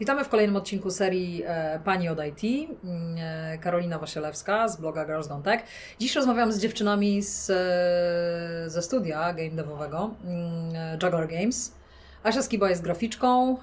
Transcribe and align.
Witamy 0.00 0.24
w 0.24 0.28
kolejnym 0.28 0.56
odcinku 0.56 0.90
serii 0.90 1.42
e, 1.46 1.80
Pani 1.84 2.08
od 2.08 2.18
IT. 2.24 2.70
Mm, 2.84 3.16
e, 3.18 3.58
Karolina 3.58 3.98
Wasielewska 3.98 4.68
z 4.68 4.80
bloga 4.80 5.04
Girls 5.04 5.28
Don't 5.28 5.42
Tech. 5.42 5.62
Dziś 5.98 6.16
rozmawiam 6.16 6.52
z 6.52 6.58
dziewczynami 6.58 7.22
z, 7.22 7.50
e, 7.50 8.70
ze 8.70 8.82
studia 8.82 9.32
game 9.32 9.50
devowego 9.50 10.10
mm, 10.24 10.98
Juggler 11.02 11.28
Games. 11.28 11.74
Asia 12.22 12.42
Skiba 12.42 12.70
jest 12.70 12.82
graficzką, 12.82 13.56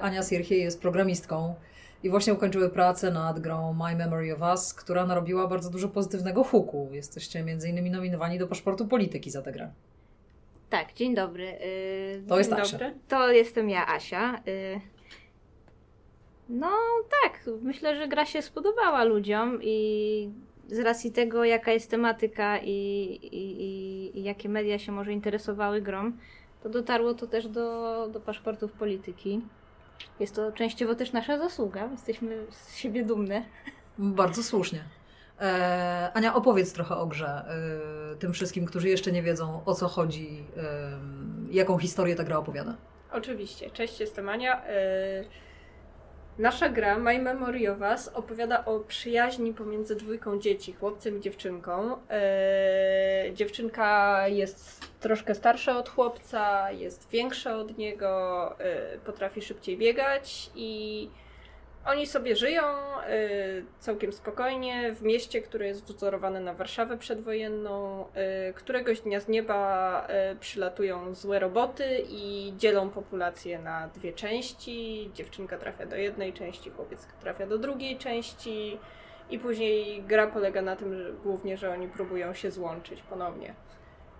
Ania 0.00 0.22
Sierchie 0.22 0.58
jest 0.58 0.80
programistką 0.80 1.54
i 2.02 2.10
właśnie 2.10 2.32
ukończyły 2.34 2.70
pracę 2.70 3.10
nad 3.10 3.40
grą 3.40 3.72
My 3.72 3.96
Memory 3.96 4.34
of 4.34 4.40
Us, 4.40 4.74
która 4.74 5.06
narobiła 5.06 5.46
bardzo 5.48 5.70
dużo 5.70 5.88
pozytywnego 5.88 6.44
huku. 6.44 6.88
Jesteście 6.92 7.42
między 7.42 7.68
innymi 7.68 7.90
nominowani 7.90 8.38
do 8.38 8.46
paszportu 8.46 8.86
polityki 8.86 9.30
za 9.30 9.42
tę 9.42 9.52
grę. 9.52 9.70
Tak, 10.70 10.92
dzień 10.92 11.14
dobry. 11.14 11.44
Yy, 11.44 12.22
To 12.28 12.38
jest 12.38 12.50
dzień 12.50 12.60
Asia. 12.60 12.72
dobry. 12.72 12.94
To 13.08 13.30
jestem 13.32 13.70
ja, 13.70 13.86
Asia. 13.86 14.42
Yy, 14.46 14.95
no 16.48 16.70
tak, 17.22 17.40
myślę, 17.62 17.96
że 17.96 18.08
gra 18.08 18.26
się 18.26 18.42
spodobała 18.42 19.04
ludziom 19.04 19.58
i 19.62 20.30
z 20.68 20.78
racji 20.78 21.12
tego, 21.12 21.44
jaka 21.44 21.72
jest 21.72 21.90
tematyka 21.90 22.58
i, 22.58 22.70
i, 23.22 23.62
i, 23.62 24.18
i 24.18 24.22
jakie 24.22 24.48
media 24.48 24.78
się 24.78 24.92
może 24.92 25.12
interesowały 25.12 25.82
grą, 25.82 26.12
to 26.62 26.68
dotarło 26.68 27.14
to 27.14 27.26
też 27.26 27.48
do, 27.48 28.08
do 28.12 28.20
paszportów 28.20 28.72
polityki. 28.72 29.40
Jest 30.20 30.34
to 30.34 30.52
częściowo 30.52 30.94
też 30.94 31.12
nasza 31.12 31.38
zasługa, 31.38 31.88
jesteśmy 31.92 32.46
z 32.50 32.76
siebie 32.76 33.04
dumne. 33.04 33.44
Bardzo 33.98 34.42
słusznie. 34.42 34.84
E, 35.40 36.10
Ania, 36.14 36.34
opowiedz 36.34 36.72
trochę 36.72 36.96
o 36.96 37.06
grze 37.06 37.44
e, 38.12 38.16
tym 38.16 38.32
wszystkim, 38.32 38.66
którzy 38.66 38.88
jeszcze 38.88 39.12
nie 39.12 39.22
wiedzą 39.22 39.60
o 39.64 39.74
co 39.74 39.88
chodzi, 39.88 40.44
e, 40.56 40.98
jaką 41.50 41.78
historię 41.78 42.16
ta 42.16 42.24
gra 42.24 42.38
opowiada. 42.38 42.76
Oczywiście. 43.12 43.70
Cześć, 43.70 44.00
jestem 44.00 44.28
Ania. 44.28 44.62
Y, 44.64 45.45
Nasza 46.38 46.68
gra 46.68 46.98
My 46.98 47.18
Memory 47.18 47.68
of 47.68 47.78
Us 47.80 48.08
opowiada 48.14 48.64
o 48.64 48.80
przyjaźni 48.80 49.54
pomiędzy 49.54 49.96
dwójką 49.96 50.38
dzieci, 50.38 50.72
chłopcem 50.72 51.18
i 51.18 51.20
dziewczynką. 51.20 51.92
Y, 51.92 53.32
Dziewczynka 53.34 54.28
jest 54.28 54.86
troszkę 55.00 55.34
starsza 55.34 55.78
od 55.78 55.88
chłopca, 55.88 56.70
jest 56.70 57.10
większa 57.10 57.56
od 57.56 57.78
niego, 57.78 58.52
y, 58.94 58.98
potrafi 58.98 59.42
szybciej 59.42 59.78
biegać 59.78 60.50
i 60.54 61.10
oni 61.86 62.06
sobie 62.06 62.36
żyją 62.36 62.62
y, 62.62 63.64
całkiem 63.80 64.12
spokojnie 64.12 64.92
w 64.94 65.02
mieście, 65.02 65.42
które 65.42 65.66
jest 65.66 65.84
wzorowane 65.84 66.40
na 66.40 66.54
Warszawę 66.54 66.98
przedwojenną. 66.98 68.04
Y, 68.50 68.54
któregoś 68.54 69.00
dnia 69.00 69.20
z 69.20 69.28
nieba 69.28 70.06
y, 70.32 70.36
przylatują 70.36 71.14
złe 71.14 71.38
roboty 71.38 72.04
i 72.08 72.52
dzielą 72.56 72.90
populację 72.90 73.58
na 73.58 73.88
dwie 73.88 74.12
części. 74.12 75.10
Dziewczynka 75.14 75.58
trafia 75.58 75.86
do 75.86 75.96
jednej 75.96 76.32
części, 76.32 76.70
chłopiec 76.70 77.06
trafia 77.20 77.46
do 77.46 77.58
drugiej 77.58 77.98
części. 77.98 78.78
I 79.30 79.38
później 79.38 80.02
gra 80.02 80.26
polega 80.26 80.62
na 80.62 80.76
tym 80.76 80.94
że, 80.94 81.12
głównie, 81.12 81.56
że 81.56 81.70
oni 81.72 81.88
próbują 81.88 82.34
się 82.34 82.50
złączyć 82.50 83.02
ponownie. 83.02 83.54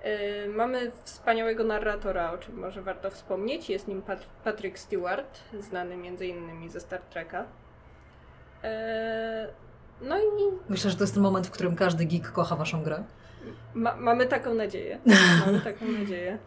Y, 0.07 0.49
Mamy 0.49 0.93
wspaniałego 1.05 1.65
narratora, 1.65 2.33
o 2.33 2.39
czym 2.39 2.59
może 2.59 2.83
warto 2.83 3.11
wspomnieć. 3.11 3.71
Jest 3.71 3.89
nim 3.89 4.03
Pat- 4.03 4.27
Patrick 4.45 4.79
Stewart, 4.79 5.39
znany 5.61 5.95
m.in. 5.95 6.71
ze 6.71 6.81
Star 6.81 7.01
Treka. 7.01 7.43
Y, 8.65 8.67
No 10.01 10.19
i 10.19 10.23
Myślę, 10.69 10.91
że 10.91 10.97
to 10.97 11.03
jest 11.03 11.15
ten 11.15 11.23
moment, 11.23 11.47
w 11.47 11.51
którym 11.51 11.77
każdy 11.77 12.05
geek 12.05 12.33
kocha 12.33 12.57
waszą 12.57 12.83
grę. 12.83 13.05
ma- 13.75 13.97
mamy 13.97 14.27
taką 14.27 14.55
nadzieję. 14.55 14.99
Mamy 15.47 15.61
taką 15.61 15.85
nadzieję. 15.87 16.39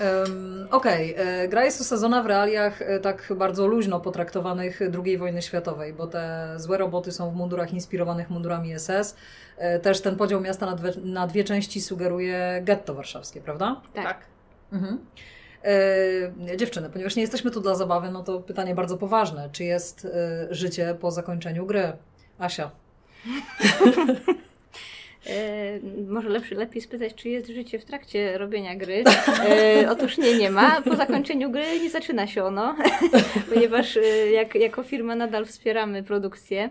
Em, 0.00 0.68
Okej, 0.70 1.14
e, 1.16 1.48
gra 1.48 1.64
jest 1.64 1.80
osadzona 1.80 2.22
w 2.22 2.26
realiach 2.26 2.82
e, 2.82 3.00
tak 3.00 3.32
bardzo 3.36 3.66
luźno 3.66 4.00
potraktowanych 4.00 4.80
II 5.04 5.18
wojny 5.18 5.42
światowej, 5.42 5.92
bo 5.92 6.06
te 6.06 6.54
złe 6.56 6.78
roboty 6.78 7.12
są 7.12 7.30
w 7.30 7.34
mundurach 7.34 7.72
inspirowanych 7.72 8.30
mundurami 8.30 8.78
SS. 8.78 9.16
E, 9.56 9.78
Też 9.78 10.00
ten 10.00 10.16
podział 10.16 10.40
miasta 10.40 10.66
na 10.66 10.76
dwie, 10.76 10.92
na 11.04 11.26
dwie 11.26 11.44
części 11.44 11.80
sugeruje 11.80 12.60
getto 12.64 12.94
warszawskie, 12.94 13.40
prawda? 13.40 13.80
Tak. 13.94 14.04
tak. 14.04 14.20
Mhm. 14.72 14.98
E, 15.64 16.56
dziewczyny, 16.56 16.90
ponieważ 16.90 17.16
nie 17.16 17.22
jesteśmy 17.22 17.50
tu 17.50 17.60
dla 17.60 17.74
zabawy, 17.74 18.10
no 18.10 18.22
to 18.22 18.40
pytanie 18.40 18.74
bardzo 18.74 18.96
poważne. 18.96 19.48
Czy 19.52 19.64
jest 19.64 20.04
e, 20.04 20.54
życie 20.54 20.96
po 21.00 21.10
zakończeniu 21.10 21.66
gry? 21.66 21.92
Asia. 22.38 22.70
E, 25.26 25.80
może 26.08 26.28
lepszy, 26.28 26.54
lepiej 26.54 26.82
spytać, 26.82 27.14
czy 27.14 27.28
jest 27.28 27.48
życie 27.48 27.78
w 27.78 27.84
trakcie 27.84 28.38
robienia 28.38 28.76
gry. 28.76 29.04
E, 29.48 29.90
otóż 29.90 30.18
nie, 30.18 30.38
nie 30.38 30.50
ma. 30.50 30.82
Po 30.82 30.96
zakończeniu 30.96 31.50
gry 31.50 31.80
nie 31.80 31.90
zaczyna 31.90 32.26
się 32.26 32.44
ono, 32.44 32.76
ponieważ 33.54 33.96
e, 33.96 34.30
jak, 34.30 34.54
jako 34.54 34.82
firma 34.82 35.14
nadal 35.14 35.46
wspieramy 35.46 36.02
produkcję. 36.02 36.70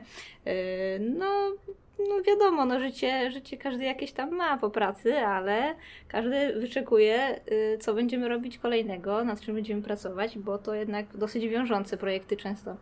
No, 0.99 1.51
no 1.99 2.21
wiadomo, 2.27 2.65
no 2.65 2.79
życie, 2.79 3.31
życie 3.31 3.57
każdy 3.57 3.83
jakieś 3.83 4.11
tam 4.11 4.35
ma 4.35 4.57
po 4.57 4.69
pracy, 4.69 5.17
ale 5.17 5.75
każdy 6.07 6.53
wyczekuje, 6.53 7.41
co 7.79 7.93
będziemy 7.93 8.29
robić 8.29 8.57
kolejnego, 8.57 9.23
nad 9.23 9.41
czym 9.41 9.55
będziemy 9.55 9.81
pracować, 9.81 10.37
bo 10.37 10.57
to 10.57 10.75
jednak 10.75 11.17
dosyć 11.17 11.47
wiążące 11.47 11.97
projekty 11.97 12.37
często 12.37 12.75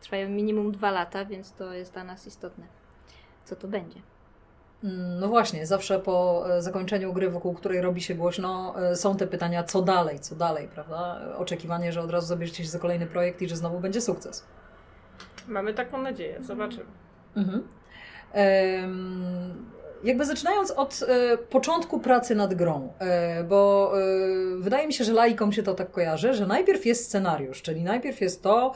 trwają 0.00 0.28
minimum 0.28 0.72
dwa 0.72 0.90
lata, 0.90 1.24
więc 1.24 1.52
to 1.52 1.72
jest 1.72 1.92
dla 1.92 2.04
nas 2.04 2.26
istotne, 2.26 2.64
co 3.44 3.56
to 3.56 3.68
będzie. 3.68 4.00
No 4.82 5.28
właśnie, 5.28 5.66
zawsze 5.66 5.98
po 5.98 6.44
e, 6.50 6.62
zakończeniu 6.62 7.12
gry, 7.12 7.30
wokół 7.30 7.54
której 7.54 7.80
robi 7.80 8.00
się 8.00 8.14
głośno, 8.14 8.74
e, 8.82 8.96
są 8.96 9.16
te 9.16 9.26
pytania, 9.26 9.64
co 9.64 9.82
dalej, 9.82 10.20
co 10.20 10.36
dalej, 10.36 10.68
prawda? 10.74 11.20
Oczekiwanie, 11.36 11.92
że 11.92 12.00
od 12.00 12.10
razu 12.10 12.26
zabierzecie 12.26 12.64
się 12.64 12.70
za 12.70 12.78
kolejny 12.78 13.06
projekt 13.06 13.42
i 13.42 13.48
że 13.48 13.56
znowu 13.56 13.80
będzie 13.80 14.00
sukces. 14.00 14.44
Mamy 15.48 15.74
taką 15.74 16.02
nadzieję. 16.02 16.38
Zobaczymy. 16.40 16.86
Mhm. 17.36 17.68
Jakby 20.04 20.24
zaczynając 20.24 20.70
od 20.70 21.00
e, 21.08 21.38
początku 21.38 22.00
pracy 22.00 22.34
nad 22.34 22.54
grą, 22.54 22.92
bo 23.48 23.92
wydaje 24.58 24.86
mi 24.86 24.92
się, 24.92 25.04
że 25.04 25.12
laikom 25.12 25.52
się 25.52 25.62
to 25.62 25.74
tak 25.74 25.90
kojarzy, 25.90 26.34
że 26.34 26.46
najpierw 26.46 26.86
jest 26.86 27.04
scenariusz, 27.04 27.62
czyli 27.62 27.82
najpierw 27.82 28.20
jest 28.20 28.42
to, 28.42 28.74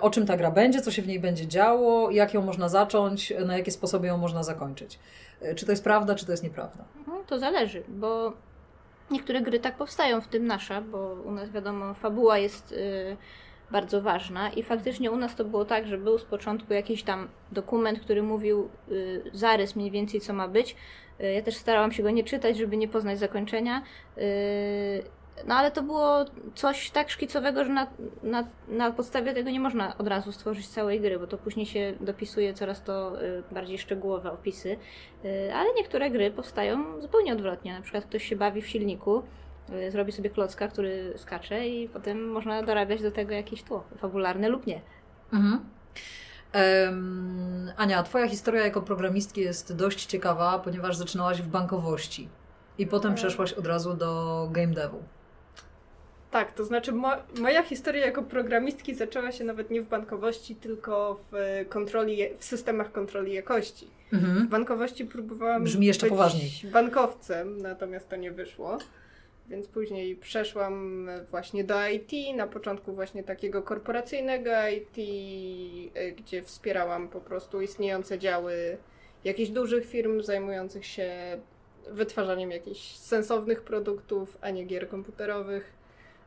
o 0.00 0.10
czym 0.10 0.26
ta 0.26 0.36
gra 0.36 0.50
będzie, 0.50 0.80
co 0.80 0.90
się 0.90 1.02
w 1.02 1.06
niej 1.06 1.20
będzie 1.20 1.46
działo, 1.46 2.10
jak 2.10 2.34
ją 2.34 2.42
można 2.42 2.68
zacząć, 2.68 3.32
na 3.46 3.58
jakie 3.58 3.70
sposoby 3.70 4.06
ją 4.06 4.16
można 4.16 4.42
zakończyć. 4.42 4.98
Czy 5.56 5.66
to 5.66 5.72
jest 5.72 5.84
prawda, 5.84 6.14
czy 6.14 6.26
to 6.26 6.32
jest 6.32 6.44
nieprawda? 6.44 6.84
Mhm, 6.98 7.24
To 7.26 7.38
zależy, 7.38 7.82
bo 7.88 8.32
niektóre 9.10 9.40
gry 9.40 9.60
tak 9.60 9.76
powstają, 9.76 10.20
w 10.20 10.28
tym 10.28 10.46
nasza, 10.46 10.80
bo 10.80 10.98
u 11.24 11.30
nas 11.30 11.50
wiadomo, 11.50 11.94
fabuła 11.94 12.38
jest 12.38 12.72
y, 12.72 13.16
bardzo 13.70 14.02
ważna 14.02 14.50
i 14.50 14.62
faktycznie 14.62 15.10
u 15.10 15.16
nas 15.16 15.34
to 15.36 15.44
było 15.44 15.64
tak, 15.64 15.86
że 15.86 15.98
był 15.98 16.18
z 16.18 16.24
początku 16.24 16.72
jakiś 16.72 17.02
tam 17.02 17.28
dokument, 17.52 18.00
który 18.00 18.22
mówił 18.22 18.68
y, 18.90 19.22
zarys 19.32 19.76
mniej 19.76 19.90
więcej 19.90 20.20
co 20.20 20.32
ma 20.32 20.48
być. 20.48 20.76
Y, 21.20 21.32
ja 21.32 21.42
też 21.42 21.56
starałam 21.56 21.92
się 21.92 22.02
go 22.02 22.10
nie 22.10 22.24
czytać, 22.24 22.56
żeby 22.56 22.76
nie 22.76 22.88
poznać 22.88 23.18
zakończenia. 23.18 23.82
No 25.46 25.54
ale 25.54 25.70
to 25.70 25.82
było 25.82 26.24
coś 26.54 26.90
tak 26.90 27.10
szkicowego, 27.10 27.64
że 27.64 27.70
na, 27.72 27.86
na, 28.22 28.44
na 28.68 28.90
podstawie 28.92 29.34
tego 29.34 29.50
nie 29.50 29.60
można 29.60 29.98
od 29.98 30.08
razu 30.08 30.32
stworzyć 30.32 30.68
całej 30.68 31.00
gry, 31.00 31.18
bo 31.18 31.26
to 31.26 31.38
później 31.38 31.66
się 31.66 31.94
dopisuje 32.00 32.54
coraz 32.54 32.82
to 32.82 33.22
y, 33.22 33.42
bardziej 33.52 33.78
szczegółowe 33.78 34.32
opisy. 34.32 34.76
Y, 35.24 35.54
Ale 35.54 35.74
niektóre 35.74 36.10
gry 36.10 36.30
powstają 36.30 37.00
zupełnie 37.00 37.32
odwrotnie. 37.32 37.72
Na 37.74 37.82
przykład 37.82 38.04
ktoś 38.04 38.24
się 38.28 38.36
bawi 38.36 38.62
w 38.62 38.66
silniku, 38.68 39.22
y, 39.72 39.90
zrobi 39.90 40.12
sobie 40.12 40.30
klocka, 40.30 40.68
który 40.68 41.12
skacze 41.16 41.68
i 41.68 41.88
potem 41.88 42.28
można 42.32 42.62
dorabiać 42.62 43.02
do 43.02 43.10
tego 43.10 43.32
jakieś 43.34 43.62
tło, 43.62 43.84
fabularne 43.98 44.48
lub 44.48 44.66
nie. 44.66 44.80
Mhm. 45.32 45.60
Em, 46.52 47.72
Ania, 47.76 48.02
Twoja 48.02 48.28
historia 48.28 48.64
jako 48.64 48.82
programistki 48.82 49.40
jest 49.40 49.76
dość 49.76 50.06
ciekawa, 50.06 50.58
ponieważ 50.58 50.96
zaczynałaś 50.96 51.42
w 51.42 51.48
bankowości 51.48 52.28
i 52.78 52.86
potem 52.86 53.10
Mhm. 53.10 53.14
przeszłaś 53.16 53.52
od 53.52 53.66
razu 53.66 53.94
do 53.94 54.48
game 54.52 54.72
devu. 54.74 55.02
Tak, 56.34 56.52
to 56.52 56.64
znaczy 56.64 56.92
mo- 56.92 57.16
moja 57.40 57.62
historia 57.62 58.06
jako 58.06 58.22
programistki 58.22 58.94
zaczęła 58.94 59.32
się 59.32 59.44
nawet 59.44 59.70
nie 59.70 59.82
w 59.82 59.86
bankowości, 59.88 60.56
tylko 60.56 61.20
w 61.30 61.34
e, 61.34 61.64
kontroli, 61.64 62.18
w 62.38 62.44
systemach 62.44 62.92
kontroli 62.92 63.32
jakości. 63.32 63.86
W 64.10 64.14
Mhm. 64.14 64.48
bankowości 64.48 65.04
próbowałam 65.04 65.64
Brzmi 65.64 65.86
jeszcze 65.86 66.06
być 66.06 66.10
poważniej. 66.10 66.50
bankowcem, 66.72 67.58
natomiast 67.62 68.08
to 68.08 68.16
nie 68.16 68.32
wyszło. 68.32 68.78
Więc 69.48 69.66
później 69.68 70.16
przeszłam 70.16 71.08
właśnie 71.30 71.64
do 71.64 71.88
IT, 71.88 72.36
na 72.36 72.46
początku 72.46 72.92
właśnie 72.92 73.22
takiego 73.24 73.62
korporacyjnego 73.62 74.50
IT, 74.76 74.98
y, 75.96 76.12
gdzie 76.12 76.42
wspierałam 76.42 77.08
po 77.08 77.20
prostu 77.20 77.60
istniejące 77.62 78.18
działy 78.18 78.76
jakichś 79.24 79.50
dużych 79.50 79.86
firm 79.86 80.22
zajmujących 80.22 80.86
się 80.86 81.12
wytwarzaniem 81.90 82.50
jakichś 82.50 82.80
sensownych 82.96 83.62
produktów, 83.62 84.38
a 84.40 84.50
nie 84.50 84.64
gier 84.64 84.88
komputerowych. 84.88 85.83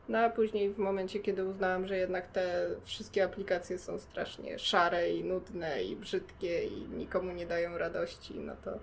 No 0.08 0.18
a 0.18 0.30
później 0.30 0.70
w 0.70 0.78
momencie, 0.78 1.20
kiedy 1.20 1.44
uznałam, 1.44 1.86
że 1.86 1.96
jednak 1.96 2.28
te 2.28 2.66
wszystkie 2.84 3.24
aplikacje 3.24 3.78
są 3.78 3.98
strasznie 3.98 4.58
szare 4.58 5.10
i 5.10 5.24
nudne 5.24 5.82
i 5.82 5.96
brzydkie 5.96 6.64
i 6.64 6.88
nikomu 6.88 7.32
nie 7.32 7.46
dają 7.46 7.78
radości, 7.78 8.34
no 8.34 8.56
to 8.64 8.78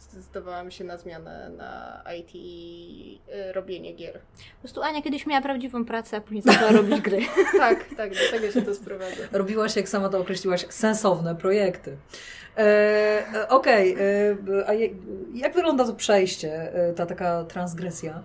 zdecydowałam 0.00 0.70
się 0.70 0.84
na 0.84 0.98
zmianę 0.98 1.50
na 1.56 2.02
IT 2.18 2.30
i 2.34 3.20
y, 3.48 3.52
robienie 3.52 3.92
gier. 3.92 4.12
Po 4.12 4.60
prostu 4.60 4.82
Ania 4.82 5.02
kiedyś 5.02 5.26
miała 5.26 5.42
prawdziwą 5.42 5.84
pracę, 5.84 6.16
a 6.16 6.20
później 6.20 6.42
zaczęła 6.42 6.72
robić 6.72 7.00
gry. 7.00 7.20
tak, 7.58 7.84
tak, 7.96 8.10
do 8.10 8.30
tego 8.30 8.52
się 8.52 8.62
to 8.62 8.74
sprowadza. 8.74 9.22
Robiłaś, 9.32 9.76
jak 9.76 9.88
sama 9.88 10.08
to 10.08 10.18
określiłaś, 10.18 10.66
sensowne 10.68 11.36
projekty. 11.36 11.96
E, 12.56 12.62
e 13.34 13.48
Okej, 13.48 13.94
okay. 13.94 14.04
E, 14.58 14.68
a 14.68 14.72
jak 15.34 15.54
wygląda 15.54 15.84
to 15.84 15.94
przejście, 15.94 16.74
e, 16.74 16.92
ta 16.92 17.06
taka 17.06 17.44
transgresja 17.44 18.22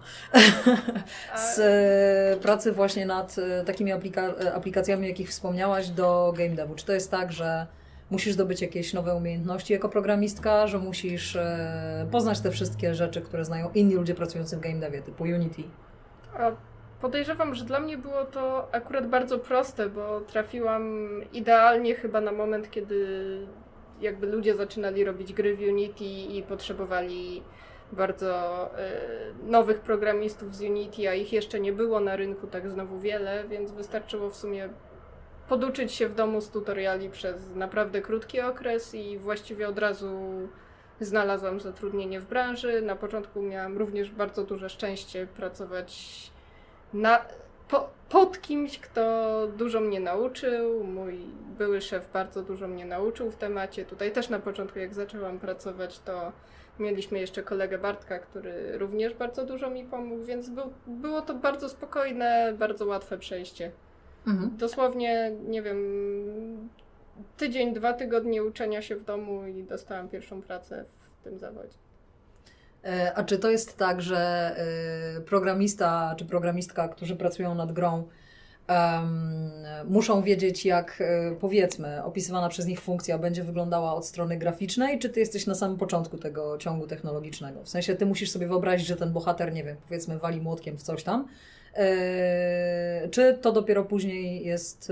z 1.36 2.40
pracy 2.42 2.72
właśnie 2.72 3.06
nad 3.06 3.36
takimi 3.66 3.92
aplika 3.92 4.34
aplikacjami, 4.54 5.08
jakich 5.08 5.30
wspomniałaś, 5.30 5.90
do 5.90 6.34
game 6.38 6.56
devu? 6.56 6.76
Czy 6.76 6.86
to 6.86 6.94
jest 6.94 7.12
tak, 7.12 7.32
że 7.32 7.68
musisz 8.10 8.34
zdobyć 8.34 8.62
jakieś 8.62 8.94
nowe 8.94 9.16
umiejętności 9.16 9.74
jako 9.74 9.90
programistka, 9.90 10.68
że 10.68 10.80
musisz 10.80 11.38
poznać 12.12 12.40
te 12.40 12.52
wszystkie 12.52 12.96
rzeczy, 12.96 13.22
które 13.22 13.46
znają 13.46 13.70
inni 13.76 13.96
ludzie 13.96 14.16
pracujący 14.16 14.58
w 14.58 14.60
game 14.60 14.80
devie, 14.80 15.02
typu 15.02 15.24
Unity? 15.24 15.64
Podejrzewam, 17.02 17.56
że 17.56 17.66
dla 17.66 17.80
mnie 17.80 17.98
było 17.98 18.26
to 18.26 18.68
akurat 18.72 19.10
bardzo 19.10 19.40
proste, 19.40 19.90
bo 19.90 20.22
trafiłam 20.22 21.08
idealnie 21.34 21.96
chyba 21.96 22.22
na 22.22 22.32
moment, 22.32 22.72
kiedy 22.72 23.08
jakby 24.02 24.28
ludzie 24.28 24.56
zaczynali 24.56 25.04
robić 25.04 25.34
gry 25.34 25.56
w 25.56 25.60
Unity 25.60 26.06
i 26.06 26.44
potrzebowali 26.44 27.44
bardzo 27.92 28.66
y, 29.44 29.50
nowych 29.50 29.80
programistów 29.80 30.56
z 30.56 30.62
Unity, 30.62 31.10
a 31.10 31.14
ich 31.14 31.34
jeszcze 31.34 31.60
nie 31.60 31.74
było 31.74 32.00
na 32.00 32.16
rynku 32.16 32.48
tak 32.48 32.72
znowu 32.72 33.00
wiele, 33.00 33.44
więc 33.48 33.72
wystarczyło 33.72 34.30
w 34.30 34.36
sumie 34.36 34.70
poduczyć 35.50 35.92
się 35.92 36.10
w 36.10 36.16
domu 36.16 36.42
z 36.42 36.50
tutoriali 36.50 37.10
przez 37.10 37.56
naprawdę 37.56 38.02
krótki 38.02 38.42
okres 38.42 38.96
i 38.96 39.18
właściwie 39.18 39.68
od 39.68 39.80
razu 39.80 40.10
znalazłam 41.00 41.60
zatrudnienie 41.60 42.20
w 42.20 42.26
branży. 42.26 42.82
Na 42.82 42.96
początku 42.96 43.42
miałam 43.42 43.78
również 43.78 44.12
bardzo 44.12 44.44
duże 44.44 44.70
szczęście 44.70 45.28
pracować 45.28 46.32
na, 46.94 47.26
po, 47.70 47.90
pod 48.10 48.42
kimś, 48.42 48.80
kto 48.80 49.48
dużo 49.58 49.80
mnie 49.80 50.00
nauczył. 50.00 50.84
Mój 50.84 51.20
były 51.58 51.82
szef 51.82 52.12
bardzo 52.14 52.42
dużo 52.42 52.68
mnie 52.68 52.86
nauczył 52.86 53.32
w 53.32 53.36
temacie. 53.36 53.86
Tutaj 53.86 54.12
też 54.12 54.30
na 54.30 54.40
początku, 54.40 54.80
jak 54.80 54.94
zaczęłam 54.94 55.40
pracować, 55.40 56.00
to 56.00 56.32
mieliśmy 56.80 57.20
jeszcze 57.20 57.44
kolegę 57.44 57.78
Bartka, 57.78 58.20
który 58.20 58.78
również 58.78 59.14
bardzo 59.14 59.46
dużo 59.46 59.70
mi 59.70 59.84
pomógł, 59.84 60.24
więc 60.24 60.50
był, 60.50 60.74
było 60.88 61.22
to 61.22 61.34
bardzo 61.34 61.70
spokojne, 61.70 62.54
bardzo 62.58 62.86
łatwe 62.86 63.18
przejście. 63.18 63.72
Mhm. 64.28 64.58
Dosłownie, 64.58 65.32
nie 65.48 65.62
wiem, 65.62 65.78
tydzień, 67.38 67.74
dwa 67.74 67.94
tygodnie 67.94 68.44
uczenia 68.44 68.82
się 68.82 68.96
w 68.96 69.06
domu 69.06 69.48
i 69.48 69.64
dostałam 69.64 70.10
pierwszą 70.10 70.42
pracę 70.42 70.86
w 71.00 71.24
tym 71.24 71.40
zawodzie. 71.40 71.78
E, 72.84 73.14
a 73.16 73.24
czy 73.24 73.38
to 73.38 73.50
jest 73.50 73.78
tak, 73.78 74.02
że 74.02 74.18
e, 75.18 75.22
programista 75.22 76.16
czy 76.18 76.26
programistka, 76.26 76.88
którzy 76.88 77.16
pracują 77.16 77.56
nad 77.56 77.72
grą, 77.72 78.08
um, 78.70 79.52
muszą 79.88 80.22
wiedzieć, 80.22 80.66
jak 80.66 81.02
e, 81.02 81.36
powiedzmy, 81.40 82.04
opisywana 82.04 82.50
przez 82.50 82.66
nich 82.66 82.82
funkcja 82.82 83.18
będzie 83.18 83.44
wyglądała 83.44 83.96
od 83.96 84.06
strony 84.06 84.38
graficznej, 84.38 85.00
czy 85.00 85.10
ty 85.10 85.20
jesteś 85.20 85.48
na 85.48 85.56
samym 85.56 85.78
początku 85.78 86.18
tego 86.18 86.58
ciągu 86.58 86.88
technologicznego? 86.88 87.64
W 87.64 87.70
sensie 87.70 87.96
ty 87.96 88.06
musisz 88.06 88.32
sobie 88.32 88.48
wyobrazić, 88.48 88.88
że 88.88 88.96
ten 88.96 89.14
bohater, 89.14 89.54
nie 89.54 89.64
wiem, 89.64 89.78
powiedzmy, 89.88 90.20
wali 90.20 90.42
młotkiem 90.42 90.78
w 90.78 90.82
coś 90.82 91.04
tam. 91.04 91.28
Czy 93.12 93.38
to 93.42 93.52
dopiero 93.52 93.84
później 93.84 94.46
jest 94.46 94.92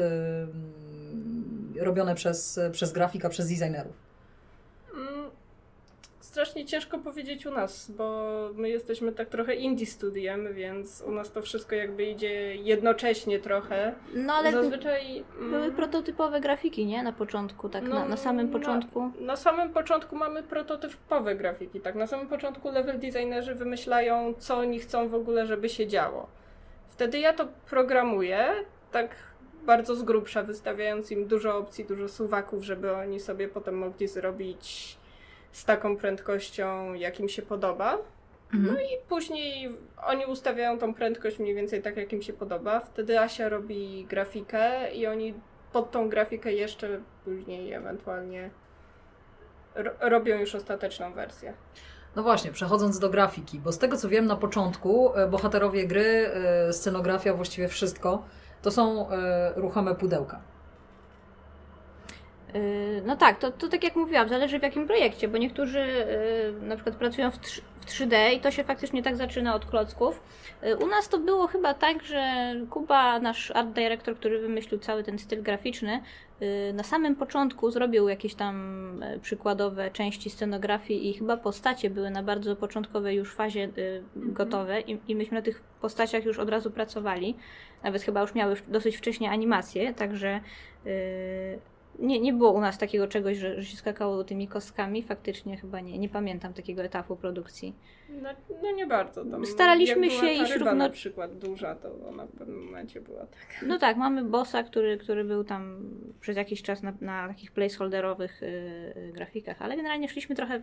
robione 1.79 2.15
przez, 2.15 2.59
przez 2.71 2.91
grafika, 2.91 3.29
przez 3.29 3.49
designerów? 3.49 4.03
strasznie 6.33 6.65
ciężko 6.65 6.99
powiedzieć 6.99 7.45
u 7.45 7.51
nas, 7.51 7.91
bo 7.91 8.29
my 8.55 8.69
jesteśmy 8.69 9.11
tak 9.11 9.29
trochę 9.29 9.55
indie 9.55 9.85
studiem, 9.85 10.53
więc 10.53 11.03
u 11.07 11.11
nas 11.11 11.31
to 11.31 11.41
wszystko 11.41 11.75
jakby 11.75 12.05
idzie 12.05 12.55
jednocześnie 12.55 13.39
trochę. 13.39 13.93
No 14.15 14.33
ale 14.33 14.51
Zazwyczaj 14.51 15.23
były 15.39 15.63
mm, 15.63 15.75
prototypowe 15.75 16.41
grafiki, 16.41 16.85
nie? 16.85 17.03
Na 17.03 17.11
początku, 17.11 17.69
tak 17.69 17.83
no, 17.83 17.95
na, 17.95 18.05
na, 18.05 18.17
samym 18.17 18.49
początku. 18.49 19.01
Na, 19.01 19.11
na, 19.19 19.35
samym 19.35 19.69
początku 19.69 20.15
mamy 20.15 20.43
prototypowe 20.43 21.35
grafiki, 21.35 21.81
tak. 21.81 21.95
Na 21.95 22.07
samym 22.07 22.27
początku 22.27 22.71
level 22.71 22.99
designerzy 22.99 23.55
wymyślają, 23.55 24.33
co 24.37 24.57
oni 24.57 24.79
chcą 24.79 25.09
w 25.09 25.15
ogóle, 25.15 25.45
żeby 25.47 25.69
się 25.69 25.87
działo. 25.87 26.27
Wtedy 26.93 27.19
ja 27.19 27.33
to 27.33 27.47
programuję, 27.69 28.47
tak 28.91 29.15
bardzo 29.65 29.95
z 29.95 30.03
grubsza, 30.03 30.43
wystawiając 30.43 31.11
im 31.11 31.27
dużo 31.27 31.57
opcji, 31.57 31.85
dużo 31.85 32.09
suwaków, 32.09 32.63
żeby 32.63 32.95
oni 32.95 33.19
sobie 33.19 33.47
potem 33.47 33.77
mogli 33.77 34.07
zrobić 34.07 34.97
z 35.51 35.65
taką 35.65 35.97
prędkością, 35.97 36.93
jak 36.93 37.19
im 37.19 37.29
się 37.29 37.41
podoba. 37.41 37.97
Mhm. 38.53 38.75
No 38.75 38.81
i 38.81 38.97
później 39.09 39.77
oni 40.05 40.25
ustawiają 40.25 40.79
tą 40.79 40.93
prędkość 40.93 41.39
mniej 41.39 41.55
więcej 41.55 41.81
tak, 41.81 41.97
jak 41.97 42.13
im 42.13 42.21
się 42.21 42.33
podoba. 42.33 42.79
Wtedy 42.79 43.19
Asia 43.19 43.49
robi 43.49 44.05
grafikę 44.09 44.93
i 44.93 45.07
oni 45.07 45.33
pod 45.71 45.91
tą 45.91 46.09
grafikę 46.09 46.53
jeszcze 46.53 47.01
później 47.25 47.73
ewentualnie 47.73 48.49
robią 49.99 50.39
już 50.39 50.55
ostateczną 50.55 51.13
wersję. 51.13 51.53
No 52.15 52.23
właśnie, 52.23 52.51
przechodząc 52.51 52.99
do 52.99 53.09
grafiki, 53.09 53.59
bo 53.59 53.71
z 53.71 53.77
tego 53.77 53.97
co 53.97 54.09
wiem 54.09 54.25
na 54.25 54.35
początku, 54.35 55.15
e, 55.15 55.27
bohaterowie 55.27 55.87
gry, 55.87 56.31
e, 56.33 56.73
scenografia, 56.73 57.33
właściwie 57.33 57.67
wszystko, 57.67 58.23
to 58.61 58.71
są 58.71 59.09
e, 59.09 59.53
ruchome 59.55 59.95
pudełka. 59.95 60.52
Yy, 62.53 63.01
no 63.05 63.15
tak, 63.15 63.39
to, 63.39 63.51
to 63.51 63.67
tak 63.67 63.83
jak 63.83 63.95
mówiłam, 63.95 64.29
zależy 64.29 64.59
w 64.59 64.63
jakim 64.63 64.87
projekcie, 64.87 65.27
bo 65.27 65.37
niektórzy 65.37 65.79
yy, 65.79 66.67
na 66.67 66.75
przykład 66.75 66.95
pracują 66.95 67.31
w, 67.31 67.37
w 67.81 67.85
3D 67.85 68.33
i 68.33 68.39
to 68.39 68.51
się 68.51 68.63
faktycznie 68.63 69.03
tak 69.03 69.15
zaczyna 69.15 69.55
od 69.55 69.65
klocków. 69.65 70.23
Yy, 70.63 70.77
u 70.77 70.87
nas 70.87 71.09
to 71.09 71.17
było 71.17 71.47
chyba 71.47 71.73
tak, 71.73 72.03
że 72.03 72.53
Kuba, 72.69 73.19
nasz 73.19 73.51
art 73.51 73.69
director, 73.69 74.15
który 74.15 74.39
wymyślił 74.39 74.79
cały 74.79 75.03
ten 75.03 75.19
styl 75.19 75.43
graficzny, 75.43 76.01
na 76.73 76.83
samym 76.83 77.15
początku 77.15 77.71
zrobił 77.71 78.09
jakieś 78.09 78.35
tam 78.35 79.03
przykładowe 79.21 79.91
części 79.91 80.29
scenografii 80.29 81.09
i 81.09 81.13
chyba 81.13 81.37
postacie 81.37 81.89
były 81.89 82.09
na 82.09 82.23
bardzo 82.23 82.55
początkowej 82.55 83.17
już 83.17 83.35
fazie 83.35 83.63
mhm. 83.63 84.03
gotowe 84.15 84.81
i, 84.81 84.99
i 85.07 85.15
myśmy 85.15 85.37
na 85.37 85.41
tych 85.41 85.61
postaciach 85.81 86.25
już 86.25 86.39
od 86.39 86.49
razu 86.49 86.71
pracowali. 86.71 87.35
Nawet 87.83 88.01
chyba 88.01 88.21
już 88.21 88.35
miały 88.35 88.55
dosyć 88.67 88.97
wcześnie 88.97 89.31
animacje, 89.31 89.93
także 89.93 90.39
nie, 91.99 92.19
nie 92.19 92.33
było 92.33 92.51
u 92.51 92.61
nas 92.61 92.77
takiego 92.77 93.07
czegoś, 93.07 93.37
że, 93.37 93.61
że 93.61 93.65
się 93.65 93.77
skakało 93.77 94.23
tymi 94.23 94.47
kostkami. 94.47 95.03
Faktycznie 95.03 95.57
chyba 95.57 95.79
nie. 95.79 95.97
Nie 95.97 96.09
pamiętam 96.09 96.53
takiego 96.53 96.83
etapu 96.83 97.15
produkcji. 97.15 97.75
No, 98.09 98.29
no 98.63 98.71
nie 98.71 98.87
bardzo. 98.87 99.25
Tam 99.25 99.45
Staraliśmy 99.45 100.11
się 100.11 100.31
iść 100.31 100.55
równo... 100.55 100.73
na 100.73 100.89
przykład 100.89 101.37
duża, 101.37 101.75
to 101.75 101.89
ona 102.09 102.25
w 102.25 102.31
pewnym 102.31 102.65
momencie 102.65 103.01
była 103.01 103.19
taka. 103.25 103.65
No 103.65 103.79
tak, 103.79 103.97
mamy 103.97 104.23
bossa, 104.23 104.63
który, 104.63 104.97
który 104.97 105.23
był 105.23 105.43
tam 105.43 105.89
przez 106.21 106.37
jakiś 106.37 106.61
czas 106.61 106.83
na, 106.83 106.93
na 107.01 107.27
takich 107.27 107.51
placeholderowych 107.51 108.41
yy, 108.41 109.11
grafikach, 109.11 109.61
ale 109.61 109.75
generalnie 109.75 110.09
szliśmy 110.09 110.35
trochę 110.35 110.61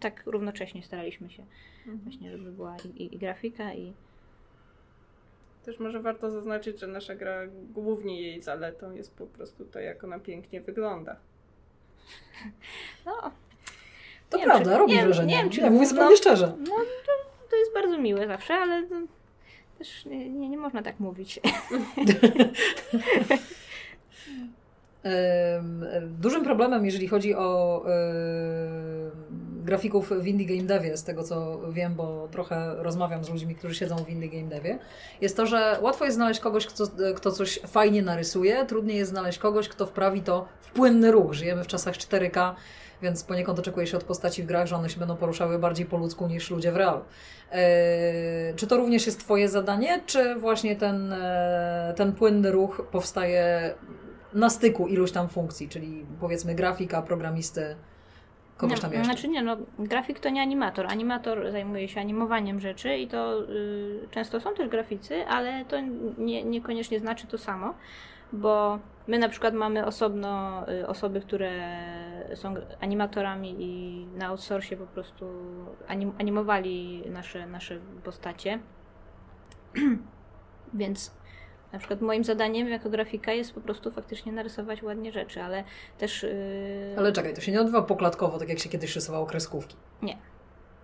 tak 0.00 0.22
równocześnie, 0.26 0.82
staraliśmy 0.82 1.30
się 1.30 1.42
mhm. 1.78 1.98
właśnie, 1.98 2.30
żeby 2.30 2.52
była 2.52 2.76
i, 2.96 3.14
i 3.14 3.18
grafika 3.18 3.74
i 3.74 3.92
też 5.64 5.78
może 5.78 6.00
warto 6.00 6.30
zaznaczyć, 6.30 6.80
że 6.80 6.86
nasza 6.86 7.14
gra 7.14 7.40
głównie 7.72 8.22
jej 8.22 8.42
zaletą 8.42 8.92
jest 8.92 9.16
po 9.16 9.26
prostu 9.26 9.64
to, 9.64 9.80
jak 9.80 10.04
ona 10.04 10.18
pięknie 10.18 10.60
wygląda. 10.60 11.16
No. 13.06 13.30
To 14.30 14.38
nie 14.38 14.44
prawda, 14.44 14.78
robi 14.78 14.92
nie, 14.92 15.04
wrażenie. 15.04 15.34
Nie 15.34 15.42
wiem, 15.42 15.50
czy 15.50 15.60
ja 15.60 15.70
mówię 15.70 15.86
zupełnie 15.86 16.16
szczerze. 16.16 16.52
No, 16.58 16.74
to, 17.06 17.12
to, 17.50 17.56
jest 17.56 17.74
bardzo 17.74 17.98
miłe 17.98 18.26
zawsze, 18.26 18.54
ale 18.54 18.86
też 19.78 20.04
nie, 20.04 20.30
nie, 20.30 20.48
nie 20.48 20.58
można 20.58 20.82
tak 20.82 21.00
mówić. 21.00 21.40
Dużym 26.02 26.44
problemem, 26.44 26.84
jeżeli 26.84 27.08
chodzi 27.08 27.34
o 27.34 27.84
grafików 29.70 30.10
w 30.10 30.26
indie 30.26 30.46
game 30.46 30.62
devie, 30.62 30.96
z 30.96 31.04
tego 31.04 31.22
co 31.22 31.60
wiem, 31.72 31.94
bo 31.94 32.28
trochę 32.28 32.74
rozmawiam 32.78 33.24
z 33.24 33.30
ludźmi, 33.30 33.54
którzy 33.54 33.74
siedzą 33.74 33.96
w 33.96 34.08
indie 34.08 34.28
game 34.28 34.48
devie, 34.48 34.78
jest 35.20 35.36
to, 35.36 35.46
że 35.46 35.78
łatwo 35.80 36.04
jest 36.04 36.16
znaleźć 36.16 36.40
kogoś, 36.40 36.66
kto, 36.66 36.84
kto 37.16 37.32
coś 37.32 37.60
fajnie 37.66 38.02
narysuje, 38.02 38.66
trudniej 38.66 38.96
jest 38.96 39.10
znaleźć 39.10 39.38
kogoś, 39.38 39.68
kto 39.68 39.86
wprawi 39.86 40.22
to 40.22 40.46
w 40.60 40.70
płynny 40.70 41.12
ruch. 41.12 41.32
Żyjemy 41.32 41.64
w 41.64 41.66
czasach 41.66 41.94
4K, 41.94 42.54
więc 43.02 43.24
poniekąd 43.24 43.58
oczekuje 43.58 43.86
się 43.86 43.96
od 43.96 44.04
postaci 44.04 44.42
w 44.42 44.46
grach, 44.46 44.66
że 44.66 44.76
one 44.76 44.90
się 44.90 44.98
będą 44.98 45.16
poruszały 45.16 45.58
bardziej 45.58 45.86
po 45.86 45.96
ludzku 45.96 46.26
niż 46.26 46.50
ludzie 46.50 46.72
w 46.72 46.76
realu. 46.76 47.00
Eee, 47.52 48.54
czy 48.56 48.66
to 48.66 48.76
również 48.76 49.06
jest 49.06 49.20
Twoje 49.20 49.48
zadanie, 49.48 50.00
czy 50.06 50.34
właśnie 50.34 50.76
ten, 50.76 51.12
e, 51.12 51.94
ten 51.96 52.12
płynny 52.12 52.50
ruch 52.50 52.86
powstaje 52.92 53.74
na 54.34 54.50
styku 54.50 54.86
iluś 54.86 55.12
tam 55.12 55.28
funkcji, 55.28 55.68
czyli 55.68 56.06
powiedzmy 56.20 56.54
grafika, 56.54 57.02
programisty, 57.02 57.76
kogoś 58.60 58.80
tam 58.80 58.92
jeszcze. 58.92 59.04
Znaczy 59.04 59.28
nie, 59.28 59.42
no 59.42 59.56
grafik 59.78 60.20
to 60.20 60.30
nie 60.30 60.42
animator. 60.42 60.86
Animator 60.86 61.52
zajmuje 61.52 61.88
się 61.88 62.00
animowaniem 62.00 62.60
rzeczy 62.60 62.96
i 62.96 63.08
to 63.08 63.42
y, 63.42 64.08
często 64.10 64.40
są 64.40 64.54
też 64.54 64.68
graficy, 64.68 65.26
ale 65.26 65.64
to 65.64 65.76
nie, 66.18 66.44
niekoniecznie 66.44 67.00
znaczy 67.00 67.26
to 67.26 67.38
samo. 67.38 67.74
bo 68.32 68.78
my 69.06 69.18
na 69.18 69.28
przykład 69.28 69.54
mamy 69.54 69.86
osobno 69.86 70.62
y, 70.68 70.86
osoby, 70.86 71.20
które 71.20 71.50
są 72.34 72.54
animatorami 72.80 73.56
i 73.58 74.06
na 74.18 74.26
outsourcie 74.26 74.76
po 74.76 74.86
prostu 74.86 75.26
anim, 75.88 76.12
animowali 76.18 77.02
nasze, 77.10 77.46
nasze 77.46 77.78
postacie. 78.04 78.58
Więc 80.74 81.19
na 81.72 81.78
przykład 81.78 82.00
moim 82.00 82.24
zadaniem 82.24 82.68
jako 82.68 82.90
grafika 82.90 83.32
jest 83.32 83.52
po 83.52 83.60
prostu 83.60 83.90
faktycznie 83.90 84.32
narysować 84.32 84.82
ładnie 84.82 85.12
rzeczy, 85.12 85.42
ale 85.42 85.64
też. 85.98 86.22
Yy... 86.22 86.94
Ale 86.98 87.12
czekaj, 87.12 87.34
to 87.34 87.40
się 87.40 87.52
nie 87.52 87.60
odbywa 87.60 87.82
pokładkowo, 87.82 88.38
tak 88.38 88.48
jak 88.48 88.58
się 88.58 88.68
kiedyś 88.68 88.94
rysowało 88.94 89.26
kreskówki. 89.26 89.76
Nie. 90.02 90.16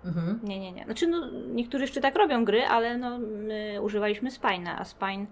Mhm. 0.04 0.40
Nie, 0.42 0.60
nie, 0.60 0.72
nie. 0.72 0.84
Znaczy, 0.84 1.06
no, 1.06 1.30
niektórzy 1.54 1.84
jeszcze 1.84 2.00
tak 2.00 2.16
robią 2.16 2.44
gry, 2.44 2.64
ale 2.64 2.98
no, 2.98 3.18
my 3.18 3.78
używaliśmy 3.82 4.30
Spine'a, 4.30 4.74
a 4.78 4.84
Spine 4.84 5.26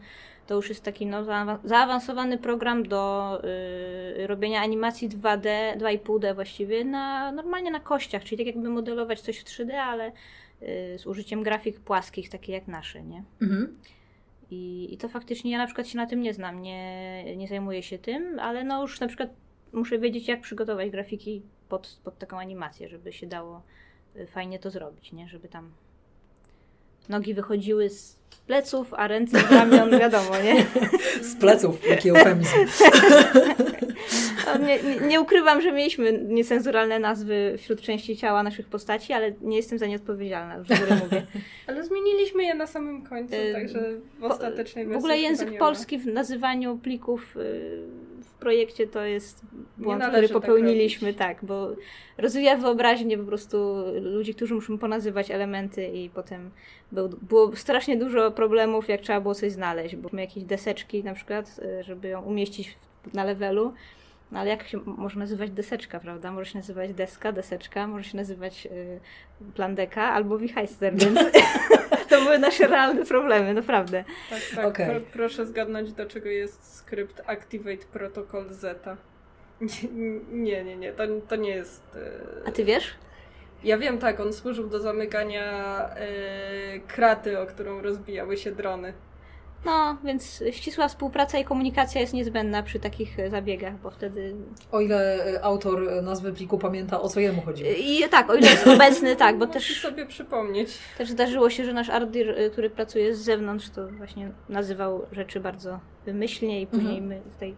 to 0.46 0.54
już 0.54 0.68
jest 0.68 0.82
taki 0.82 1.06
no, 1.06 1.24
zaawansowany 1.64 2.38
program 2.38 2.88
do 2.88 3.42
y, 3.44 4.26
robienia 4.26 4.62
animacji 4.62 5.08
2D, 5.08 5.48
2,5D 5.78 6.34
właściwie, 6.34 6.84
na, 6.84 7.32
normalnie 7.32 7.70
na 7.70 7.80
kościach, 7.80 8.24
czyli 8.24 8.36
tak 8.38 8.46
jakby 8.46 8.68
modelować 8.68 9.20
coś 9.20 9.38
w 9.38 9.44
3D, 9.44 9.72
ale 9.72 10.12
y, 10.62 10.98
z 10.98 11.06
użyciem 11.06 11.42
grafik 11.42 11.80
płaskich, 11.80 12.28
takie 12.28 12.52
jak 12.52 12.68
nasze, 12.68 13.02
nie? 13.02 13.24
Mhm. 13.42 13.78
I, 14.50 14.94
I 14.94 14.98
to 14.98 15.08
faktycznie 15.08 15.52
ja 15.52 15.58
na 15.58 15.66
przykład 15.66 15.88
się 15.88 15.96
na 15.96 16.06
tym 16.06 16.20
nie 16.20 16.34
znam, 16.34 16.62
nie, 16.62 17.36
nie 17.36 17.48
zajmuję 17.48 17.82
się 17.82 17.98
tym, 17.98 18.38
ale 18.38 18.64
no 18.64 18.82
już 18.82 19.00
na 19.00 19.06
przykład 19.06 19.30
muszę 19.72 19.98
wiedzieć, 19.98 20.28
jak 20.28 20.40
przygotować 20.40 20.90
grafiki 20.90 21.42
pod, 21.68 22.00
pod 22.04 22.18
taką 22.18 22.38
animację, 22.38 22.88
żeby 22.88 23.12
się 23.12 23.26
dało 23.26 23.62
y, 24.16 24.26
fajnie 24.26 24.58
to 24.58 24.70
zrobić, 24.70 25.12
nie? 25.12 25.28
Żeby 25.28 25.48
tam 25.48 25.72
nogi 27.08 27.34
wychodziły 27.34 27.90
z 27.90 28.18
pleców, 28.46 28.94
a 28.94 29.08
ręce 29.08 29.40
z 29.40 29.50
ramion, 29.50 29.90
wiadomo, 29.90 30.30
nie? 30.44 30.66
Z 31.30 31.36
pleców, 31.36 31.88
jaki 31.88 32.08
eufemizm. 32.10 32.56
Nie, 34.66 34.82
nie, 34.82 35.06
nie, 35.06 35.20
ukrywam, 35.20 35.60
że 35.60 35.72
mieliśmy 35.72 36.12
niecenzuralne 36.12 36.98
nazwy 36.98 37.54
wśród 37.58 37.80
części 37.80 38.16
ciała 38.16 38.42
naszych 38.42 38.68
postaci, 38.68 39.12
ale 39.12 39.32
nie 39.40 39.56
jestem 39.56 39.78
za 39.78 39.86
nie 39.86 39.96
odpowiedzialna, 39.96 40.56
już 40.56 40.68
mówię. 41.02 41.26
Ale 41.66 41.84
zmieniliśmy 41.84 42.44
je 42.44 42.54
na 42.54 42.66
samym 42.66 43.02
końcu, 43.02 43.34
także 43.52 43.80
w 44.18 44.24
ostatecznej 44.24 44.84
wersji 44.84 45.00
W 45.00 45.04
ogóle 45.04 45.18
język 45.18 45.58
polski 45.58 45.98
w 45.98 46.06
nazywaniu 46.06 46.78
plików 46.78 47.36
y, 47.36 47.40
w 48.22 48.32
projekcie 48.40 48.86
to 48.86 49.04
jest 49.04 49.40
błąd, 49.78 50.02
który 50.04 50.28
tak 50.28 50.32
popełniliśmy, 50.32 51.14
tak, 51.14 51.38
tak, 51.38 51.44
bo 51.44 51.68
rozwija 52.18 52.56
wyobraźnię 52.56 53.18
po 53.18 53.24
prostu 53.24 53.74
ludzi, 54.00 54.34
którzy 54.34 54.54
muszą 54.54 54.78
ponazywać 54.78 55.30
elementy 55.30 55.88
i 55.88 56.10
potem 56.10 56.50
był, 56.92 57.08
było 57.08 57.56
strasznie 57.56 57.96
dużo 57.96 58.30
problemów, 58.30 58.88
jak 58.88 59.00
trzeba 59.00 59.20
było 59.20 59.34
coś 59.34 59.52
znaleźć, 59.52 59.96
bo 59.96 60.18
jakieś 60.18 60.44
deseczki 60.44 61.04
na 61.04 61.14
przykład, 61.14 61.60
y, 61.80 61.84
żeby 61.84 62.08
ją 62.08 62.22
umieścić 62.22 62.76
na 63.14 63.24
levelu, 63.24 63.72
no 64.32 64.40
ale 64.40 64.50
jak 64.50 64.68
się 64.68 64.80
może 64.86 65.18
nazywać 65.18 65.50
deseczka, 65.50 66.00
prawda? 66.00 66.32
Może 66.32 66.50
się 66.50 66.58
nazywać 66.58 66.94
deska, 66.94 67.32
deseczka, 67.32 67.86
może 67.86 68.04
się 68.04 68.16
nazywać 68.16 68.66
y, 68.66 69.00
plandeka 69.54 70.02
albo 70.02 70.38
wichajster, 70.38 70.94
więc 71.00 71.18
to 72.10 72.22
były 72.22 72.38
nasze 72.38 72.66
realne 72.66 73.04
problemy, 73.04 73.54
naprawdę. 73.54 74.04
Tak, 74.30 74.40
tak. 74.56 74.66
Okay. 74.66 74.86
Pro, 74.86 75.00
proszę 75.12 75.46
zgadnąć, 75.46 75.92
do 75.92 76.06
czego 76.06 76.28
jest 76.28 76.76
skrypt 76.76 77.22
Activate 77.26 77.86
Protocol 77.92 78.48
Zeta. 78.50 78.96
Nie, 80.32 80.64
nie, 80.64 80.76
nie, 80.76 80.92
to, 80.92 81.02
to 81.28 81.36
nie 81.36 81.50
jest... 81.50 81.96
Y... 81.96 82.48
A 82.48 82.52
ty 82.52 82.64
wiesz? 82.64 82.94
Ja 83.64 83.78
wiem, 83.78 83.98
tak, 83.98 84.20
on 84.20 84.32
służył 84.32 84.68
do 84.68 84.80
zamykania 84.80 85.88
y, 86.76 86.80
kraty, 86.80 87.40
o 87.40 87.46
którą 87.46 87.82
rozbijały 87.82 88.36
się 88.36 88.52
drony. 88.52 88.92
No, 89.64 89.96
więc 90.04 90.44
ścisła 90.50 90.88
współpraca 90.88 91.38
i 91.38 91.44
komunikacja 91.44 92.00
jest 92.00 92.12
niezbędna 92.12 92.62
przy 92.62 92.80
takich 92.80 93.18
e, 93.18 93.30
zabiegach, 93.30 93.80
bo 93.80 93.90
wtedy... 93.90 94.34
O 94.72 94.80
ile 94.80 95.26
e, 95.34 95.44
autor 95.44 95.88
e, 95.88 96.02
nazwy 96.02 96.32
pliku 96.32 96.58
pamięta, 96.58 97.00
o 97.00 97.08
co 97.08 97.20
jemu 97.20 97.42
chodzi. 97.42 97.64
I 97.78 98.08
tak, 98.08 98.30
o 98.30 98.34
ile 98.34 98.50
jest 98.50 98.66
obecny, 98.66 99.16
tak, 99.24 99.38
bo 99.38 99.46
też... 99.46 99.80
sobie 99.80 100.06
przypomnieć. 100.06 100.78
Też 100.98 101.10
zdarzyło 101.10 101.50
się, 101.50 101.64
że 101.64 101.72
nasz 101.72 101.90
Ardir, 101.90 102.36
który 102.52 102.70
pracuje 102.70 103.14
z 103.14 103.18
zewnątrz, 103.18 103.70
to 103.70 103.88
właśnie 103.88 104.30
nazywał 104.48 105.06
rzeczy 105.12 105.40
bardzo 105.40 105.80
wymyślnie 106.06 106.60
i 106.60 106.66
później 106.66 106.98
mhm. 106.98 107.06
my 107.06 107.20
tutaj 107.32 107.54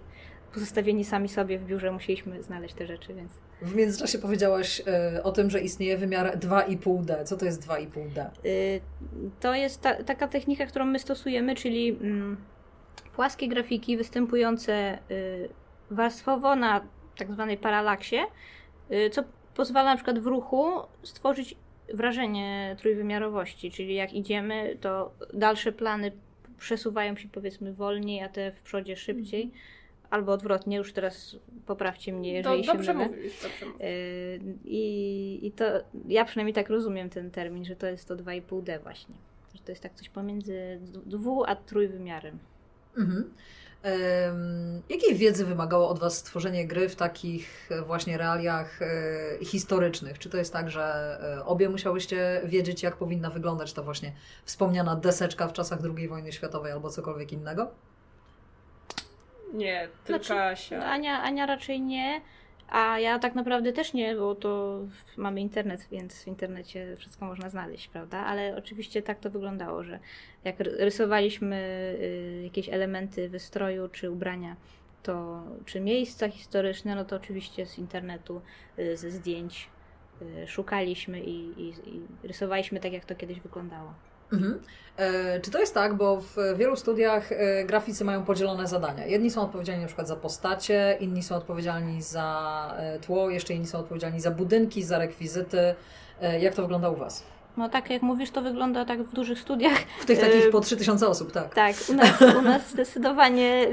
pozostawieni 0.54 1.04
sami 1.04 1.28
sobie 1.28 1.58
w 1.58 1.66
biurze 1.66 1.92
musieliśmy 1.92 2.42
znaleźć 2.42 2.74
te 2.74 2.86
rzeczy, 2.86 3.14
więc... 3.14 3.32
W 3.62 3.74
międzyczasie 3.74 4.18
powiedziałaś 4.18 4.80
y, 5.16 5.22
o 5.22 5.32
tym, 5.32 5.50
że 5.50 5.60
istnieje 5.60 5.96
wymiar 5.96 6.38
2,5D. 6.38 7.24
Co 7.24 7.36
to 7.36 7.44
jest 7.44 7.66
2,5D? 7.66 8.26
Y, 8.46 8.80
to 9.40 9.54
jest 9.54 9.80
ta, 9.80 10.02
taka 10.02 10.28
technika, 10.28 10.66
którą 10.66 10.84
my 10.84 10.98
stosujemy, 10.98 11.54
czyli 11.54 11.88
mm, 11.88 12.36
płaskie 13.14 13.48
grafiki 13.48 13.96
występujące 13.96 14.98
y, 15.10 15.48
warstwowo 15.90 16.56
na 16.56 16.80
tak 17.18 17.32
zwanej 17.32 17.58
paralaksie, 17.58 18.16
y, 18.92 19.10
co 19.10 19.22
pozwala 19.54 19.90
na 19.90 19.96
przykład 19.96 20.18
w 20.18 20.26
ruchu 20.26 20.72
stworzyć 21.02 21.56
wrażenie 21.94 22.76
trójwymiarowości, 22.78 23.70
czyli 23.70 23.94
jak 23.94 24.12
idziemy, 24.12 24.76
to 24.80 25.12
dalsze 25.34 25.72
plany 25.72 26.12
przesuwają 26.58 27.16
się 27.16 27.28
powiedzmy 27.28 27.72
wolniej, 27.72 28.22
a 28.22 28.28
te 28.28 28.52
w 28.52 28.62
przodzie 28.62 28.96
szybciej. 28.96 29.42
Mhm 29.42 29.76
albo 30.10 30.32
odwrotnie, 30.32 30.76
już 30.76 30.92
teraz 30.92 31.36
poprawcie 31.66 32.12
mnie, 32.12 32.32
jeżeli 32.32 32.66
Do, 32.66 32.72
dobrze 32.72 32.92
się 32.92 32.98
mylę. 32.98 33.08
Mówisz, 33.08 33.42
dobrze 33.42 33.66
mówisz. 33.66 33.80
Y, 33.82 34.40
I, 34.64 35.46
I 35.46 35.52
to 35.52 35.64
ja 36.08 36.24
przynajmniej 36.24 36.54
tak 36.54 36.70
rozumiem 36.70 37.10
ten 37.10 37.30
termin, 37.30 37.64
że 37.64 37.76
to 37.76 37.86
jest 37.86 38.08
to 38.08 38.16
2,5D 38.16 38.82
właśnie. 38.82 39.14
Że 39.54 39.62
to 39.62 39.72
jest 39.72 39.82
tak 39.82 39.94
coś 39.94 40.08
pomiędzy 40.08 40.80
dwu 41.06 41.44
a 41.44 41.56
trójwymiarem. 41.56 42.38
Mhm. 42.96 43.30
Um, 43.84 44.82
jakiej 44.88 45.14
wiedzy 45.14 45.44
wymagało 45.44 45.88
od 45.88 45.98
Was 45.98 46.16
stworzenie 46.16 46.66
gry 46.66 46.88
w 46.88 46.96
takich 46.96 47.70
właśnie 47.86 48.18
realiach 48.18 48.82
e, 48.82 49.44
historycznych? 49.44 50.18
Czy 50.18 50.30
to 50.30 50.36
jest 50.36 50.52
tak, 50.52 50.70
że 50.70 51.18
e, 51.38 51.44
obie 51.44 51.68
musiałyście 51.68 52.40
wiedzieć, 52.44 52.82
jak 52.82 52.96
powinna 52.96 53.30
wyglądać 53.30 53.72
ta 53.72 53.82
właśnie 53.82 54.12
wspomniana 54.44 54.96
deseczka 54.96 55.48
w 55.48 55.52
czasach 55.52 55.78
II 55.96 56.08
wojny 56.08 56.32
światowej 56.32 56.72
albo 56.72 56.90
cokolwiek 56.90 57.32
innego? 57.32 57.70
Nie, 59.56 59.88
tylko 60.04 60.24
znaczy, 60.24 60.42
Asia. 60.42 60.84
Ania, 60.84 61.22
Ania 61.22 61.46
raczej 61.46 61.80
nie. 61.80 62.20
A 62.68 62.98
ja 62.98 63.18
tak 63.18 63.34
naprawdę 63.34 63.72
też 63.72 63.92
nie, 63.92 64.14
bo 64.14 64.34
to 64.34 64.80
mamy 65.16 65.40
internet, 65.40 65.86
więc 65.90 66.24
w 66.24 66.26
internecie 66.26 66.96
wszystko 66.96 67.24
można 67.24 67.48
znaleźć, 67.48 67.88
prawda? 67.88 68.18
Ale 68.18 68.56
oczywiście 68.56 69.02
tak 69.02 69.20
to 69.20 69.30
wyglądało, 69.30 69.84
że 69.84 69.98
jak 70.44 70.60
rysowaliśmy 70.60 71.56
y, 72.00 72.42
jakieś 72.44 72.68
elementy 72.68 73.28
wystroju 73.28 73.88
czy 73.88 74.10
ubrania, 74.10 74.56
to 75.02 75.42
czy 75.64 75.80
miejsca 75.80 76.28
historyczne, 76.28 76.94
no 76.94 77.04
to 77.04 77.16
oczywiście 77.16 77.66
z 77.66 77.78
internetu, 77.78 78.40
y, 78.78 78.96
ze 78.96 79.10
zdjęć 79.10 79.70
y, 80.22 80.46
szukaliśmy 80.46 81.20
i, 81.20 81.62
i, 81.62 81.68
i 81.68 82.00
rysowaliśmy 82.22 82.80
tak, 82.80 82.92
jak 82.92 83.04
to 83.04 83.14
kiedyś 83.14 83.40
wyglądało. 83.40 83.94
Mhm. 84.32 84.60
E, 84.96 85.40
czy 85.40 85.50
to 85.50 85.58
jest 85.58 85.74
tak, 85.74 85.94
bo 85.94 86.20
w 86.20 86.36
wielu 86.56 86.76
studiach 86.76 87.32
e, 87.32 87.64
graficy 87.64 88.04
mają 88.04 88.24
podzielone 88.24 88.66
zadania. 88.66 89.06
Jedni 89.06 89.30
są 89.30 89.42
odpowiedzialni 89.42 89.80
na 89.80 89.86
przykład 89.86 90.08
za 90.08 90.16
postacie, 90.16 90.96
inni 91.00 91.22
są 91.22 91.36
odpowiedzialni 91.36 92.02
za 92.02 92.74
e, 92.78 92.98
tło, 92.98 93.30
jeszcze 93.30 93.54
inni 93.54 93.66
są 93.66 93.78
odpowiedzialni 93.78 94.20
za 94.20 94.30
budynki, 94.30 94.82
za 94.82 94.98
rekwizyty. 94.98 95.74
Jak 96.40 96.54
to 96.54 96.62
wygląda 96.62 96.90
u 96.90 96.96
Was? 96.96 97.24
No 97.56 97.68
tak 97.68 97.90
jak 97.90 98.02
mówisz, 98.02 98.30
to 98.30 98.42
wygląda 98.42 98.84
tak 98.84 99.02
w 99.02 99.12
dużych 99.12 99.38
studiach. 99.38 99.78
W 100.00 100.04
tych 100.04 100.20
takich 100.20 100.50
po 100.50 100.60
3000 100.60 101.08
osób, 101.08 101.32
tak. 101.32 101.54
Tak, 101.54 101.76
u 101.88 101.94
nas, 101.94 102.20
u 102.38 102.42
nas 102.42 102.70
zdecydowanie 102.70 103.66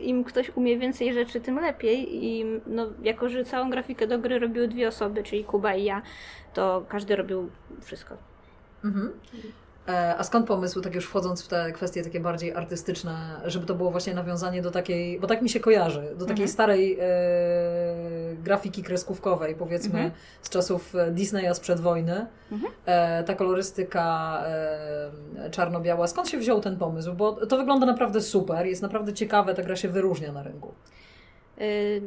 im 0.00 0.24
ktoś 0.24 0.50
umie 0.54 0.78
więcej 0.78 1.14
rzeczy, 1.14 1.40
tym 1.40 1.60
lepiej. 1.60 2.24
I 2.24 2.44
no, 2.66 2.86
jako, 3.02 3.28
że 3.28 3.44
całą 3.44 3.70
grafikę 3.70 4.06
do 4.06 4.18
gry 4.18 4.38
robiły 4.38 4.68
dwie 4.68 4.88
osoby, 4.88 5.22
czyli 5.22 5.44
Kuba 5.44 5.74
i 5.74 5.84
ja, 5.84 6.02
to 6.54 6.84
każdy 6.88 7.16
robił 7.16 7.50
wszystko. 7.82 8.16
Mhm. 8.84 9.12
E, 9.88 10.16
a 10.18 10.24
skąd 10.24 10.46
pomysł, 10.46 10.80
tak 10.80 10.94
już 10.94 11.06
wchodząc 11.06 11.42
w 11.42 11.48
te 11.48 11.72
kwestie 11.72 12.02
takie 12.02 12.20
bardziej 12.20 12.54
artystyczne, 12.54 13.40
żeby 13.44 13.66
to 13.66 13.74
było 13.74 13.90
właśnie 13.90 14.14
nawiązanie 14.14 14.62
do 14.62 14.70
takiej, 14.70 15.20
bo 15.20 15.26
tak 15.26 15.42
mi 15.42 15.48
się 15.48 15.60
kojarzy, 15.60 16.02
do 16.02 16.26
takiej 16.26 16.44
mhm. 16.44 16.48
starej 16.48 16.98
e, 17.00 17.06
grafiki 18.42 18.82
kreskówkowej, 18.82 19.54
powiedzmy, 19.54 19.98
mhm. 19.98 20.10
z 20.42 20.50
czasów 20.50 20.94
Disneya 21.10 21.54
sprzed 21.54 21.80
wojny. 21.80 22.26
Mhm. 22.52 22.72
E, 22.86 23.24
ta 23.24 23.34
kolorystyka 23.34 24.36
e, 24.46 25.50
czarno-biała. 25.50 26.06
Skąd 26.06 26.28
się 26.28 26.38
wziął 26.38 26.60
ten 26.60 26.76
pomysł? 26.76 27.14
Bo 27.14 27.46
to 27.46 27.56
wygląda 27.56 27.86
naprawdę 27.86 28.20
super, 28.20 28.66
jest 28.66 28.82
naprawdę 28.82 29.12
ciekawe, 29.12 29.54
ta 29.54 29.62
gra 29.62 29.76
się 29.76 29.88
wyróżnia 29.88 30.32
na 30.32 30.42
rynku. 30.42 30.74
Y 31.60 32.02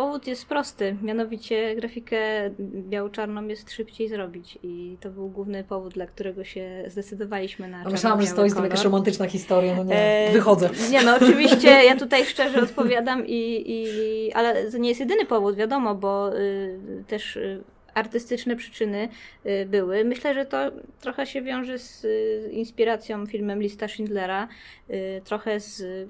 Powód 0.00 0.26
jest 0.26 0.46
prosty, 0.46 0.96
mianowicie 1.02 1.76
grafikę 1.76 2.18
biało-czarną 2.60 3.46
jest 3.46 3.70
szybciej 3.70 4.08
zrobić 4.08 4.58
i 4.62 4.96
to 5.00 5.10
był 5.10 5.28
główny 5.28 5.64
powód, 5.64 5.94
dla 5.94 6.06
którego 6.06 6.44
się 6.44 6.84
zdecydowaliśmy 6.88 7.68
na 7.68 7.82
A 7.84 7.90
myślałam, 7.90 8.20
że 8.20 8.26
z 8.26 8.34
tym 8.34 8.64
jakaś 8.64 8.84
romantyczna 8.84 9.26
historia, 9.26 9.76
no 9.76 9.84
nie, 9.84 9.94
e, 9.94 10.32
wychodzę. 10.32 10.70
Nie 10.90 11.02
no, 11.02 11.16
oczywiście 11.16 11.68
ja 11.68 11.96
tutaj 12.04 12.24
szczerze 12.24 12.62
odpowiadam 12.62 13.26
i, 13.26 13.64
i 13.66 14.32
ale 14.32 14.70
to 14.70 14.78
nie 14.78 14.88
jest 14.88 15.00
jedyny 15.00 15.26
powód, 15.26 15.56
wiadomo, 15.56 15.94
bo 15.94 16.36
y, 16.38 17.04
też 17.06 17.36
y, 17.36 17.64
artystyczne 17.94 18.56
przyczyny 18.56 19.08
y, 19.46 19.66
były. 19.66 20.04
Myślę, 20.04 20.34
że 20.34 20.46
to 20.46 20.70
trochę 21.00 21.26
się 21.26 21.42
wiąże 21.42 21.78
z 21.78 22.04
y, 22.04 22.50
inspiracją 22.52 23.26
filmem 23.26 23.62
Lista 23.62 23.88
Schindlera, 23.88 24.48
y, 24.90 25.22
trochę 25.24 25.60
z 25.60 26.08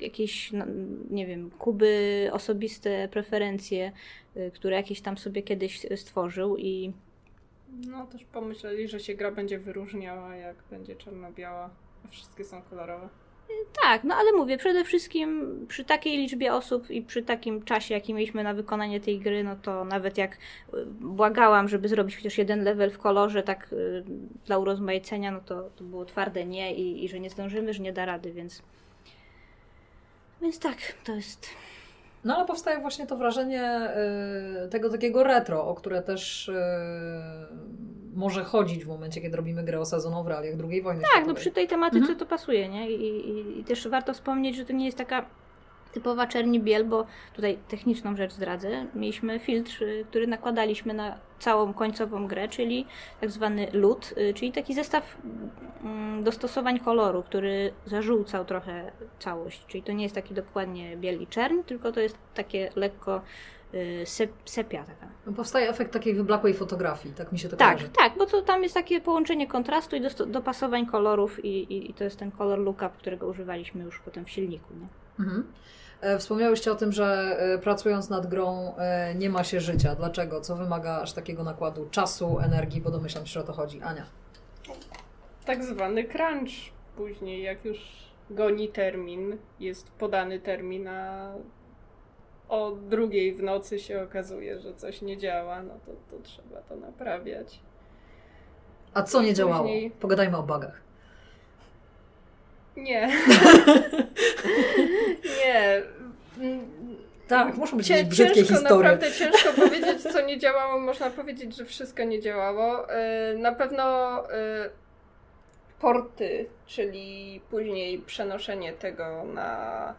jakiejś, 0.00 0.52
no, 0.52 0.64
nie 1.10 1.26
wiem, 1.26 1.50
Kuby 1.50 2.30
osobiste 2.32 3.08
preferencje, 3.08 3.92
które 4.54 4.76
jakieś 4.76 5.00
tam 5.00 5.18
sobie 5.18 5.42
kiedyś 5.42 5.86
stworzył 5.96 6.56
i 6.56 6.92
no 7.86 8.06
też 8.06 8.24
pomyśleli, 8.24 8.88
że 8.88 9.00
się 9.00 9.14
gra 9.14 9.30
będzie 9.30 9.58
wyróżniała, 9.58 10.36
jak 10.36 10.56
będzie 10.70 10.96
czarno-biała, 10.96 11.70
a 12.04 12.08
wszystkie 12.08 12.44
są 12.44 12.62
kolorowe. 12.62 13.08
Tak, 13.82 14.04
no 14.04 14.14
ale 14.14 14.32
mówię, 14.32 14.58
przede 14.58 14.84
wszystkim 14.84 15.56
przy 15.68 15.84
takiej 15.84 16.16
liczbie 16.16 16.54
osób 16.54 16.90
i 16.90 17.02
przy 17.02 17.22
takim 17.22 17.64
czasie, 17.64 17.94
jaki 17.94 18.14
mieliśmy 18.14 18.44
na 18.44 18.54
wykonanie 18.54 19.00
tej 19.00 19.18
gry, 19.18 19.44
no 19.44 19.56
to 19.56 19.84
nawet 19.84 20.18
jak 20.18 20.32
y, 20.32 20.38
błagałam, 21.00 21.68
żeby 21.68 21.88
zrobić 21.88 22.16
chociaż 22.16 22.38
jeden 22.38 22.64
level 22.64 22.90
w 22.90 22.98
kolorze, 22.98 23.42
tak 23.42 23.72
y, 23.72 24.04
dla 24.46 24.58
urozmaicenia, 24.58 25.30
no 25.30 25.40
to, 25.40 25.70
to 25.76 25.84
było 25.84 26.04
twarde 26.04 26.44
nie 26.44 26.74
i, 26.74 27.04
i 27.04 27.08
że 27.08 27.20
nie 27.20 27.30
zdążymy, 27.30 27.74
że 27.74 27.82
nie 27.82 27.92
da 27.92 28.04
rady, 28.04 28.32
więc. 28.32 28.62
Więc 30.42 30.58
tak, 30.58 30.78
to 31.04 31.14
jest. 31.14 31.48
No 32.24 32.36
ale 32.36 32.46
powstaje 32.46 32.80
właśnie 32.80 33.06
to 33.06 33.16
wrażenie 33.16 33.90
y, 34.64 34.68
tego 34.68 34.90
takiego 34.90 35.24
retro, 35.24 35.66
o 35.66 35.74
które 35.74 36.02
też 36.02 36.48
y, 36.48 36.54
może 38.14 38.44
chodzić 38.44 38.84
w 38.84 38.88
momencie, 38.88 39.20
kiedy 39.20 39.36
robimy 39.36 39.64
grę 39.64 39.80
osadzoną 39.80 40.22
w 40.24 40.26
realiach 40.26 40.54
II 40.70 40.82
wojny 40.82 41.00
Tak, 41.00 41.10
światowej. 41.10 41.34
no 41.34 41.40
przy 41.40 41.50
tej 41.50 41.68
tematyce 41.68 42.00
mhm. 42.00 42.18
to 42.18 42.26
pasuje, 42.26 42.68
nie? 42.68 42.90
I, 42.90 43.28
i, 43.28 43.60
I 43.60 43.64
też 43.64 43.88
warto 43.88 44.14
wspomnieć, 44.14 44.56
że 44.56 44.64
to 44.64 44.72
nie 44.72 44.86
jest 44.86 44.98
taka 44.98 45.26
typowa 45.92 46.26
czerni 46.26 46.60
biel, 46.60 46.84
bo 46.84 47.06
tutaj 47.34 47.58
techniczną 47.68 48.16
rzecz 48.16 48.32
zdradzę. 48.32 48.86
Mieliśmy 48.94 49.38
filtr, 49.38 49.82
y, 49.82 50.04
który 50.10 50.26
nakładaliśmy 50.26 50.94
na 50.94 51.18
całą 51.38 51.72
końcową 51.74 52.26
grę, 52.26 52.48
czyli 52.48 52.86
tak 53.20 53.30
zwany 53.30 53.68
LUT, 53.72 54.14
y, 54.16 54.34
czyli 54.34 54.52
taki 54.52 54.74
zestaw 54.74 55.16
mm, 55.84 56.24
dostosowań 56.24 56.78
koloru, 56.80 57.22
który 57.22 57.72
zażółcał 57.86 58.44
trochę 58.44 58.92
całość. 59.18 59.66
Czyli 59.66 59.82
to 59.82 59.92
nie 59.92 60.02
jest 60.02 60.14
taki 60.14 60.34
dokładnie 60.34 60.96
biel 60.96 61.22
i 61.22 61.26
czern, 61.26 61.62
tylko 61.62 61.92
to 61.92 62.00
jest 62.00 62.18
takie 62.34 62.70
lekko 62.76 63.20
y, 63.74 64.04
sepia 64.44 64.84
taka. 64.84 65.06
No 65.26 65.32
powstaje 65.32 65.68
efekt 65.68 65.92
takiej 65.92 66.14
wyblakłej 66.14 66.54
fotografii, 66.54 67.14
tak 67.14 67.32
mi 67.32 67.38
się 67.38 67.48
to 67.48 67.56
Tak, 67.56 67.76
kojarzy. 67.76 67.92
tak, 67.98 68.12
bo 68.18 68.26
to 68.26 68.42
tam 68.42 68.62
jest 68.62 68.74
takie 68.74 69.00
połączenie 69.00 69.46
kontrastu 69.46 69.96
i 69.96 70.00
dopasowań 70.26 70.86
kolorów 70.86 71.44
i, 71.44 71.48
i, 71.48 71.90
i 71.90 71.94
to 71.94 72.04
jest 72.04 72.18
ten 72.18 72.30
kolor 72.30 72.58
lookup, 72.58 72.92
którego 72.98 73.26
używaliśmy 73.26 73.84
już 73.84 73.98
potem 74.00 74.24
w 74.24 74.30
silniku. 74.30 74.74
Nie? 74.80 74.86
Mhm. 75.20 75.52
E, 76.00 76.18
wspomniałyście 76.18 76.72
o 76.72 76.74
tym, 76.74 76.92
że 76.92 77.36
e, 77.38 77.58
pracując 77.58 78.10
nad 78.10 78.26
grą 78.26 78.76
e, 78.76 79.14
nie 79.14 79.30
ma 79.30 79.44
się 79.44 79.60
życia. 79.60 79.94
Dlaczego? 79.94 80.40
Co 80.40 80.56
wymaga 80.56 81.00
aż 81.00 81.12
takiego 81.12 81.44
nakładu 81.44 81.88
czasu, 81.90 82.38
energii? 82.38 82.80
Bo 82.80 82.90
domyślam 82.90 83.26
się, 83.26 83.32
że 83.32 83.40
o 83.40 83.42
to 83.42 83.52
chodzi. 83.52 83.82
Ania. 83.82 84.06
Tak 85.44 85.64
zwany 85.64 86.04
crunch. 86.04 86.52
Później, 86.96 87.42
jak 87.42 87.64
już 87.64 87.78
goni 88.30 88.68
termin, 88.68 89.36
jest 89.60 89.90
podany 89.90 90.40
termin, 90.40 90.88
a 90.88 91.32
o 92.48 92.72
drugiej 92.88 93.34
w 93.34 93.42
nocy 93.42 93.78
się 93.78 94.02
okazuje, 94.02 94.60
że 94.60 94.74
coś 94.74 95.02
nie 95.02 95.18
działa, 95.18 95.62
no 95.62 95.74
to, 95.86 95.92
to 96.10 96.22
trzeba 96.22 96.60
to 96.60 96.76
naprawiać. 96.76 97.60
A 98.94 99.02
co 99.02 99.22
nie 99.22 99.34
działało? 99.34 99.68
Pogadajmy 100.00 100.36
o 100.36 100.42
bugach. 100.42 100.80
Nie. 102.76 103.08
nie. 105.38 105.82
Tak, 107.28 107.56
muszą 107.56 107.76
być 107.76 107.86
Cię, 107.86 108.04
brzydkie 108.04 108.34
ciężko, 108.34 108.54
historie. 108.54 108.90
Naprawdę 108.90 109.12
ciężko 109.12 109.52
powiedzieć, 109.62 110.02
co 110.02 110.20
nie 110.20 110.38
działało. 110.38 110.80
Można 110.80 111.10
powiedzieć, 111.10 111.56
że 111.56 111.64
wszystko 111.64 112.04
nie 112.04 112.20
działało. 112.20 112.88
Y, 113.32 113.38
na 113.38 113.52
pewno 113.52 114.18
y, 114.24 114.28
porty, 115.80 116.46
czyli 116.66 117.40
później 117.50 117.98
przenoszenie 117.98 118.72
tego 118.72 119.24
na 119.24 119.94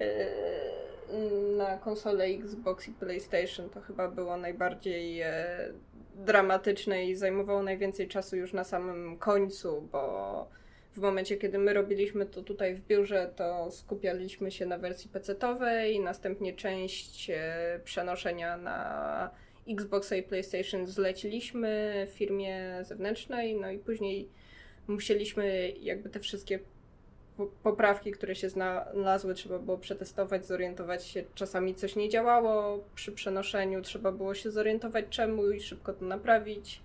y, 0.00 0.64
na 1.56 1.76
konsolę 1.78 2.24
Xbox 2.24 2.88
i 2.88 2.92
PlayStation 2.92 3.70
to 3.70 3.80
chyba 3.80 4.08
było 4.08 4.36
najbardziej 4.36 5.22
dramatyczne 6.14 7.04
i 7.04 7.16
zajmowało 7.16 7.62
najwięcej 7.62 8.08
czasu 8.08 8.36
już 8.36 8.52
na 8.52 8.64
samym 8.64 9.18
końcu, 9.18 9.88
bo 9.92 10.48
w 10.94 10.98
momencie, 10.98 11.36
kiedy 11.36 11.58
my 11.58 11.72
robiliśmy 11.72 12.26
to 12.26 12.42
tutaj 12.42 12.74
w 12.74 12.86
biurze, 12.86 13.32
to 13.36 13.70
skupialiśmy 13.70 14.50
się 14.50 14.66
na 14.66 14.78
wersji 14.78 15.10
PC-owej, 15.10 16.00
następnie 16.00 16.52
część 16.52 17.30
e, 17.30 17.80
przenoszenia 17.84 18.56
na 18.56 19.30
Xboxa 19.68 20.16
i 20.16 20.22
PlayStation 20.22 20.86
zleciliśmy 20.86 22.06
firmie 22.10 22.78
zewnętrznej, 22.82 23.54
no 23.54 23.70
i 23.70 23.78
później 23.78 24.28
musieliśmy 24.88 25.70
jakby 25.70 26.10
te 26.10 26.20
wszystkie 26.20 26.58
poprawki, 27.62 28.12
które 28.12 28.34
się 28.34 28.48
znalazły, 28.48 29.34
trzeba 29.34 29.58
było 29.58 29.78
przetestować, 29.78 30.46
zorientować 30.46 31.06
się. 31.06 31.24
Czasami 31.34 31.74
coś 31.74 31.96
nie 31.96 32.08
działało 32.08 32.84
przy 32.94 33.12
przenoszeniu, 33.12 33.82
trzeba 33.82 34.12
było 34.12 34.34
się 34.34 34.50
zorientować 34.50 35.04
czemu 35.10 35.50
i 35.50 35.60
szybko 35.60 35.92
to 35.92 36.04
naprawić. 36.04 36.82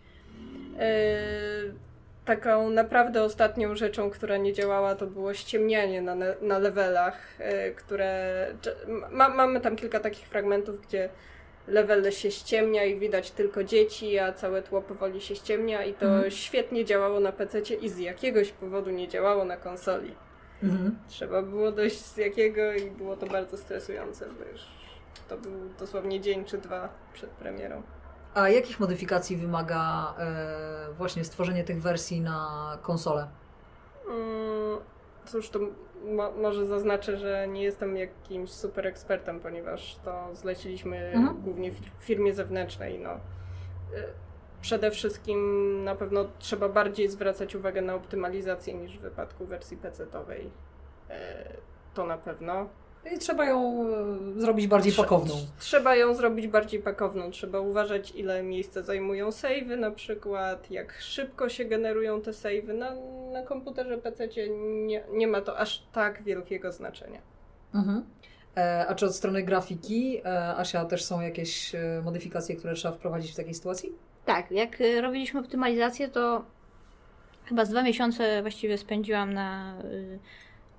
Yy, 0.74 1.89
taką 2.30 2.70
naprawdę 2.70 3.24
ostatnią 3.24 3.76
rzeczą, 3.76 4.10
która 4.10 4.38
nie 4.38 4.54
działała, 4.54 4.96
to 4.96 5.08
było 5.08 5.34
ściemnianie 5.34 6.02
na, 6.02 6.16
na 6.42 6.60
levelach, 6.60 7.18
yy, 7.40 7.76
które. 7.76 8.48
Ma, 9.12 9.30
mamy 9.30 9.62
tam 9.62 9.76
kilka 9.76 10.00
takich 10.00 10.28
fragmentów, 10.28 10.82
gdzie 10.88 11.10
level 11.68 12.12
się 12.12 12.32
ściemnia 12.32 12.86
i 12.86 13.00
widać 13.00 13.32
tylko 13.32 13.64
dzieci, 13.64 14.20
a 14.20 14.34
całe 14.34 14.62
tło 14.62 14.82
powoli 14.82 15.22
się 15.22 15.36
ściemnia 15.36 15.86
i 15.86 15.94
to 15.94 16.06
mhm. 16.06 16.32
świetnie 16.32 16.86
działało 16.86 17.20
na 17.20 17.32
PC 17.32 17.60
i 17.60 17.90
z 17.90 17.98
jakiegoś 17.98 18.52
powodu 18.52 18.90
nie 18.90 19.08
działało 19.08 19.46
na 19.46 19.58
konsoli. 19.58 20.16
Mhm. 20.64 20.96
Trzeba 21.08 21.42
było 21.42 21.72
dojść 21.72 22.06
z 22.06 22.18
jakiego 22.18 22.74
i 22.74 22.92
było 22.92 23.18
to 23.18 23.26
bardzo 23.26 23.58
stresujące, 23.58 24.26
bo 24.26 24.52
już 24.52 24.62
to 25.30 25.38
był 25.38 25.70
dosłownie 25.80 26.22
dzień 26.22 26.46
czy 26.46 26.58
dwa 26.58 26.90
przed 27.14 27.30
premierą. 27.30 27.84
A 28.34 28.50
jakich 28.50 28.80
modyfikacji 28.80 29.38
wymaga 29.38 30.14
e, 30.20 30.94
właśnie 30.98 31.24
stworzenie 31.24 31.64
tych 31.64 31.82
wersji 31.82 32.22
na 32.22 32.78
konsolę? 32.82 33.28
Mm, 34.10 34.78
cóż, 35.26 35.50
to 35.50 35.60
mo 36.16 36.32
może 36.32 36.66
zaznaczę, 36.66 37.18
że 37.18 37.48
nie 37.48 37.64
jestem 37.64 37.98
jakimś 37.98 38.50
super 38.50 38.88
ekspertem, 38.88 39.40
ponieważ 39.40 39.96
to 39.96 40.30
zleciliśmy 40.34 40.98
mhm. 40.98 41.42
głównie 41.42 41.72
firmie 42.00 42.34
zewnętrznej. 42.34 43.00
No. 43.00 43.10
E, 43.10 43.20
przede 44.62 44.92
wszystkim 44.92 45.84
na 45.84 45.96
pewno 45.96 46.26
trzeba 46.40 46.70
bardziej 46.70 47.10
zwracać 47.10 47.56
uwagę 47.56 47.82
na 47.82 47.96
optymalizację 47.96 48.74
niż 48.74 48.98
w 48.98 49.02
wypadku 49.02 49.46
wersji 49.46 49.78
PC-owej. 49.78 50.50
E, 51.10 51.54
to 51.94 52.06
na 52.06 52.18
pewno. 52.18 52.70
I 53.16 53.18
trzeba 53.18 53.46
ją 53.46 53.86
e, 54.38 54.42
zrobić 54.42 54.68
bardziej 54.68 54.94
pakowną. 54.94 55.36
Trzeba 55.60 55.96
ją 55.96 56.14
zrobić 56.14 56.48
bardziej 56.48 56.80
pakowną. 56.80 57.32
Trzeba 57.32 57.60
uważać, 57.60 58.12
ile 58.16 58.44
miejsca 58.44 58.82
zajmują 58.82 59.32
savey 59.32 59.78
na 59.78 59.92
przykład, 59.92 60.72
jak 60.72 60.94
szybko 61.00 61.50
się 61.50 61.66
generują 61.66 62.22
te 62.22 62.34
savey. 62.34 62.74
Na, 62.74 62.96
na 63.32 63.44
komputerze 63.44 63.98
PC 63.98 64.28
nie, 64.88 65.04
nie 65.12 65.28
ma 65.28 65.42
to 65.42 65.58
aż 65.58 65.84
tak 65.92 66.24
wielkiego 66.24 66.72
znaczenia. 66.72 67.22
Mhm. 67.74 68.06
E, 68.58 68.86
a 68.88 68.96
czy 68.96 69.06
od 69.06 69.16
strony 69.16 69.44
grafiki, 69.44 70.22
e, 70.26 70.56
Asia, 70.56 70.86
też 70.86 71.04
są 71.04 71.22
jakieś 71.22 71.76
modyfikacje, 72.04 72.56
które 72.56 72.74
trzeba 72.74 72.94
wprowadzić 72.96 73.32
w 73.32 73.36
takiej 73.36 73.54
sytuacji? 73.54 73.94
Tak, 74.26 74.52
jak 74.52 74.78
robiliśmy 75.02 75.40
optymalizację, 75.40 76.10
to 76.10 76.46
chyba 77.46 77.66
z 77.66 77.70
dwa 77.70 77.84
miesiące 77.84 78.42
właściwie 78.42 78.78
spędziłam 78.78 79.34
na 79.34 79.76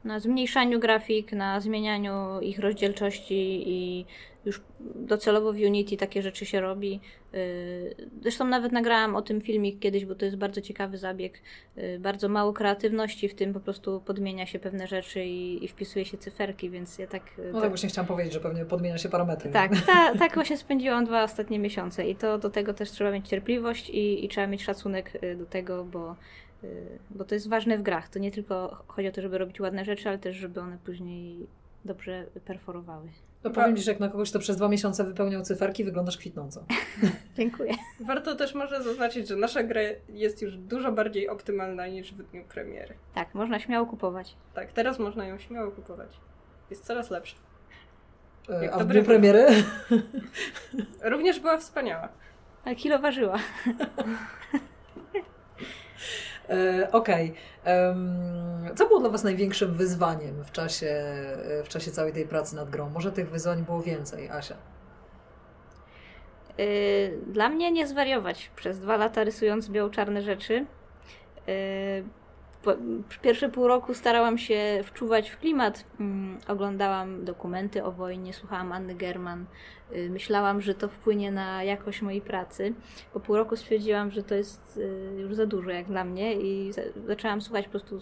na 0.05 0.21
zmniejszaniu 0.21 0.81
grafik, 0.81 1.33
na 1.33 1.61
zmienianiu 1.61 2.41
ich 2.41 2.59
rozdzielczości 2.59 3.63
i 3.67 4.07
już 4.45 4.61
docelowo 4.95 5.53
w 5.53 5.57
Unity 5.57 5.97
takie 5.97 6.23
rzeczy 6.23 6.47
się 6.47 6.61
robi. 6.61 7.01
Y, 7.35 8.09
zresztą 8.23 8.45
nawet 8.45 8.73
nagrałam 8.73 9.17
o 9.17 9.23
tym 9.23 9.41
filmik 9.41 9.79
kiedyś, 9.79 10.05
bo 10.05 10.15
to 10.15 10.25
jest 10.25 10.37
bardzo 10.37 10.61
ciekawy 10.61 10.99
zabieg. 10.99 11.41
Y, 11.79 11.99
bardzo 11.99 12.29
mało 12.29 12.53
kreatywności 12.53 13.29
w 13.29 13.35
tym, 13.35 13.53
po 13.53 13.61
prostu 13.61 14.01
podmienia 14.01 14.47
się 14.47 14.59
pewne 14.59 14.87
rzeczy 14.87 15.25
i, 15.25 15.65
i 15.65 15.69
wpisuje 15.69 16.05
się 16.05 16.19
cyferki, 16.19 16.71
więc 16.71 16.99
ja 16.99 17.07
tak... 17.07 17.23
No 17.39 17.53
tak, 17.53 17.61
tak 17.61 17.71
właśnie 17.71 17.89
chciałam 17.89 18.09
powiedzieć, 18.09 18.33
że 18.33 18.41
pewnie 18.41 18.65
podmienia 18.65 18.99
się 18.99 19.09
parametry. 19.09 19.51
Tak, 19.51 19.73
ta, 19.87 20.19
tak 20.19 20.35
właśnie 20.35 20.57
spędziłam 20.57 21.05
dwa 21.05 21.25
ostatnie 21.25 21.59
miesiące 21.59 22.09
i 22.09 22.17
to 22.17 22.39
do 22.39 22.51
tego 22.51 22.75
też 22.75 22.91
trzeba 22.91 23.11
mieć 23.11 23.29
cierpliwość 23.29 23.91
i, 23.91 24.25
i 24.25 24.29
trzeba 24.29 24.47
mieć 24.47 24.63
szacunek 24.63 25.13
y, 25.25 25.37
do 25.37 25.47
tego, 25.47 25.85
bo 25.85 26.17
Y, 26.50 26.50
bo 27.11 27.25
to 27.25 27.35
jest 27.35 27.49
ważne 27.49 27.79
w 27.79 27.83
grach. 27.83 28.09
To 28.09 28.19
nie 28.19 28.31
tylko 28.31 28.85
chodzi 28.87 29.09
o 29.09 29.13
to, 29.13 29.23
żeby 29.23 29.39
robić 29.39 29.61
ładne 29.61 29.85
rzeczy, 29.85 30.09
ale 30.09 30.19
też, 30.19 30.37
żeby 30.37 30.61
one 30.61 30.79
później 30.85 31.47
dobrze 31.85 32.27
perforowały. 32.45 33.09
To 33.43 33.51
powiem 33.51 33.77
Ci, 33.77 33.83
że 33.83 33.91
jak 33.91 34.01
na 34.01 34.09
kogoś, 34.09 34.31
kto 34.31 34.39
przez 34.39 34.57
dwa 34.57 34.69
miesiące 34.69 35.05
wypełniał 35.05 35.43
cyferki, 35.43 35.85
wyglądasz 35.85 36.19
kwitnąco. 36.19 36.65
Dziękuję. 37.37 37.73
Warto 38.01 38.35
też 38.35 38.55
może 38.55 38.83
zaznaczyć, 38.83 39.29
że 39.29 39.37
nasza 39.37 39.63
gra 39.63 39.81
jest 40.09 40.43
już 40.43 40.57
dużo 40.57 40.93
bardziej 40.93 41.29
optymalna 41.29 41.87
niż 41.87 42.13
w 42.13 42.31
dniu 42.31 42.45
premiery. 42.45 42.95
Tak, 43.15 43.35
można 43.35 43.59
śmiało 43.61 43.87
kupować. 43.87 44.37
Tak, 44.55 44.73
teraz 44.73 44.99
można 44.99 45.27
ją 45.27 45.39
śmiało 45.39 45.71
kupować. 45.71 46.21
Jest 46.71 46.85
coraz 46.85 47.11
lepsza. 47.11 47.37
E, 48.49 48.75
a 48.75 48.79
w 48.79 48.87
dniu 48.87 49.05
premiery? 49.05 49.47
Również 51.13 51.41
była 51.41 51.59
wspaniała. 51.59 52.09
A 52.65 52.75
kilo 52.75 52.99
ważyła. 52.99 53.39
E, 56.51 56.89
Okej. 56.93 57.35
Em, 57.65 58.71
Co 58.77 58.87
było 58.87 59.01
dla 59.01 59.09
Was 59.11 59.25
największym 59.25 59.75
wyzwaniem 59.75 60.45
w 60.45 60.53
czasie, 60.53 61.05
w 61.65 61.69
czasie 61.69 61.91
całej 61.91 62.13
tej 62.13 62.27
pracy 62.27 62.57
nad 62.57 62.71
grą? 62.71 62.91
Może 62.91 63.13
tych 63.13 63.31
wyzwań 63.31 63.63
było 63.65 63.83
więcej, 63.83 64.29
Asia? 64.31 64.55
Y, 66.61 67.19
Dla 67.27 67.49
mnie 67.49 67.73
nie 67.73 67.87
zwariować 67.87 68.51
przez 68.57 68.79
dwa 68.81 68.97
lata 68.97 69.25
rysując 69.25 69.69
biało-czarne 69.69 70.23
rzeczy. 70.23 70.67
Pierwsze 73.23 73.49
pół 73.49 73.67
roku 73.67 73.95
starałam 73.95 74.39
się 74.39 74.81
wczuwać 74.85 75.31
w 75.31 75.39
klimat. 75.39 75.85
Mm, 76.01 76.39
Oglądałam 76.49 77.25
dokumenty 77.25 77.85
o 77.85 77.93
wojnie, 77.93 78.33
słuchałam 78.33 78.73
Anny 78.73 78.95
German. 78.95 79.45
Y, 79.97 80.11
Myślałam, 80.11 80.61
że 80.61 80.75
to 80.75 80.89
wpłynie 80.89 81.31
na 81.33 81.65
jakość 81.65 82.03
mojej 82.03 82.21
pracy. 82.21 82.75
Po 83.13 83.21
pół 83.21 83.37
roku 83.37 83.57
stwierdziłam, 83.57 84.11
że 84.11 84.23
to 84.23 84.35
jest 84.35 84.77
y, 85.17 85.21
już 85.21 85.35
za 85.35 85.47
dużo 85.47 85.71
jak 85.71 85.87
dla 85.87 86.05
mnie 86.05 86.35
i 86.35 86.73
za- 86.73 86.83
zaczęłam 87.07 87.41
słuchać 87.41 87.65
po 87.65 87.71
prostu 87.71 88.01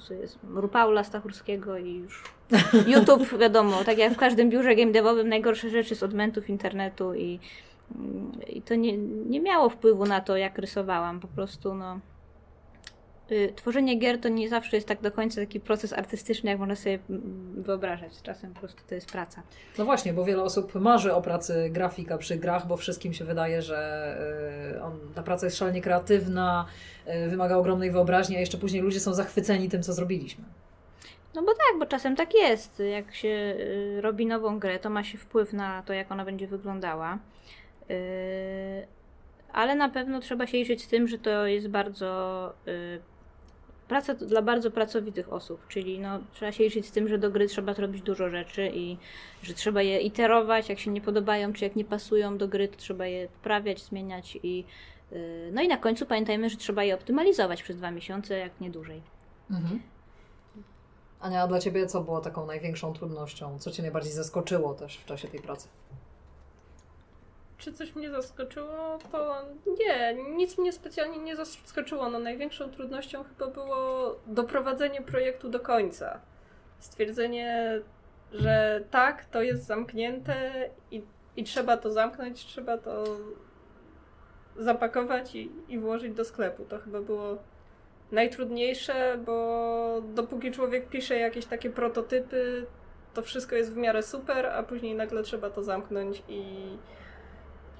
Rupaula 0.54 1.04
Stachurskiego 1.04 1.78
i 1.78 1.94
już 1.94 2.24
YouTube, 2.94 3.38
wiadomo, 3.38 3.84
tak 3.84 3.98
jak 3.98 4.12
w 4.12 4.16
każdym 4.16 4.50
biurze 4.50 4.74
game 4.76 4.92
devowym 4.92 5.28
najgorsze 5.28 5.70
rzeczy 5.70 5.94
z 5.94 6.02
odmentów 6.02 6.48
internetu 6.50 7.14
i 7.14 7.40
Mm, 7.96 8.32
I 8.46 8.62
to 8.62 8.74
nie, 8.74 8.98
nie 8.98 9.40
miało 9.40 9.68
wpływu 9.68 10.06
na 10.06 10.20
to, 10.20 10.36
jak 10.36 10.58
rysowałam. 10.58 11.20
Po 11.20 11.28
prostu, 11.28 11.74
no. 11.74 12.00
Y, 13.32 13.52
Tworzenie 13.56 13.98
gier 13.98 14.20
to 14.20 14.28
nie 14.28 14.48
zawsze 14.48 14.76
jest 14.76 14.88
tak 14.88 15.00
do 15.00 15.12
końca 15.12 15.40
taki 15.40 15.60
proces 15.60 15.92
artystyczny, 15.92 16.50
jak 16.50 16.58
można 16.58 16.76
sobie 16.76 16.98
mm, 17.10 17.62
wyobrażać. 17.62 18.12
Czasem 18.22 18.54
po 18.54 18.60
prostu 18.60 18.82
to 18.88 18.94
jest 18.94 19.12
praca. 19.12 19.42
No 19.78 19.84
właśnie, 19.84 20.12
bo 20.12 20.24
wiele 20.24 20.42
osób 20.42 20.74
marzy 20.74 21.14
o 21.14 21.22
pracy 21.22 21.68
grafika 21.70 22.18
przy 22.18 22.36
grach, 22.36 22.66
bo 22.66 22.76
wszystkim 22.76 23.14
się 23.14 23.24
wydaje, 23.24 23.62
że 23.62 23.78
e, 24.76 24.82
on, 24.82 24.98
ta 25.14 25.22
praca 25.22 25.46
jest 25.46 25.56
szalenie 25.56 25.80
kreatywna, 25.80 26.66
e, 27.06 27.28
wymaga 27.28 27.56
ogromnej 27.56 27.90
wyobraźni, 27.90 28.36
a 28.36 28.40
jeszcze 28.40 28.58
później 28.58 28.82
ludzie 28.82 29.00
są 29.00 29.14
zachwyceni 29.14 29.68
tym, 29.68 29.82
co 29.82 29.92
zrobiliśmy. 29.92 30.44
No 31.34 31.42
bo 31.42 31.52
tak, 31.54 31.78
bo 31.78 31.86
czasem 31.86 32.16
tak 32.16 32.34
jest. 32.34 32.82
Jak 32.92 33.14
się 33.14 33.28
y, 33.28 34.00
robi 34.00 34.26
nową 34.26 34.58
grę, 34.58 34.78
to 34.78 34.90
ma 34.90 35.04
się 35.04 35.18
wpływ 35.18 35.52
na 35.52 35.82
to, 35.82 35.92
jak 35.92 36.12
ona 36.12 36.24
będzie 36.24 36.46
wyglądała. 36.46 37.18
Y, 37.90 38.86
Ale 39.52 39.74
na 39.74 39.88
pewno 39.88 40.20
trzeba 40.20 40.46
się 40.46 40.58
liczyć 40.58 40.82
z 40.82 40.88
tym, 40.88 41.08
że 41.08 41.18
to 41.18 41.46
jest 41.46 41.68
bardzo. 41.68 42.52
Praca 43.88 44.14
dla 44.14 44.42
bardzo 44.42 44.70
pracowitych 44.70 45.32
osób, 45.32 45.68
czyli 45.68 46.00
no, 46.00 46.18
trzeba 46.32 46.52
się 46.52 46.64
liczyć 46.64 46.86
z 46.86 46.90
tym, 46.90 47.08
że 47.08 47.18
do 47.18 47.30
gry 47.30 47.46
trzeba 47.46 47.74
zrobić 47.74 48.02
dużo 48.02 48.28
rzeczy 48.28 48.70
i 48.74 48.96
że 49.42 49.54
trzeba 49.54 49.82
je 49.82 50.00
iterować, 50.00 50.68
jak 50.68 50.78
się 50.78 50.90
nie 50.90 51.00
podobają, 51.00 51.52
czy 51.52 51.64
jak 51.64 51.76
nie 51.76 51.84
pasują 51.84 52.38
do 52.38 52.48
gry, 52.48 52.68
to 52.68 52.76
trzeba 52.76 53.06
je 53.06 53.28
poprawiać, 53.28 53.82
zmieniać 53.82 54.38
i 54.42 54.64
y, 55.12 55.50
no 55.52 55.62
i 55.62 55.68
na 55.68 55.76
końcu 55.76 56.06
pamiętajmy, 56.06 56.50
że 56.50 56.56
trzeba 56.56 56.84
je 56.84 56.94
optymalizować 56.94 57.62
przez 57.62 57.76
dwa 57.76 57.90
miesiące, 57.90 58.38
jak 58.38 58.60
nie 58.60 58.70
dłużej. 58.70 59.02
Mhm. 59.50 59.82
Ania, 61.20 61.42
a 61.42 61.46
dla 61.46 61.58
Ciebie 61.58 61.86
co 61.86 62.00
było 62.00 62.20
taką 62.20 62.46
największą 62.46 62.92
trudnością? 62.92 63.58
Co 63.58 63.70
Cię 63.70 63.82
najbardziej 63.82 64.12
zaskoczyło 64.12 64.74
też 64.74 64.98
w 64.98 65.04
czasie 65.04 65.28
tej 65.28 65.40
pracy? 65.40 65.68
Czy 67.58 67.72
coś 67.72 67.94
mnie 67.94 68.10
zaskoczyło? 68.10 68.98
To 69.12 69.42
nie, 69.78 70.14
nic 70.14 70.58
mnie 70.58 70.72
specjalnie 70.72 71.18
nie 71.18 71.36
zaskoczyło. 71.36 72.10
No, 72.10 72.18
największą 72.18 72.70
trudnością 72.70 73.24
chyba 73.24 73.46
było 73.46 74.16
doprowadzenie 74.26 75.02
projektu 75.02 75.48
do 75.48 75.60
końca. 75.60 76.20
Stwierdzenie, 76.78 77.80
że 78.32 78.84
tak, 78.90 79.24
to 79.24 79.42
jest 79.42 79.66
zamknięte 79.66 80.70
i, 80.90 81.02
i 81.36 81.44
trzeba 81.44 81.76
to 81.76 81.90
zamknąć, 81.90 82.46
trzeba 82.46 82.78
to 82.78 83.04
zapakować 84.56 85.34
i, 85.34 85.52
i 85.68 85.78
włożyć 85.78 86.14
do 86.14 86.24
sklepu. 86.24 86.64
To 86.64 86.78
chyba 86.78 87.00
było 87.00 87.38
najtrudniejsze, 88.12 89.18
bo 89.26 90.02
dopóki 90.14 90.50
człowiek 90.50 90.88
pisze 90.88 91.16
jakieś 91.16 91.46
takie 91.46 91.70
prototypy, 91.70 92.66
to 93.14 93.22
wszystko 93.22 93.56
jest 93.56 93.74
w 93.74 93.76
miarę 93.76 94.02
super, 94.02 94.46
a 94.46 94.62
później 94.62 94.94
nagle 94.94 95.22
trzeba 95.22 95.50
to 95.50 95.62
zamknąć 95.62 96.22
i, 96.28 96.42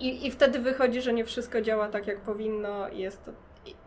i, 0.01 0.27
i 0.27 0.31
wtedy 0.31 0.59
wychodzi, 0.59 1.03
że 1.03 1.13
nie 1.13 1.25
wszystko 1.25 1.61
działa 1.61 1.89
tak, 1.89 2.07
jak 2.07 2.21
powinno 2.21 2.89
jest 2.89 3.25
to, 3.25 3.33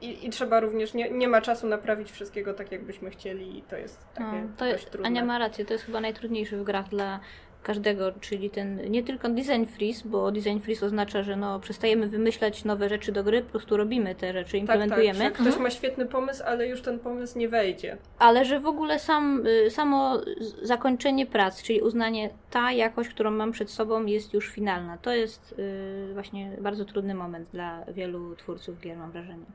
i, 0.02 0.26
i, 0.26 0.30
trzeba 0.30 0.60
również, 0.60 0.94
nie, 0.94 1.12
nie 1.12 1.28
ma 1.28 1.42
czasu 1.42 1.68
naprawić 1.68 2.12
wszystkiego 2.12 2.54
tak, 2.54 2.72
jak 2.72 2.84
byśmy 2.84 3.10
chcieli 3.10 3.58
i 3.58 3.62
to 3.62 3.78
jest 3.78 4.06
takie 4.14 4.42
No, 4.42 4.50
to 4.58 4.66
dość 4.72 4.86
trudne. 4.86 5.08
Ania 5.08 5.26
ma 5.26 5.40
rację, 5.40 5.66
to 5.66 5.74
jest 5.74 5.86
chyba 5.86 6.02
najtrudniejszy 6.02 6.58
w 6.58 6.64
grach 6.64 6.90
dla 6.90 7.20
każdego, 7.64 8.12
czyli 8.22 8.50
ten 8.50 8.92
nie 8.92 9.04
tylko 9.04 9.30
design 9.30 9.66
freeze, 9.66 10.10
bo 10.10 10.32
design 10.32 10.60
freeze 10.60 10.86
oznacza, 10.86 11.24
że 11.24 11.36
no, 11.36 11.60
przestajemy 11.60 12.08
wymyślać 12.08 12.66
nowe 12.66 12.90
rzeczy 12.90 13.12
do 13.12 13.24
gry, 13.24 13.42
po 13.42 13.50
prostu 13.50 13.78
robimy 13.78 14.16
te 14.16 14.34
rzeczy, 14.34 14.52
tak, 14.52 14.60
implementujemy, 14.62 15.20
tak, 15.20 15.38
że 15.38 15.44
ktoś 15.44 15.60
ma 15.60 15.70
świetny 15.70 16.06
pomysł, 16.06 16.44
ale 16.46 16.68
już 16.68 16.82
ten 16.82 17.00
pomysł 17.00 17.40
nie 17.40 17.50
wejdzie. 17.50 17.98
ale 18.20 18.46
że 18.46 18.60
w 18.60 18.68
ogóle 18.68 19.00
sam, 19.00 19.48
y, 19.48 19.70
samo 19.70 20.22
zakończenie 20.62 21.26
prac, 21.26 21.64
czyli 21.64 21.82
uznanie 21.82 22.30
ta 22.52 22.72
jakość, 22.72 23.10
którą 23.10 23.32
mam 23.32 23.52
przed 23.52 23.70
sobą 23.72 24.06
jest 24.06 24.34
już 24.34 24.50
finalna. 24.50 24.98
To 24.98 25.12
jest 25.14 25.56
y, 25.60 26.14
właśnie 26.14 26.52
bardzo 26.62 26.86
trudny 26.86 27.14
moment 27.16 27.50
dla 27.54 27.86
wielu 27.86 28.36
twórców 28.36 28.80
gier, 28.80 28.98
mam 28.98 29.12
wrażenie. 29.12 29.46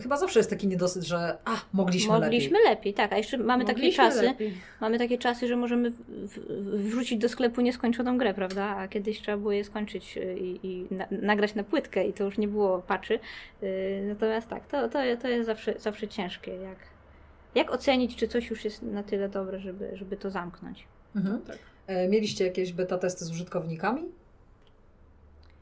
Chyba 0.00 0.16
zawsze 0.16 0.38
jest 0.40 0.50
taki 0.50 0.68
niedosyt, 0.68 1.02
że 1.02 1.38
a, 1.44 1.56
mogliśmy, 1.72 2.12
Mogliśmy 2.12 2.58
lepiej. 2.58 2.70
lepiej. 2.70 2.94
tak, 2.94 3.12
a 3.12 3.16
jeszcze 3.16 3.38
mamy 3.38 3.64
takie 3.64 3.78
Mogliśmy 3.78 4.04
czasy, 4.04 4.22
lepiej. 4.22 4.52
Mamy 4.80 4.98
takie 4.98 5.18
czasy, 5.18 5.48
że 5.48 5.56
możemy 5.56 5.92
wrzucić 6.74 7.18
do 7.18 7.28
sklepu 7.28 7.60
nieskończoną 7.60 8.18
grę, 8.18 8.34
prawda? 8.34 8.64
A 8.64 8.88
kiedyś 8.88 9.20
trzeba 9.22 9.38
było 9.38 9.52
je 9.52 9.64
skończyć 9.64 10.16
y, 10.16 10.36
i, 10.38 10.66
i 10.66 10.86
na, 10.94 11.06
nagrać 11.10 11.54
na 11.54 11.64
płytkę 11.64 12.04
i 12.06 12.12
to 12.12 12.24
już 12.24 12.38
nie 12.38 12.48
było 12.48 12.78
paczy. 12.78 13.18
Yy, 13.62 13.68
natomiast 14.08 14.48
tak, 14.48 14.66
to, 14.66 14.88
to, 14.88 14.98
to 15.22 15.28
jest 15.28 15.46
zawsze, 15.46 15.74
zawsze 15.78 16.08
ciężkie. 16.08 16.50
Jak, 16.54 16.78
jak 17.54 17.70
ocenić, 17.72 18.16
czy 18.16 18.28
coś 18.28 18.50
już 18.50 18.64
jest 18.64 18.82
na 18.82 19.02
tyle 19.02 19.28
dobre, 19.28 19.60
żeby, 19.60 19.90
żeby 19.94 20.16
to 20.16 20.30
zamknąć? 20.30 20.86
Mhm. 21.16 21.42
Tak. 21.42 21.58
E, 21.86 22.08
Mieliście 22.08 22.44
jakieś 22.44 22.72
beta 22.72 22.98
testy 22.98 23.24
z 23.24 23.30
użytkownikami? 23.30 24.02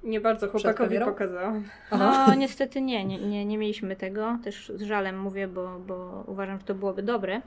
Nie 0.07 0.21
bardzo 0.21 0.49
chłopakowi 0.49 0.99
pokazałam. 1.01 1.65
No 1.91 2.35
niestety 2.35 2.81
nie, 2.81 3.05
nie, 3.05 3.19
nie, 3.19 3.45
nie 3.45 3.59
mieliśmy 3.59 3.97
tego. 3.97 4.39
Też 4.45 4.73
z 4.75 4.83
żalem 4.83 5.21
mówię, 5.21 5.49
bo, 5.49 5.79
bo 5.79 6.25
uważam, 6.27 6.59
że 6.59 6.65
to 6.65 6.75
byłoby 6.75 7.03
dobre. 7.03 7.43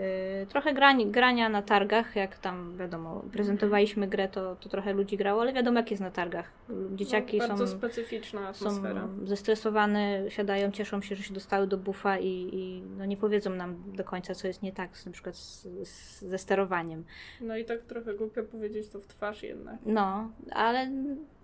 Yy, 0.00 0.46
Trochę 0.46 0.74
grań, 0.74 1.10
grania 1.10 1.48
na 1.48 1.62
targach, 1.62 2.16
jak 2.16 2.38
tam 2.38 2.76
wiadomo, 2.76 3.24
prezentowaliśmy 3.32 4.08
grę, 4.08 4.28
to, 4.28 4.56
to 4.56 4.68
trochę 4.68 4.92
ludzi 4.92 5.16
grało, 5.16 5.40
ale 5.40 5.52
wiadomo 5.52 5.78
jak 5.78 5.90
jest 5.90 6.02
na 6.02 6.10
targach. 6.10 6.52
Dzieciaki 6.94 7.38
no, 7.38 7.48
bardzo 7.48 7.66
są, 7.66 7.78
specyficzna 7.78 8.54
są 8.54 8.66
atmosfera. 8.66 9.08
zestresowane, 9.24 10.30
siadają, 10.30 10.70
cieszą 10.70 11.02
się, 11.02 11.16
że 11.16 11.22
się 11.22 11.34
dostały 11.34 11.66
do 11.66 11.78
bufa 11.78 12.18
i, 12.18 12.48
i 12.52 12.82
no 12.98 13.04
nie 13.04 13.16
powiedzą 13.16 13.50
nam 13.50 13.82
do 13.86 14.04
końca, 14.04 14.34
co 14.34 14.46
jest 14.46 14.62
nie 14.62 14.72
tak 14.72 14.98
z, 14.98 15.06
na 15.06 15.12
przykład 15.12 15.36
z, 15.36 15.66
z, 15.88 16.20
ze 16.20 16.38
sterowaniem. 16.38 17.04
No 17.40 17.56
i 17.56 17.64
tak 17.64 17.80
trochę 17.80 18.14
głupio 18.14 18.42
powiedzieć 18.42 18.88
to 18.88 19.00
w 19.00 19.06
twarz 19.06 19.42
jednak. 19.42 19.76
No, 19.86 20.30
ale 20.50 20.90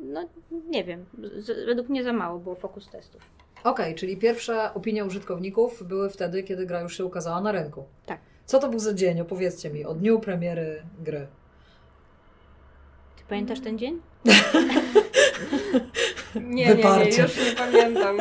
no 0.00 0.28
nie 0.50 0.84
wiem, 0.84 1.04
z, 1.36 1.66
według 1.66 1.88
mnie 1.88 2.04
za 2.04 2.12
mało 2.12 2.38
było 2.38 2.54
fokus 2.54 2.88
testów. 2.88 3.22
Okej, 3.64 3.94
czyli 3.94 4.16
pierwsze 4.16 4.74
opinie 4.74 5.04
użytkowników 5.04 5.82
były 5.82 6.10
wtedy, 6.10 6.42
kiedy 6.42 6.66
gra 6.66 6.80
już 6.80 6.96
się 6.96 7.04
ukazała 7.04 7.40
na 7.40 7.52
rynku. 7.52 7.84
Tak. 8.06 8.20
Co 8.46 8.58
to 8.58 8.68
był 8.68 8.78
za 8.78 8.94
dzień? 8.94 9.20
Opowiedzcie 9.20 9.70
mi 9.70 9.84
o 9.84 9.94
dniu 9.94 10.20
premiery 10.20 10.82
gry. 11.00 11.26
Ty 13.16 13.22
pamiętasz 13.28 13.60
ten 13.60 13.78
dzień? 13.78 14.00
Nie, 16.34 16.66
nie, 16.66 16.74
nie, 16.74 17.04
już 17.22 17.36
nie 17.46 17.52
pamiętam. 17.56 18.16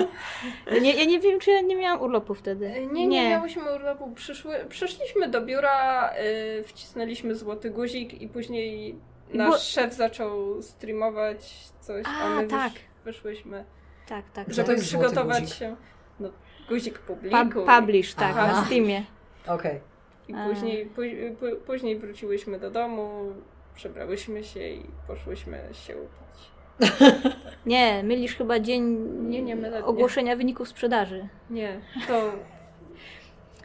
Nie, 0.81 0.93
ja 0.93 1.05
nie 1.05 1.19
wiem, 1.19 1.39
czy 1.39 1.51
ja 1.51 1.61
nie 1.61 1.75
miałam 1.75 2.01
urlopu 2.01 2.33
wtedy. 2.35 2.67
E, 2.67 2.85
Nie, 2.85 3.07
nie, 3.07 3.29
miałyśmy 3.29 3.75
urlopu. 3.75 4.11
Przyszły, 4.11 4.55
przyszliśmy 4.69 5.29
do 5.29 5.41
biura, 5.41 6.13
y, 6.59 6.63
wcisnęliśmy 6.63 7.35
złoty 7.35 7.69
guzik 7.69 8.21
i 8.21 8.27
później 8.27 8.95
nasz 9.33 9.49
Bo- 9.51 9.57
szef 9.57 9.93
zaczął 9.93 10.61
streamować 10.61 11.53
coś, 11.79 12.05
a, 12.05 12.23
A, 12.25 12.29
my 12.41 12.47
tak. 12.47 12.71
wysz, 12.73 12.81
wyszłyśmy, 13.05 13.65
Tak, 14.07 14.25
tak. 14.33 14.47
Że 14.47 14.53
żeby 14.53 14.67
złoty 14.67 14.81
przygotować 14.81 15.41
guzik? 15.41 15.55
się. 15.57 15.75
No, 16.19 16.29
guzik 16.69 16.99
publiku. 16.99 17.37
Pub, 17.53 17.65
publish, 17.65 18.13
tak, 18.13 18.31
Aha. 18.37 18.47
na 18.47 18.65
Steamie. 18.65 19.03
Okej. 19.47 19.79
I 20.27 20.33
A. 20.33 20.49
później, 20.49 20.89
pó- 20.97 21.35
pó- 21.35 21.55
później 21.55 21.99
wróciłyśmy 21.99 22.59
do 22.59 22.71
domu, 22.71 23.33
przebrałyśmy 23.75 24.43
się 24.43 24.59
i 24.69 24.83
poszłyśmy 25.07 25.59
się 25.73 25.93
upić. 25.97 26.51
Nie, 27.65 28.03
mylisz 28.03 28.35
chyba 28.35 28.59
dzień 28.59 28.83
Nie, 29.29 29.41
nie 29.41 29.55
mylę. 29.55 29.85
ogłoszenia 29.85 30.35
wyników 30.35 30.67
sprzedaży. 30.69 31.27
Nie, 31.49 31.79
to 32.07 32.31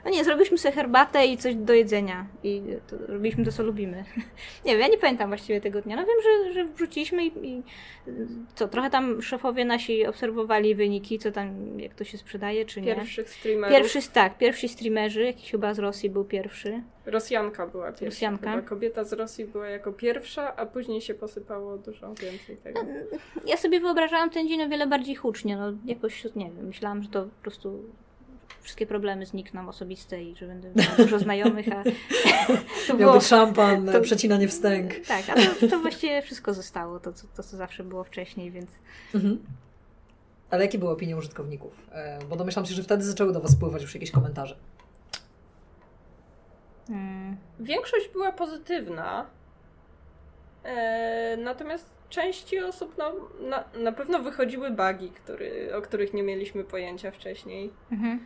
No 0.05 0.11
nie, 0.11 0.25
zrobiliśmy 0.25 0.59
sobie 0.59 0.75
herbatę 0.75 1.27
i 1.27 1.37
coś 1.37 1.55
do 1.55 1.73
jedzenia. 1.73 2.27
I 2.43 2.63
to, 2.91 2.97
robiliśmy 3.07 3.45
to, 3.45 3.53
co 3.53 3.63
lubimy. 3.63 4.05
nie 4.65 4.73
wiem, 4.73 4.81
ja 4.81 4.89
nie 4.89 4.99
pamiętam 4.99 5.31
właściwie 5.31 5.61
tego 5.61 5.83
dnia. 5.83 5.97
No 5.97 6.03
wiem, 6.03 6.17
że, 6.23 6.53
że 6.53 6.65
wrzuciliśmy 6.65 7.27
i, 7.27 7.47
i 7.47 7.63
co, 8.55 8.69
trochę 8.69 8.91
tam 8.91 9.23
szefowie 9.23 9.65
nasi 9.65 10.07
obserwowali 10.07 10.75
wyniki, 10.75 11.19
co 11.19 11.33
tam, 11.33 11.81
jak 11.81 11.95
to 11.95 12.05
się 12.05 12.19
sprzedaje, 12.19 12.65
czy 12.65 12.81
nie. 12.81 12.95
Pierwszych 12.95 13.31
streamerów. 13.31 13.77
Pierwszy, 13.77 14.13
tak, 14.13 14.39
pierwsi 14.39 14.69
streamerzy, 14.69 15.23
jakiś 15.23 15.51
chyba 15.51 15.75
z 15.75 15.79
Rosji 15.79 16.11
był 16.11 16.25
pierwszy. 16.25 16.83
Rosjanka 17.07 17.67
była 17.67 17.87
pierwsza. 17.87 18.05
Rosjanka. 18.05 18.51
Chyba 18.51 18.63
kobieta 18.63 19.05
z 19.05 19.13
Rosji 19.13 19.45
była 19.45 19.69
jako 19.69 19.93
pierwsza, 19.93 20.57
a 20.57 20.67
później 20.67 21.01
się 21.01 21.15
posypało 21.15 21.79
dużo 21.79 22.15
więcej 22.15 22.57
tego. 22.57 22.81
Ja 23.47 23.57
sobie 23.57 23.81
wyobrażałam 23.81 24.31
ten 24.31 24.49
dzień 24.49 24.63
o 24.63 24.69
wiele 24.69 24.87
bardziej 24.87 25.15
hucznie. 25.15 25.57
No, 25.57 25.73
jakoś, 25.85 26.25
nie 26.25 26.45
wiem, 26.45 26.67
myślałam, 26.67 27.03
że 27.03 27.09
to 27.09 27.23
po 27.23 27.43
prostu 27.43 27.85
wszystkie 28.63 28.87
problemy 28.87 29.27
znikną 29.27 29.69
osobiste 29.69 30.23
i 30.23 30.37
że 30.37 30.47
będę 30.47 30.73
miała 30.75 30.97
dużo 30.97 31.19
znajomych, 31.29 31.67
a 31.73 31.83
to 32.87 32.97
Miał 32.97 33.15
być 33.15 33.23
szampan, 33.23 33.87
to, 33.87 34.01
przecinanie 34.01 34.49
wstęg. 34.49 35.07
Tak, 35.07 35.25
a 35.29 35.35
to, 35.35 35.69
to 35.69 35.79
właściwie 35.79 36.23
wszystko 36.23 36.55
zostało, 36.55 37.01
to, 37.01 37.13
to, 37.37 37.43
co 37.43 37.57
zawsze 37.57 37.85
było 37.85 38.05
wcześniej, 38.05 38.51
więc... 38.51 38.71
Mhm. 39.15 39.39
Ale 40.51 40.65
jakie 40.65 40.79
były 40.79 40.91
opinie 40.91 41.17
użytkowników? 41.17 41.73
E, 41.93 42.19
bo 42.29 42.37
domyślam 42.37 42.67
się, 42.67 42.75
że 42.75 42.83
wtedy 42.83 43.05
zaczęły 43.05 43.33
do 43.33 43.41
Was 43.41 43.51
spływać 43.51 43.83
już 43.83 43.95
jakieś 43.95 44.11
komentarze. 44.11 44.57
Hmm. 46.89 47.37
Większość 47.61 48.09
była 48.09 48.33
pozytywna. 48.33 49.27
E, 50.65 51.37
natomiast 51.37 51.91
części 52.09 52.59
osób 52.59 52.95
no, 52.99 53.13
na, 53.41 53.65
na 53.79 53.93
pewno 53.93 54.19
wychodziły 54.19 54.71
bugi, 54.71 55.11
który, 55.11 55.77
o 55.77 55.83
których 55.83 56.15
nie 56.15 56.23
mieliśmy 56.23 56.65
pojęcia 56.65 57.11
wcześniej. 57.11 57.71
Mhm. 57.93 58.21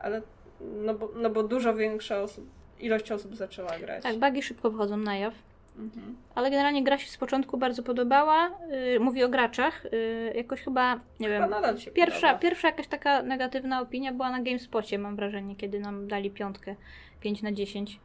Ale 0.00 0.22
no 0.60 0.94
bo, 0.94 1.10
no 1.16 1.30
bo 1.30 1.42
dużo 1.42 1.74
większa 1.74 2.22
osób, 2.22 2.44
ilość 2.80 3.12
osób 3.12 3.36
zaczęła 3.36 3.78
grać. 3.78 4.02
Tak, 4.02 4.18
bugi 4.18 4.42
szybko 4.42 4.70
wchodzą 4.70 4.96
na 4.96 5.16
jaw. 5.16 5.34
Mhm. 5.78 6.16
Ale 6.34 6.50
generalnie 6.50 6.84
gra 6.84 6.98
się 6.98 7.10
z 7.10 7.16
początku 7.16 7.58
bardzo 7.58 7.82
podobała. 7.82 8.50
Yy, 8.70 9.00
mówię 9.00 9.26
o 9.26 9.28
graczach. 9.28 9.84
Yy, 9.84 10.32
jakoś 10.34 10.60
chyba, 10.60 10.94
nie 10.94 11.28
chyba 11.28 11.40
wiem. 11.40 11.50
Nadal 11.50 11.78
się 11.78 11.90
pierwsza, 11.90 12.20
podoba. 12.20 12.38
pierwsza 12.38 12.68
jakaś 12.68 12.86
taka 12.86 13.22
negatywna 13.22 13.80
opinia 13.80 14.12
była 14.12 14.30
na 14.30 14.42
GameSpocie, 14.42 14.98
mam 14.98 15.16
wrażenie, 15.16 15.56
kiedy 15.56 15.80
nam 15.80 16.08
dali 16.08 16.30
piątkę 16.30 16.76
5 17.20 17.42
na 17.42 17.52
10. 17.52 18.00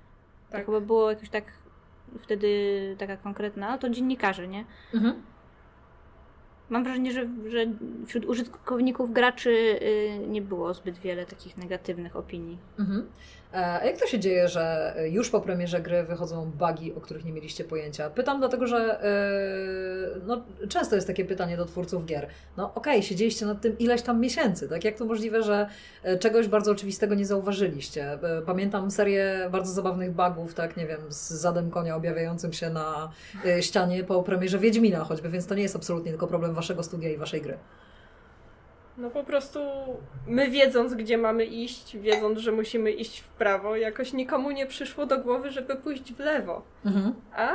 Tak. 0.49 0.61
To 0.61 0.65
chyba 0.65 0.81
było 0.81 1.09
jakoś 1.09 1.29
tak 1.29 1.43
wtedy 2.21 2.95
taka 2.99 3.17
konkretna, 3.17 3.67
ale 3.67 3.79
to 3.79 3.89
dziennikarze, 3.89 4.47
nie? 4.47 4.65
Mhm. 4.93 5.21
Mam 6.69 6.83
wrażenie, 6.83 7.11
że, 7.11 7.27
że 7.49 7.65
wśród 8.07 8.25
użytkowników 8.25 9.13
graczy 9.13 9.49
y, 9.49 10.27
nie 10.27 10.41
było 10.41 10.73
zbyt 10.73 10.97
wiele 10.97 11.25
takich 11.25 11.57
negatywnych 11.57 12.15
opinii. 12.15 12.57
Mhm. 12.79 13.05
E, 13.55 13.81
a 13.81 13.85
jak 13.85 13.97
to 13.97 14.07
się 14.07 14.19
dzieje, 14.19 14.47
że 14.47 14.95
już 15.11 15.29
po 15.29 15.41
premierze 15.41 15.81
gry 15.81 16.03
wychodzą 16.03 16.51
bugi, 16.51 16.93
o 16.93 17.01
których 17.01 17.25
nie 17.25 17.31
mieliście 17.31 17.63
pojęcia? 17.63 18.09
Pytam 18.09 18.39
dlatego, 18.39 18.67
że 18.67 18.99
yy, 20.15 20.21
no, 20.27 20.43
często 20.69 20.95
jest 20.95 21.07
takie 21.07 21.25
pytanie 21.25 21.57
do 21.57 21.65
twórców 21.65 22.05
gier. 22.05 22.27
No 22.57 22.65
okej, 22.75 22.93
okay, 22.93 23.03
siedzieliście 23.03 23.45
nad 23.45 23.61
tym 23.61 23.79
ileś 23.79 24.01
tam 24.01 24.19
miesięcy, 24.19 24.69
tak? 24.69 24.83
Jak 24.83 24.97
to 24.97 25.05
możliwe, 25.05 25.43
że 25.43 25.67
e, 26.03 26.17
czegoś 26.17 26.47
bardzo 26.47 26.71
oczywistego 26.71 27.15
nie 27.15 27.25
zauważyliście? 27.25 28.19
Pamiętam 28.45 28.91
serię 28.91 29.49
bardzo 29.51 29.71
zabawnych 29.71 30.11
bugów, 30.11 30.53
tak, 30.53 30.77
nie 30.77 30.87
wiem, 30.87 31.01
z 31.09 31.29
zadem 31.29 31.71
konia 31.71 31.95
objawiającym 31.95 32.53
się 32.53 32.69
na 32.69 33.11
ścianie 33.61 34.03
po 34.03 34.23
premierze 34.23 34.59
Wiedźmina 34.59 35.03
choćby, 35.03 35.29
więc 35.29 35.47
to 35.47 35.55
nie 35.55 35.63
jest 35.63 35.75
absolutnie 35.75 36.11
tylko 36.11 36.27
problem 36.27 36.54
waszego 36.55 36.83
studia 36.83 37.09
i 37.09 37.17
waszej 37.17 37.41
gry. 37.41 37.57
No 38.97 39.09
po 39.09 39.23
prostu 39.23 39.59
my 40.27 40.49
wiedząc, 40.49 40.93
gdzie 40.93 41.17
mamy 41.17 41.45
iść, 41.45 41.97
wiedząc, 41.97 42.39
że 42.39 42.51
musimy 42.51 42.91
iść 42.91 43.19
w 43.19 43.27
prawo, 43.27 43.75
jakoś 43.75 44.13
nikomu 44.13 44.51
nie 44.51 44.65
przyszło 44.65 45.05
do 45.05 45.19
głowy, 45.19 45.51
żeby 45.51 45.75
pójść 45.75 46.13
w 46.13 46.19
lewo. 46.19 46.61
Mhm. 46.85 47.13
A 47.35 47.49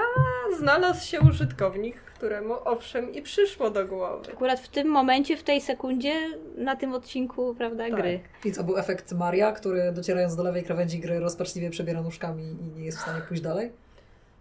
znalazł 0.58 1.06
się 1.06 1.20
użytkownik, 1.20 1.96
któremu 1.96 2.54
owszem 2.64 3.14
i 3.14 3.22
przyszło 3.22 3.70
do 3.70 3.86
głowy. 3.86 4.32
Akurat 4.32 4.60
w 4.60 4.68
tym 4.68 4.88
momencie, 4.88 5.36
w 5.36 5.42
tej 5.42 5.60
sekundzie, 5.60 6.14
na 6.56 6.76
tym 6.76 6.94
odcinku, 6.94 7.54
prawda, 7.54 7.84
tak. 7.84 7.94
gry. 7.94 8.20
I 8.44 8.52
co, 8.52 8.64
był 8.64 8.78
efekt 8.78 9.12
Maria, 9.12 9.52
który 9.52 9.92
docierając 9.92 10.36
do 10.36 10.42
lewej 10.42 10.64
krawędzi 10.64 11.00
gry 11.00 11.20
rozpaczliwie 11.20 11.70
przebiera 11.70 12.02
nóżkami 12.02 12.44
i 12.44 12.78
nie 12.78 12.84
jest 12.84 12.98
w 12.98 13.02
stanie 13.02 13.20
pójść 13.28 13.42
dalej? 13.42 13.72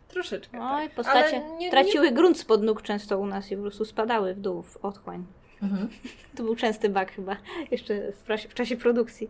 Troszeczkę. 0.09 0.59
Oj, 0.61 0.85
tak. 0.87 0.95
postacie 0.95 1.41
nie, 1.59 1.71
traciły 1.71 2.05
nie... 2.05 2.11
grunt 2.11 2.39
spod 2.39 2.63
nóg 2.63 2.81
często 2.81 3.19
u 3.19 3.25
nas 3.25 3.51
i 3.51 3.55
po 3.55 3.61
prostu 3.61 3.85
spadały 3.85 4.33
w 4.33 4.39
dół, 4.39 4.61
w 4.61 4.77
otchłań. 4.77 5.25
Mhm. 5.63 5.89
To 6.35 6.43
był 6.43 6.55
częsty 6.55 6.89
bug 6.89 7.11
chyba, 7.11 7.37
jeszcze 7.71 8.11
w, 8.11 8.49
w 8.49 8.53
czasie 8.53 8.77
produkcji. 8.77 9.29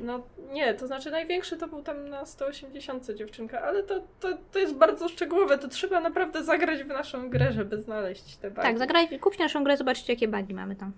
No 0.00 0.22
nie, 0.52 0.74
to 0.74 0.86
znaczy 0.86 1.10
największy 1.10 1.56
to 1.56 1.68
był 1.68 1.82
tam 1.82 2.08
na 2.08 2.26
180 2.26 3.06
dziewczynka, 3.14 3.62
ale 3.62 3.82
to, 3.82 4.00
to, 4.20 4.28
to 4.52 4.58
jest 4.58 4.74
bardzo 4.74 5.08
szczegółowe, 5.08 5.58
to 5.58 5.68
trzeba 5.68 6.00
naprawdę 6.00 6.44
zagrać 6.44 6.82
w 6.82 6.86
naszą 6.86 7.30
grę, 7.30 7.52
żeby 7.52 7.82
znaleźć 7.82 8.36
te 8.36 8.50
bugi. 8.50 8.62
Tak, 8.62 8.78
zagraj, 8.78 9.18
kupcie 9.18 9.42
naszą 9.42 9.64
grę, 9.64 9.76
zobaczcie 9.76 10.12
jakie 10.12 10.28
bugi 10.28 10.54
mamy 10.54 10.76
tam. 10.76 10.92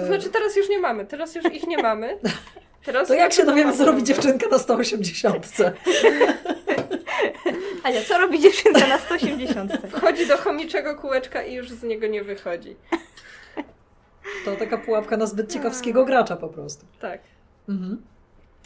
To 0.00 0.06
znaczy 0.06 0.30
teraz 0.30 0.56
już 0.56 0.68
nie 0.68 0.78
mamy, 0.78 1.06
teraz 1.06 1.34
już 1.34 1.44
ich 1.44 1.66
nie 1.66 1.78
mamy. 1.78 2.18
Teraz 2.84 3.08
to 3.08 3.14
jak 3.14 3.32
się 3.32 3.44
dowiemy, 3.44 3.72
co 3.72 3.84
robi 3.84 4.02
dziewczynka 4.02 4.48
na 4.48 4.58
180? 4.58 5.46
Ania, 7.84 8.02
co 8.08 8.18
robi 8.18 8.40
dziewczynka 8.40 8.86
na 8.86 8.98
180? 8.98 9.72
Wchodzi 9.96 10.26
do 10.26 10.36
chomiczego 10.36 10.94
kółeczka 10.94 11.42
i 11.42 11.54
już 11.54 11.70
z 11.70 11.82
niego 11.82 12.06
nie 12.06 12.24
wychodzi. 12.24 12.76
To 14.44 14.56
taka 14.56 14.78
pułapka 14.78 15.16
na 15.16 15.26
zbyt 15.26 15.52
ciekawskiego 15.52 16.04
gracza 16.04 16.36
po 16.36 16.48
prostu. 16.48 16.86
Tak. 17.00 17.20
Mhm. 17.68 18.02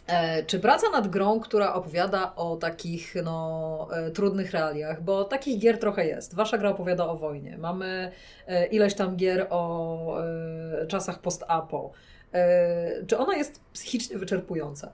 E, 0.07 0.45
czy 0.45 0.61
praca 0.61 0.91
nad 0.91 1.09
grą, 1.09 1.41
która 1.41 1.75
opowiada 1.75 2.33
o 2.37 2.57
takich 2.57 3.15
no, 3.25 3.89
e, 3.93 4.11
trudnych 4.11 4.51
realiach, 4.51 5.03
bo 5.03 5.25
takich 5.25 5.59
gier 5.59 5.79
trochę 5.79 6.07
jest. 6.07 6.35
Wasza 6.35 6.59
gra 6.59 6.71
opowiada 6.71 7.07
o 7.07 7.17
wojnie. 7.17 7.59
Mamy 7.59 8.13
e, 8.47 8.67
ileś 8.67 8.95
tam 8.95 9.17
gier 9.17 9.47
o 9.51 10.23
e, 10.23 10.87
czasach 10.87 11.19
post-apo. 11.19 11.91
E, 12.33 13.07
czy 13.07 13.19
ona 13.19 13.37
jest 13.37 13.61
psychicznie 13.73 14.19
wyczerpująca? 14.19 14.93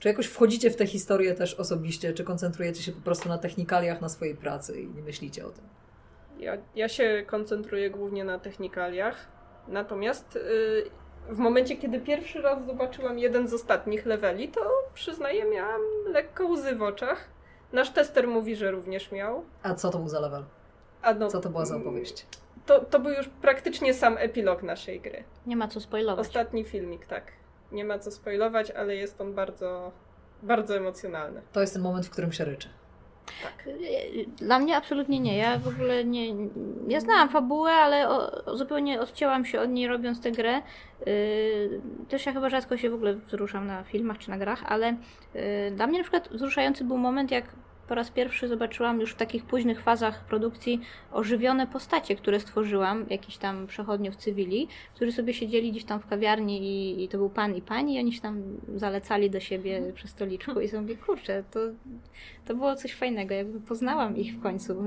Czy 0.00 0.08
jakoś 0.08 0.26
wchodzicie 0.26 0.70
w 0.70 0.76
tę 0.76 0.86
historię 0.86 1.34
też 1.34 1.54
osobiście, 1.54 2.12
czy 2.12 2.24
koncentrujecie 2.24 2.82
się 2.82 2.92
po 2.92 3.00
prostu 3.00 3.28
na 3.28 3.38
technikaliach 3.38 4.00
na 4.00 4.08
swojej 4.08 4.34
pracy 4.34 4.80
i 4.80 4.88
nie 4.88 5.02
myślicie 5.02 5.46
o 5.46 5.50
tym? 5.50 5.64
Ja, 6.38 6.56
ja 6.74 6.88
się 6.88 7.24
koncentruję 7.26 7.90
głównie 7.90 8.24
na 8.24 8.38
technikaliach, 8.38 9.26
natomiast 9.68 10.34
yy, 10.34 10.90
w 11.34 11.38
momencie, 11.38 11.76
kiedy 11.76 12.00
pierwszy 12.00 12.42
raz 12.42 12.66
zobaczyłam 12.66 13.18
jeden 13.18 13.48
z 13.48 13.54
ostatnich 13.54 14.06
leveli, 14.06 14.48
to 14.48 14.60
przyznaję, 14.94 15.44
miałam 15.44 15.80
lekko 16.06 16.46
łzy 16.46 16.76
w 16.76 16.82
oczach. 16.82 17.28
Nasz 17.72 17.90
tester 17.90 18.28
mówi, 18.28 18.56
że 18.56 18.70
również 18.70 19.12
miał. 19.12 19.44
A 19.62 19.74
co 19.74 19.90
to 19.90 19.98
był 19.98 20.08
za 20.08 20.20
level? 20.20 20.44
No, 21.18 21.28
co 21.28 21.40
to 21.40 21.48
była 21.48 21.64
za 21.64 21.76
opowieść? 21.76 22.26
To, 22.66 22.84
to 22.84 23.00
był 23.00 23.12
już 23.12 23.28
praktycznie 23.28 23.94
sam 23.94 24.16
epilog 24.18 24.62
naszej 24.62 25.00
gry. 25.00 25.24
Nie 25.46 25.56
ma 25.56 25.68
co 25.68 25.80
spoilować. 25.80 26.26
Ostatni 26.26 26.64
filmik, 26.64 27.06
tak 27.06 27.32
nie 27.72 27.84
ma 27.84 27.98
co 27.98 28.10
spoilować, 28.10 28.70
ale 28.70 28.96
jest 28.96 29.20
on 29.20 29.34
bardzo, 29.34 29.92
bardzo 30.42 30.76
emocjonalny. 30.76 31.42
To 31.52 31.60
jest 31.60 31.72
ten 31.72 31.82
moment, 31.82 32.06
w 32.06 32.10
którym 32.10 32.32
się 32.32 32.44
ryczy. 32.44 32.68
Tak. 33.42 33.68
Dla 34.36 34.58
mnie 34.58 34.76
absolutnie 34.76 35.20
nie. 35.20 35.36
Ja 35.38 35.58
w 35.58 35.68
ogóle 35.68 36.04
nie. 36.04 36.34
Ja 36.88 37.00
znałam 37.00 37.28
fabułę, 37.28 37.70
ale 37.70 38.08
o, 38.08 38.56
zupełnie 38.56 39.00
odcięłam 39.00 39.44
się 39.44 39.60
od 39.60 39.70
niej 39.70 39.88
robiąc 39.88 40.20
tę 40.20 40.32
grę. 40.32 40.62
Yy, 41.06 41.80
też 42.08 42.26
ja 42.26 42.32
chyba 42.32 42.48
rzadko 42.48 42.76
się 42.76 42.90
w 42.90 42.94
ogóle 42.94 43.14
wzruszam 43.14 43.66
na 43.66 43.84
filmach 43.84 44.18
czy 44.18 44.30
na 44.30 44.38
grach, 44.38 44.62
ale 44.66 44.96
yy, 45.34 45.42
dla 45.70 45.86
mnie 45.86 45.98
na 45.98 46.04
przykład 46.04 46.28
wzruszający 46.28 46.84
był 46.84 46.98
moment, 46.98 47.30
jak 47.30 47.44
po 47.90 47.94
raz 47.94 48.10
pierwszy 48.10 48.48
zobaczyłam 48.48 49.00
już 49.00 49.12
w 49.12 49.16
takich 49.16 49.44
późnych 49.44 49.82
fazach 49.82 50.24
produkcji 50.24 50.80
ożywione 51.12 51.66
postacie, 51.66 52.16
które 52.16 52.40
stworzyłam, 52.40 53.06
jakiś 53.10 53.36
tam 53.36 53.66
przechodniów 53.66 54.16
cywili, 54.16 54.68
którzy 54.94 55.12
sobie 55.12 55.34
siedzieli 55.34 55.70
gdzieś 55.70 55.84
tam 55.84 56.00
w 56.00 56.06
kawiarni 56.06 56.62
i, 56.62 57.04
i 57.04 57.08
to 57.08 57.18
był 57.18 57.30
pan 57.30 57.56
i 57.56 57.62
pani 57.62 57.94
i 57.94 57.98
oni 57.98 58.12
się 58.12 58.20
tam 58.20 58.42
zalecali 58.76 59.30
do 59.30 59.40
siebie 59.40 59.76
mhm. 59.76 59.94
przy 59.94 60.08
stoliczku 60.08 60.60
i 60.60 60.68
sobie 60.68 60.82
mówię, 60.82 60.96
kurczę, 60.96 61.44
to, 61.50 61.60
to 62.44 62.54
było 62.54 62.76
coś 62.76 62.94
fajnego, 62.94 63.34
jakby 63.34 63.60
poznałam 63.60 64.16
ich 64.16 64.34
w 64.34 64.42
końcu. 64.42 64.84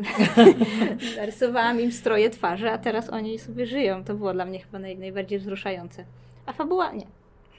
Narysowałam 1.18 1.82
im 1.82 1.92
stroje 1.92 2.30
twarzy, 2.30 2.70
a 2.70 2.78
teraz 2.78 3.10
oni 3.10 3.40
sobie 3.40 3.66
żyją. 3.66 4.04
To 4.04 4.14
było 4.14 4.34
dla 4.34 4.46
mnie 4.46 4.60
chyba 4.60 4.80
naj, 4.80 4.98
najbardziej 4.98 5.40
wzruszające. 5.40 6.06
A 6.46 6.54
fabuła 6.54 6.92
nie. 6.92 7.08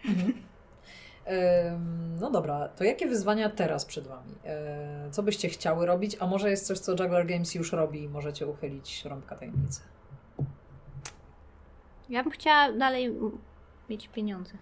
Mhm. 0.09 0.54
No 2.21 2.31
dobra, 2.31 2.69
to 2.69 2.85
jakie 2.85 3.07
wyzwania 3.07 3.51
teraz 3.51 3.85
przed 3.85 4.07
Wami? 4.07 4.35
Co 5.11 5.23
byście 5.23 5.49
chciały 5.49 5.87
robić? 5.87 6.17
A 6.21 6.27
może 6.27 6.51
jest 6.51 6.67
coś, 6.67 6.79
co 6.79 6.93
Juggler 6.93 7.27
Games 7.27 7.55
już 7.55 7.73
robi 7.73 8.03
i 8.03 8.09
możecie 8.09 8.47
uchylić 8.47 9.05
rąbka 9.05 9.37
tajemnicy? 9.37 9.81
Ja 12.09 12.23
bym 12.23 12.33
chciała 12.33 12.73
dalej 12.73 13.17
mieć 13.91 14.09
pieniądze. 14.09 14.53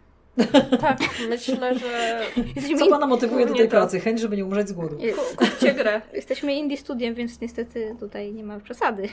Tak, 0.81 0.99
myślę, 1.29 1.79
że 1.79 2.21
Jesteśmy 2.57 2.79
Co 2.79 2.87
Pana 2.91 3.07
motywuje 3.07 3.47
do 3.47 3.55
tej 3.55 3.65
to. 3.65 3.71
pracy? 3.71 4.01
Chęć, 4.01 4.21
żeby 4.21 4.37
nie 4.37 4.45
umrzeć 4.45 4.69
z 4.69 4.73
głodu. 4.73 4.97
kupcie 5.37 5.75
grę. 5.83 6.03
Jesteśmy 6.13 6.55
indie 6.55 6.77
studiem, 6.77 7.15
więc 7.15 7.41
niestety 7.41 7.97
tutaj 8.01 8.33
nie 8.33 8.45
ma 8.45 8.61
przesady. 8.61 9.09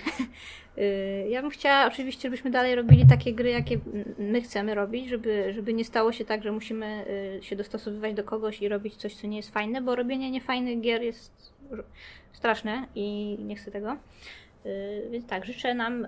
Y, 0.78 1.28
Ja 1.30 1.42
bym 1.42 1.52
chciała 1.52 1.88
oczywiście, 1.88 2.22
żebyśmy 2.22 2.52
dalej 2.52 2.76
robili 2.76 3.06
takie 3.10 3.34
gry, 3.34 3.50
jakie 3.50 3.80
my 4.20 4.42
chcemy 4.42 4.76
robić, 4.76 5.10
żeby, 5.10 5.54
żeby 5.54 5.74
nie 5.74 5.86
stało 5.86 6.12
się 6.12 6.26
tak, 6.26 6.44
że 6.44 6.52
musimy 6.52 7.06
y, 7.40 7.44
się 7.44 7.56
dostosowywać 7.56 8.14
do 8.14 8.24
kogoś 8.24 8.62
i 8.62 8.68
robić 8.70 8.96
coś, 8.96 9.16
co 9.16 9.28
nie 9.28 9.38
jest 9.38 9.54
fajne, 9.54 9.82
bo 9.82 9.96
robienie 9.96 10.32
niefajnych 10.32 10.82
gier 10.82 11.02
jest 11.02 11.54
straszne 12.34 12.86
i 12.96 13.38
nie 13.40 13.56
chcę 13.56 13.72
tego. 13.72 13.96
Y, 14.66 15.08
Więc 15.12 15.26
tak, 15.26 15.46
życzę 15.46 15.74
nam 15.74 16.08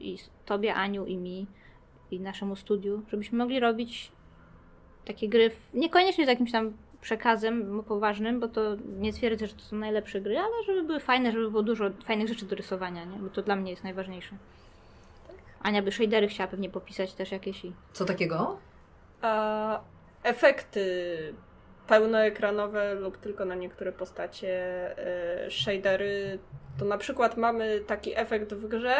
i 0.00 0.16
Tobie, 0.46 0.74
Aniu 0.74 1.06
i 1.06 1.16
mi 1.16 1.46
i 2.12 2.20
naszemu 2.20 2.56
studiu, 2.56 3.02
żebyśmy 3.10 3.38
mogli 3.38 3.60
robić 3.60 4.12
takie 5.04 5.28
gry, 5.28 5.50
w- 5.50 5.74
niekoniecznie 5.74 6.24
z 6.24 6.28
jakimś 6.28 6.52
tam 6.52 6.72
przekazem 7.00 7.82
poważnym, 7.88 8.40
bo 8.40 8.48
to 8.48 8.60
nie 8.98 9.12
twierdzę, 9.12 9.46
że 9.46 9.54
to 9.54 9.60
są 9.62 9.76
najlepsze 9.76 10.20
gry, 10.20 10.38
ale 10.38 10.64
żeby 10.66 10.82
były 10.82 11.00
fajne, 11.00 11.32
żeby 11.32 11.50
było 11.50 11.62
dużo 11.62 11.84
fajnych 12.04 12.28
rzeczy 12.28 12.44
do 12.46 12.56
rysowania, 12.56 13.04
nie? 13.04 13.16
bo 13.18 13.28
to 13.28 13.42
dla 13.42 13.56
mnie 13.56 13.70
jest 13.70 13.84
najważniejsze. 13.84 14.36
Ania 15.62 15.82
by 15.82 15.92
shadery 15.92 16.28
chciała 16.28 16.48
pewnie 16.48 16.70
popisać 16.70 17.12
też 17.14 17.32
jakieś 17.32 17.64
i... 17.64 17.72
Co 17.92 18.04
takiego? 18.04 18.58
A 19.22 19.80
efekty 20.22 20.84
pełnoekranowe 21.86 22.94
lub 22.94 23.16
tylko 23.16 23.44
na 23.44 23.54
niektóre 23.54 23.92
postacie, 23.92 24.50
e, 25.46 25.50
shadery, 25.50 26.38
to 26.78 26.84
na 26.84 26.98
przykład 26.98 27.36
mamy 27.36 27.80
taki 27.86 28.18
efekt 28.18 28.54
w 28.54 28.68
grze, 28.68 28.94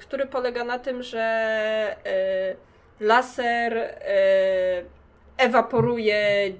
który 0.00 0.26
polega 0.26 0.64
na 0.64 0.78
tym, 0.78 1.02
że 1.02 1.20
e, 2.06 2.54
laser 3.00 3.74
e, 3.78 3.92
ewaporuje 5.38 6.52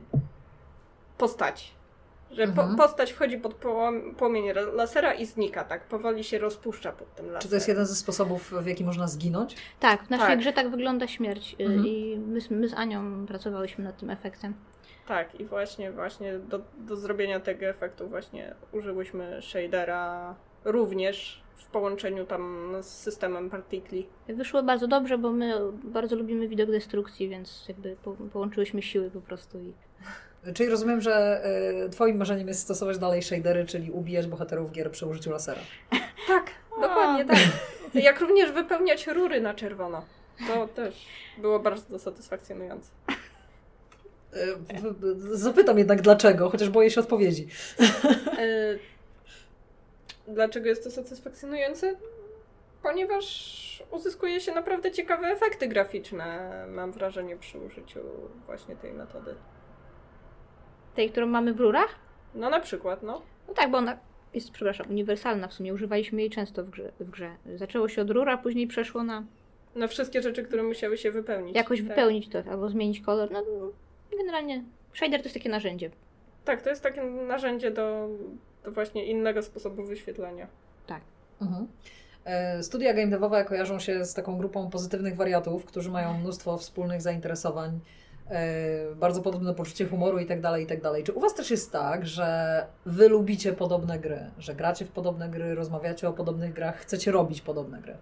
postać. 1.18 1.72
Że 2.30 2.46
po, 2.48 2.60
Mhm. 2.62 2.76
postać 2.76 3.12
wchodzi 3.12 3.38
pod 3.38 3.54
płomień 4.16 4.52
ra- 4.52 4.62
lasera 4.74 5.14
i 5.14 5.26
znika, 5.26 5.64
tak 5.64 5.84
powoli 5.84 6.24
się 6.24 6.38
rozpuszcza 6.38 6.92
pod 6.92 7.14
tym 7.14 7.26
laserem. 7.26 7.42
Czy 7.42 7.48
to 7.48 7.54
jest 7.54 7.68
jeden 7.68 7.86
ze 7.86 7.94
sposobów, 7.94 8.52
w 8.62 8.66
jaki 8.66 8.84
można 8.84 9.06
zginąć? 9.08 9.56
Tak, 9.80 10.02
w 10.04 10.10
naszej 10.10 10.26
Tak. 10.26 10.38
grze 10.38 10.52
tak 10.52 10.70
wygląda 10.70 11.06
śmierć 11.08 11.56
y, 11.60 11.64
Mhm. 11.64 11.86
i 11.86 12.18
my, 12.26 12.40
z- 12.40 12.50
my 12.50 12.68
z 12.68 12.74
Anią 12.74 13.26
pracowałyśmy 13.26 13.84
nad 13.84 13.98
tym 13.98 14.10
efektem. 14.10 14.54
Tak, 15.08 15.40
i 15.40 15.44
właśnie, 15.44 15.92
właśnie 15.92 16.38
do, 16.38 16.60
do 16.78 16.96
zrobienia 16.96 17.40
tego 17.40 17.66
efektu 17.66 18.08
właśnie 18.08 18.54
użyłyśmy 18.72 19.42
shadera 19.42 20.34
również 20.64 21.42
w 21.56 21.66
połączeniu 21.66 22.24
tam 22.26 22.72
z 22.82 22.86
systemem 22.86 23.50
partikli. 23.50 24.06
Wyszło 24.28 24.62
bardzo 24.62 24.88
dobrze, 24.88 25.18
bo 25.18 25.30
my 25.32 25.54
bardzo 25.84 26.16
lubimy 26.16 26.48
widok 26.48 26.70
destrukcji, 26.70 27.28
więc 27.28 27.64
jakby 27.68 27.96
po, 28.04 28.12
połączyłyśmy 28.32 28.82
siły 28.82 29.10
po 29.10 29.20
prostu 29.20 29.58
i... 29.60 29.72
Czyli 30.54 30.68
rozumiem, 30.70 31.00
że 31.00 31.42
y, 31.86 31.90
Twoim 31.90 32.16
marzeniem 32.16 32.48
jest 32.48 32.60
stosować 32.60 32.98
dalej 32.98 33.22
shadery, 33.22 33.66
czyli 33.66 33.90
ubijać 33.90 34.26
bohaterów 34.26 34.72
gier 34.72 34.90
przy 34.90 35.06
użyciu 35.06 35.30
lasera. 35.30 35.60
Tak, 36.28 36.50
dokładnie 36.80 37.24
tak. 37.24 37.38
Jak 37.94 38.20
również 38.20 38.52
wypełniać 38.52 39.06
rury 39.06 39.40
na 39.40 39.54
czerwono. 39.54 40.04
To 40.48 40.68
też 40.68 41.06
było 41.38 41.60
bardzo 41.60 41.98
satysfakcjonujące. 41.98 42.90
Y, 44.36 44.56
w- 44.82 45.36
Zapytam 45.36 45.78
jednak 45.78 46.02
dlaczego, 46.02 46.50
chociaż 46.50 46.68
boję 46.70 46.90
się 46.90 47.00
odpowiedzi. 47.00 47.46
E, 48.38 48.78
Dlaczego 50.28 50.66
jest 50.68 50.84
to 50.84 50.90
satysfakcjonujące? 50.90 51.96
Ponieważ 52.82 53.82
uzyskuje 53.90 54.40
się 54.40 54.52
naprawdę 54.54 54.90
ciekawe 54.90 55.26
efekty 55.26 55.68
graficzne, 55.68 56.50
mam 56.68 56.92
wrażenie, 56.92 57.36
przy 57.36 57.58
użyciu 57.58 58.00
właśnie 58.46 58.76
tej 58.76 58.92
metody. 58.92 59.34
Tej, 60.94 61.10
którą 61.10 61.26
mamy 61.26 61.54
w 61.54 61.60
rurach? 61.60 61.94
No 62.34 62.50
na 62.50 62.60
przykład, 62.60 63.02
no. 63.02 63.22
No 63.48 63.54
tak, 63.54 63.70
bo 63.70 63.78
ona 63.78 63.98
jest, 64.34 64.50
przepraszam, 64.50 64.90
uniwersalna 64.90 65.48
w 65.48 65.52
sumie. 65.54 65.74
Używaliśmy 65.74 66.20
jej 66.20 66.30
często 66.30 66.64
w 66.64 66.70
grze. 66.70 66.92
W 67.00 67.10
grze. 67.10 67.36
Zaczęło 67.56 67.88
się 67.88 68.02
od 68.02 68.10
rura, 68.10 68.36
później 68.38 68.66
przeszło 68.66 69.02
na 69.02 69.24
Na 69.74 69.86
wszystkie 69.86 70.22
rzeczy, 70.22 70.42
które 70.44 70.62
musiały 70.62 70.98
się 70.98 71.10
wypełnić. 71.10 71.56
jakoś 71.56 71.78
tak. 71.78 71.88
wypełnić 71.88 72.28
to, 72.28 72.38
albo 72.50 72.68
zmienić 72.68 73.00
kolor. 73.00 73.30
No, 73.30 73.42
generalnie 74.18 74.64
shader 74.94 75.20
to 75.20 75.24
jest 75.24 75.34
takie 75.34 75.48
narzędzie. 75.48 75.90
Tak, 76.44 76.62
to 76.62 76.70
jest 76.70 76.82
takie 76.82 77.02
narzędzie 77.04 77.70
do, 77.70 78.08
do 78.64 78.70
właśnie 78.70 79.06
innego 79.06 79.42
sposobu 79.42 79.84
wyświetlania. 79.84 80.46
Mhm. 81.42 81.66
E, 82.24 82.62
Studia 82.62 82.94
game 82.94 83.06
devowe 83.06 83.44
kojarzą 83.44 83.78
się 83.78 84.04
z 84.04 84.14
taką 84.14 84.38
grupą 84.38 84.70
pozytywnych 84.70 85.16
wariatów, 85.16 85.64
którzy 85.64 85.90
mają 85.90 86.18
mnóstwo 86.18 86.58
wspólnych 86.58 87.02
zainteresowań, 87.02 87.80
e, 88.30 88.94
bardzo 88.94 89.22
podobne 89.22 89.54
poczucie 89.54 89.86
humoru 89.86 90.18
i 90.18 90.26
tak 90.26 90.40
dalej, 90.40 90.64
i 90.64 90.66
tak. 90.66 90.78
Czy 91.04 91.12
u 91.12 91.20
Was 91.20 91.34
też 91.34 91.50
jest 91.50 91.72
tak, 91.72 92.06
że 92.06 92.66
Wy 92.86 93.08
lubicie 93.08 93.52
podobne 93.52 93.98
gry, 93.98 94.30
że 94.38 94.54
gracie 94.54 94.84
w 94.84 94.90
podobne 94.90 95.28
gry, 95.28 95.54
rozmawiacie 95.54 96.08
o 96.08 96.12
podobnych 96.12 96.52
grach, 96.52 96.76
chcecie 96.76 97.10
robić 97.12 97.40
podobne 97.40 97.80
gry? 97.80 97.96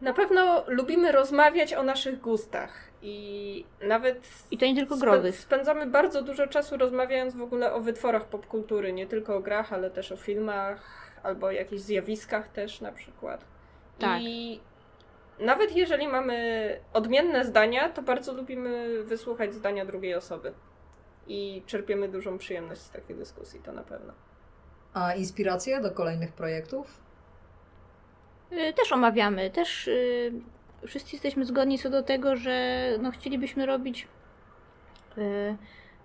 Na 0.00 0.12
pewno 0.12 0.64
lubimy 0.66 1.12
rozmawiać 1.12 1.74
o 1.74 1.82
naszych 1.82 2.20
gustach 2.20 2.72
i 3.02 3.64
nawet 3.82 4.28
I 4.50 4.58
to 4.58 4.66
nie 4.66 4.74
tylko 4.76 4.94
spę- 4.94 5.00
growych. 5.00 5.36
spędzamy 5.36 5.86
bardzo 5.86 6.22
dużo 6.22 6.46
czasu 6.46 6.76
rozmawiając 6.76 7.34
w 7.36 7.42
ogóle 7.42 7.72
o 7.74 7.80
wytworach 7.80 8.24
popkultury, 8.24 8.92
nie 8.92 9.06
tylko 9.06 9.36
o 9.36 9.40
grach, 9.40 9.72
ale 9.72 9.90
też 9.90 10.12
o 10.12 10.16
filmach 10.16 11.10
albo 11.22 11.46
o 11.46 11.50
jakichś 11.50 11.82
zjawiskach 11.82 12.48
też 12.48 12.80
na 12.80 12.92
przykład. 12.92 13.44
Tak. 13.98 14.22
I 14.22 14.60
nawet 15.38 15.76
jeżeli 15.76 16.08
mamy 16.08 16.80
odmienne 16.92 17.44
zdania, 17.44 17.88
to 17.88 18.02
bardzo 18.02 18.32
lubimy 18.32 19.02
wysłuchać 19.04 19.54
zdania 19.54 19.84
drugiej 19.86 20.14
osoby. 20.14 20.52
I 21.26 21.62
czerpiemy 21.66 22.08
dużą 22.08 22.38
przyjemność 22.38 22.80
z 22.80 22.90
takiej 22.90 23.16
dyskusji, 23.16 23.60
to 23.60 23.72
na 23.72 23.82
pewno. 23.82 24.12
A 24.94 25.14
inspiracje 25.14 25.80
do 25.80 25.90
kolejnych 25.90 26.32
projektów? 26.32 27.00
Y, 28.52 28.72
Też 28.72 28.92
omawiamy, 28.92 29.50
też 29.50 29.88
y, 29.88 30.32
wszyscy 30.86 31.10
jesteśmy 31.12 31.44
zgodni 31.44 31.78
co 31.78 31.90
do 31.90 32.02
tego, 32.02 32.36
że 32.36 32.88
no, 33.02 33.10
chcielibyśmy 33.10 33.66
robić 33.66 34.08
y, 35.18 35.56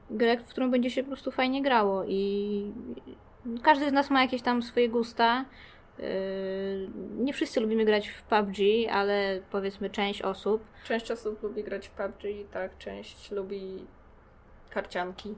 grę, 0.09 0.37
w 0.37 0.43
którą 0.43 0.71
będzie 0.71 0.89
się 0.89 1.03
po 1.03 1.07
prostu 1.07 1.31
fajnie 1.31 1.61
grało 1.61 2.03
i 2.07 2.71
każdy 3.63 3.89
z 3.89 3.93
nas 3.93 4.09
ma 4.09 4.21
jakieś 4.21 4.41
tam 4.41 4.63
swoje 4.63 4.89
gusta. 4.89 5.45
Nie 7.17 7.33
wszyscy 7.33 7.59
lubimy 7.59 7.85
grać 7.85 8.09
w 8.09 8.23
PUBG, 8.23 8.57
ale 8.91 9.41
powiedzmy 9.51 9.89
część 9.89 10.21
osób. 10.21 10.63
Część 10.83 11.11
osób 11.11 11.43
lubi 11.43 11.63
grać 11.63 11.87
w 11.87 11.91
PUBG, 11.91 12.51
tak, 12.51 12.77
część 12.77 13.31
lubi 13.31 13.85
karcianki. 14.69 15.35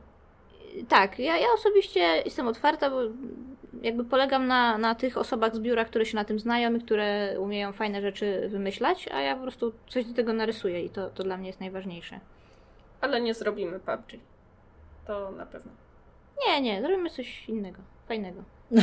Tak, 0.89 1.19
ja, 1.19 1.37
ja 1.37 1.47
osobiście 1.55 1.99
jestem 1.99 2.47
otwarta, 2.47 2.89
bo 2.89 2.99
jakby 3.81 4.05
polegam 4.05 4.47
na, 4.47 4.77
na 4.77 4.95
tych 4.95 5.17
osobach 5.17 5.55
z 5.55 5.59
biura, 5.59 5.85
które 5.85 6.05
się 6.05 6.15
na 6.15 6.25
tym 6.25 6.39
znają 6.39 6.75
i 6.75 6.81
które 6.81 7.39
umieją 7.39 7.73
fajne 7.73 8.01
rzeczy 8.01 8.49
wymyślać, 8.49 9.07
a 9.07 9.21
ja 9.21 9.35
po 9.35 9.41
prostu 9.41 9.73
coś 9.87 10.05
do 10.05 10.13
tego 10.13 10.33
narysuję 10.33 10.85
i 10.85 10.89
to, 10.89 11.09
to 11.09 11.23
dla 11.23 11.37
mnie 11.37 11.47
jest 11.47 11.59
najważniejsze. 11.59 12.19
Ale 13.01 13.21
nie 13.21 13.33
zrobimy 13.33 13.79
PUBG. 13.79 14.19
To 15.07 15.31
na 15.31 15.45
pewno. 15.45 15.71
Nie, 16.47 16.61
nie, 16.61 16.81
zrobimy 16.81 17.09
coś 17.09 17.49
innego, 17.49 17.81
fajnego. 18.07 18.43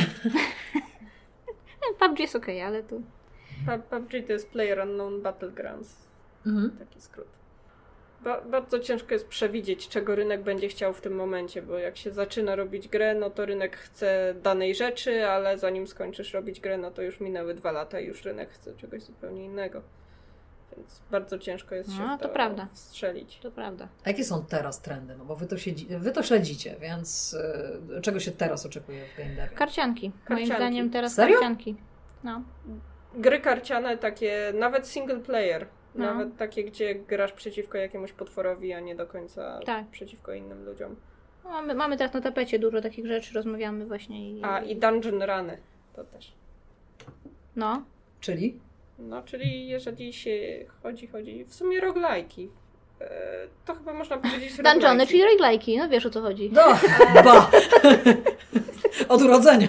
PUBG 1.99 2.19
jest 2.19 2.35
okej, 2.35 2.61
ale 2.61 2.83
to... 2.83 2.95
Pu- 3.65 3.81
PUBG 3.89 4.27
to 4.27 4.33
jest 4.33 4.51
Player 4.51 4.79
Unknown 4.79 5.21
Battlegrounds. 5.21 6.07
Mhm. 6.45 6.77
Taki 6.79 7.01
skrót. 7.01 7.27
Ba- 8.23 8.41
bardzo 8.41 8.79
ciężko 8.79 9.13
jest 9.13 9.27
przewidzieć, 9.27 9.87
czego 9.89 10.15
rynek 10.15 10.41
będzie 10.43 10.67
chciał 10.67 10.93
w 10.93 11.01
tym 11.01 11.15
momencie, 11.15 11.61
bo 11.61 11.77
jak 11.77 11.97
się 11.97 12.11
zaczyna 12.11 12.55
robić 12.55 12.87
grę, 12.87 13.15
no 13.15 13.29
to 13.29 13.45
rynek 13.45 13.77
chce 13.77 14.35
danej 14.43 14.75
rzeczy, 14.75 15.27
ale 15.27 15.57
zanim 15.57 15.87
skończysz 15.87 16.33
robić 16.33 16.59
grę, 16.59 16.77
no 16.77 16.91
to 16.91 17.01
już 17.01 17.19
minęły 17.19 17.53
dwa 17.53 17.71
lata 17.71 17.99
i 17.99 18.05
już 18.07 18.23
rynek 18.25 18.49
chce 18.51 18.75
czegoś 18.75 19.01
zupełnie 19.03 19.45
innego. 19.45 19.81
Więc 20.77 21.01
bardzo 21.11 21.39
ciężko 21.39 21.75
jest 21.75 21.91
się 21.91 21.99
No, 21.99 22.17
w 22.17 22.21
to 22.21 22.29
prawda. 22.29 22.67
strzelić. 22.73 23.39
To 23.41 23.51
prawda. 23.51 23.87
A 24.05 24.09
jakie 24.09 24.23
są 24.23 24.45
teraz 24.45 24.81
trendy? 24.81 25.15
No 25.17 25.25
bo 25.25 25.35
Wy 25.35 25.47
to, 25.47 25.57
siedzi, 25.57 25.87
wy 25.89 26.11
to 26.11 26.23
śledzicie, 26.23 26.75
więc 26.81 27.33
y, 27.97 28.01
czego 28.01 28.19
się 28.19 28.31
teraz 28.31 28.65
oczekuje 28.65 29.05
w 29.13 29.17
game 29.17 29.29
devie? 29.35 29.55
Karcianki. 29.57 30.01
Moim 30.09 30.19
Karcianki. 30.25 30.55
zdaniem 30.55 30.89
teraz 30.89 31.13
Serio? 31.13 31.33
karcianki. 31.39 31.75
No. 32.23 32.41
Gry 33.15 33.39
karciane 33.41 33.97
takie, 33.97 34.53
nawet 34.59 34.87
single 34.87 35.19
player, 35.19 35.67
No. 35.95 36.05
nawet 36.05 36.37
takie, 36.37 36.63
gdzie 36.63 36.95
grasz 36.95 37.33
przeciwko 37.33 37.77
jakiemuś 37.77 38.11
potworowi, 38.13 38.73
a 38.73 38.79
nie 38.79 38.95
do 38.95 39.07
końca 39.07 39.59
Tak. 39.65 39.87
przeciwko 39.87 40.33
innym 40.33 40.65
ludziom. 40.65 40.95
No, 41.43 41.49
Mamy, 41.49 41.75
mamy 41.75 41.97
teraz 41.97 42.13
na 42.13 42.21
tapecie 42.21 42.59
dużo 42.59 42.81
takich 42.81 43.05
rzeczy, 43.07 43.33
rozmawiamy 43.33 43.85
właśnie 43.85 44.31
i... 44.31 44.43
A 44.43 44.59
i 44.61 44.75
dungeon 44.75 45.23
runy 45.23 45.57
to 45.95 46.03
też. 46.03 46.33
No, 47.55 47.83
Czyli? 48.19 48.59
No, 48.99 49.23
czyli 49.23 49.67
jeżeli 49.67 50.13
się 50.13 50.65
chodzi, 50.83 51.07
chodzi, 51.07 51.45
w 51.45 51.53
sumie 51.53 51.81
roguelike'i. 51.81 52.47
E, 53.03 53.47
to 53.65 53.75
chyba 53.75 53.93
można 53.93 54.17
powiedzieć 54.17 54.57
Dungeony, 54.57 55.07
czyli 55.07 55.23
roguelike'i, 55.23 55.77
no 55.77 55.89
wiesz 55.89 56.05
o 56.05 56.09
co 56.09 56.21
chodzi. 56.21 56.49
No, 56.53 56.61
ba! 57.23 57.49
Od 59.09 59.21
urodzenia. 59.21 59.67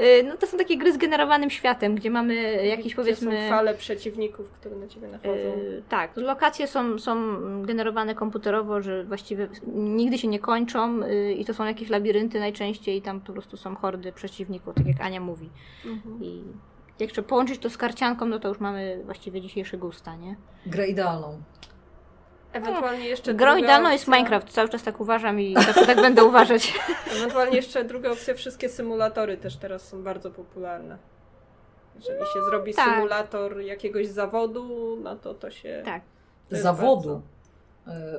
Y, 0.00 0.22
No 0.22 0.36
to 0.36 0.46
są 0.46 0.58
takie 0.58 0.76
gry 0.78 0.92
z 0.92 0.96
generowanym 0.96 1.50
światem, 1.50 1.94
gdzie 1.94 2.10
mamy 2.10 2.34
jakieś 2.66 2.86
Gdzie 2.86 2.96
powiedzmy... 2.96 3.42
są 3.42 3.48
fale 3.48 3.74
przeciwników, 3.74 4.50
które 4.50 4.76
na 4.76 4.88
ciebie 4.88 5.08
nachodzą. 5.08 5.32
y, 5.34 5.82
tak, 5.88 6.16
lokacje 6.16 6.66
są, 6.66 6.98
są 6.98 7.16
generowane 7.62 8.14
komputerowo, 8.14 8.82
że 8.82 9.04
właściwie 9.04 9.48
nigdy 9.74 10.18
się 10.18 10.28
nie 10.28 10.38
kończą 10.38 11.02
y, 11.02 11.32
i 11.32 11.44
to 11.44 11.54
są 11.54 11.64
jakieś 11.64 11.88
labirynty 11.88 12.38
najczęściej 12.40 12.96
i 12.96 13.02
tam 13.02 13.20
po 13.20 13.32
prostu 13.32 13.56
są 13.56 13.76
hordy 13.76 14.12
przeciwników, 14.12 14.74
tak 14.74 14.86
jak 14.86 15.00
Ania 15.00 15.20
mówi. 15.20 15.50
Mhm. 15.86 16.18
I 16.24 16.42
jak 16.98 17.08
jeszcze 17.08 17.22
połączyć 17.22 17.58
to 17.58 17.70
z 17.70 17.76
karcianką, 17.76 18.26
no 18.26 18.38
to 18.38 18.48
już 18.48 18.60
mamy 18.60 19.00
właściwie 19.04 19.40
dzisiejszy 19.40 19.78
gusta, 19.78 20.16
nie? 20.16 20.36
Grę 20.66 20.86
idealną. 20.86 21.42
Ewentualnie 22.52 23.08
jeszcze 23.08 23.34
Grą 23.34 23.56
idealną 23.56 23.90
jest 23.90 24.08
Minecraft, 24.08 24.50
cały 24.50 24.68
czas 24.68 24.82
tak 24.82 25.00
uważam 25.00 25.40
i 25.40 25.54
tak, 25.54 25.86
tak 25.86 25.96
będę 25.96 26.24
uważać. 26.24 26.74
Ewentualnie 27.16 27.56
jeszcze 27.56 27.84
druga 27.84 28.10
opcja, 28.10 28.34
wszystkie 28.34 28.68
symulatory 28.68 29.36
też 29.36 29.56
teraz 29.56 29.88
są 29.88 30.02
bardzo 30.02 30.30
popularne. 30.30 30.98
Jeżeli 31.96 32.20
się 32.20 32.44
zrobi 32.50 32.74
tak. 32.74 32.94
symulator 32.94 33.60
jakiegoś 33.60 34.06
zawodu, 34.06 34.96
no 35.02 35.16
to 35.16 35.34
to 35.34 35.50
się... 35.50 35.82
Tak. 35.84 36.02
Zawodu. 36.50 37.10
E, 37.10 37.33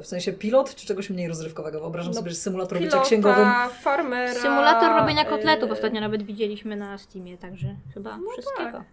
W 0.02 0.08
sensie 0.08 0.34
pilot 0.34 0.76
czy 0.76 0.86
czegoś 0.88 1.10
mniej 1.10 1.28
rozrywkowego? 1.28 1.80
Wyobrażam 1.80 2.12
No, 2.14 2.20
sobie, 2.20 2.30
że 2.30 2.36
symulator 2.36 2.78
bycia 2.78 2.90
Pilota, 2.90 3.06
księgowym. 3.06 3.48
farmera... 3.82 4.34
Symulator 4.34 5.00
robienia 5.02 5.26
kotletów 5.26 5.70
e, 5.70 5.74
ostatnio 5.74 6.02
nawet 6.02 6.24
widzieliśmy 6.24 6.76
na 6.76 6.98
Steamie, 6.98 7.38
także 7.38 7.76
chyba 7.94 8.18
No 8.18 8.32
wszystkiego. 8.32 8.72
tak. 8.72 8.84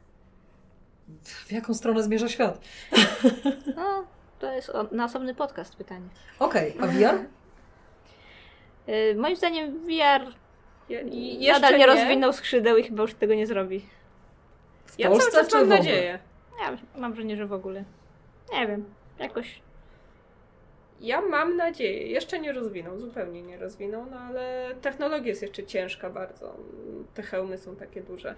W 1.25 1.53
jaką 1.53 1.75
stronę 1.75 2.03
zmierza 2.03 2.29
świat? 2.29 2.61
No, 3.77 4.05
to 4.39 4.53
jest 4.53 4.71
o, 4.71 4.89
na 4.93 5.05
osobny 5.05 5.35
podcast 5.35 5.77
pytanie. 5.77 6.09
Okej, 6.39 6.75
a 6.81 6.87
VR? 6.87 7.19
Y, 8.89 9.15
moim 9.19 9.37
zdaniem 9.37 9.79
VR 9.81 10.33
Ja- 10.89 11.01
jeszcze 11.39 11.61
nadal 11.61 11.79
nie 11.79 11.87
rozwinął 11.87 12.33
skrzydeł 12.33 12.77
i 12.77 12.83
chyba 12.83 13.03
już 13.03 13.15
tego 13.15 13.35
nie 13.35 13.47
zrobi. 13.47 13.87
W 14.87 14.99
Ja 14.99 15.09
Polsce 15.09 15.31
cały 15.31 15.45
czas 15.45 15.53
mam 15.55 15.69
nadzieję. 15.69 16.19
Ja 16.61 16.77
mam 17.01 17.13
wrażenie, 17.13 17.37
że 17.37 17.47
w 17.47 17.53
ogóle. 17.53 17.85
Nie 18.53 18.67
wiem, 18.67 18.85
jakoś. 19.19 19.63
Ja 21.03 21.21
mam 21.21 21.57
nadzieję. 21.57 22.07
Jeszcze 22.07 22.41
nie 22.41 22.53
rozwinął, 22.53 22.99
zupełnie 22.99 23.43
nie 23.43 23.59
rozwinął, 23.59 24.07
no 24.11 24.19
ale 24.19 24.75
technologia 24.83 25.29
jest 25.29 25.43
jeszcze 25.43 25.65
ciężka 25.65 26.11
bardzo. 26.11 26.57
Te 27.15 27.23
hełmy 27.23 27.59
są 27.59 27.77
takie 27.77 28.03
duże. 28.03 28.35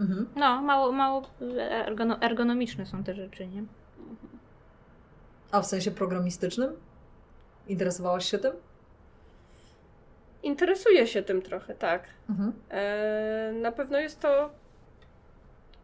Mhm. 0.00 0.28
No, 0.36 0.62
mało, 0.62 0.92
mało 0.92 1.22
ergono, 1.58 2.22
ergonomiczne 2.22 2.86
są 2.86 3.04
te 3.04 3.14
rzeczy, 3.14 3.46
nie? 3.46 3.64
A 5.50 5.60
w 5.60 5.66
sensie 5.66 5.90
programistycznym? 5.90 6.76
Interesowałaś 7.68 8.30
się 8.30 8.38
tym? 8.38 8.52
Interesuję 10.42 11.06
się 11.06 11.22
tym 11.22 11.42
trochę, 11.42 11.74
tak. 11.74 12.02
Mhm. 12.30 12.52
E, 12.70 13.52
na 13.52 13.72
pewno 13.72 13.98
jest 13.98 14.20
to 14.20 14.50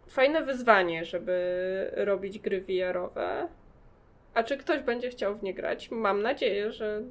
fajne 0.08 0.42
wyzwanie, 0.42 1.04
żeby 1.04 1.90
robić 1.96 2.38
gry 2.38 2.60
VR-owe. 2.60 3.48
A 4.34 4.42
czy 4.42 4.56
ktoś 4.56 4.82
będzie 4.82 5.10
chciał 5.10 5.38
w 5.38 5.42
nie 5.42 5.54
grać? 5.54 5.90
Mam 5.90 6.22
nadzieję, 6.22 6.72
że, 6.72 7.02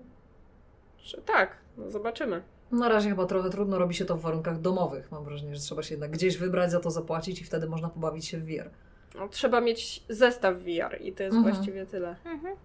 że 1.03 1.21
tak. 1.21 1.57
No 1.77 1.91
zobaczymy. 1.91 2.41
Na 2.71 2.89
razie 2.89 3.09
chyba 3.09 3.25
trochę 3.25 3.49
trudno 3.49 3.77
robi 3.79 3.95
się 3.95 4.05
to 4.05 4.15
w 4.17 4.21
warunkach 4.21 4.61
domowych. 4.61 5.11
Mam 5.11 5.23
wrażenie, 5.23 5.55
że 5.55 5.61
trzeba 5.61 5.83
się 5.83 5.93
jednak 5.93 6.11
gdzieś 6.11 6.37
wybrać, 6.37 6.71
za 6.71 6.79
to 6.79 6.91
zapłacić 6.91 7.41
i 7.41 7.43
wtedy 7.43 7.67
można 7.67 7.89
pobawić 7.89 8.25
się 8.27 8.37
w 8.37 8.45
VR. 8.45 8.69
No, 9.15 9.27
trzeba 9.29 9.61
mieć 9.61 10.03
zestaw 10.09 10.55
VR 10.57 11.01
i 11.01 11.13
to 11.13 11.23
jest 11.23 11.35
Mhm. 11.37 11.53
właściwie 11.55 11.85
tyle. 11.85 12.15
Mhm. 12.25 12.55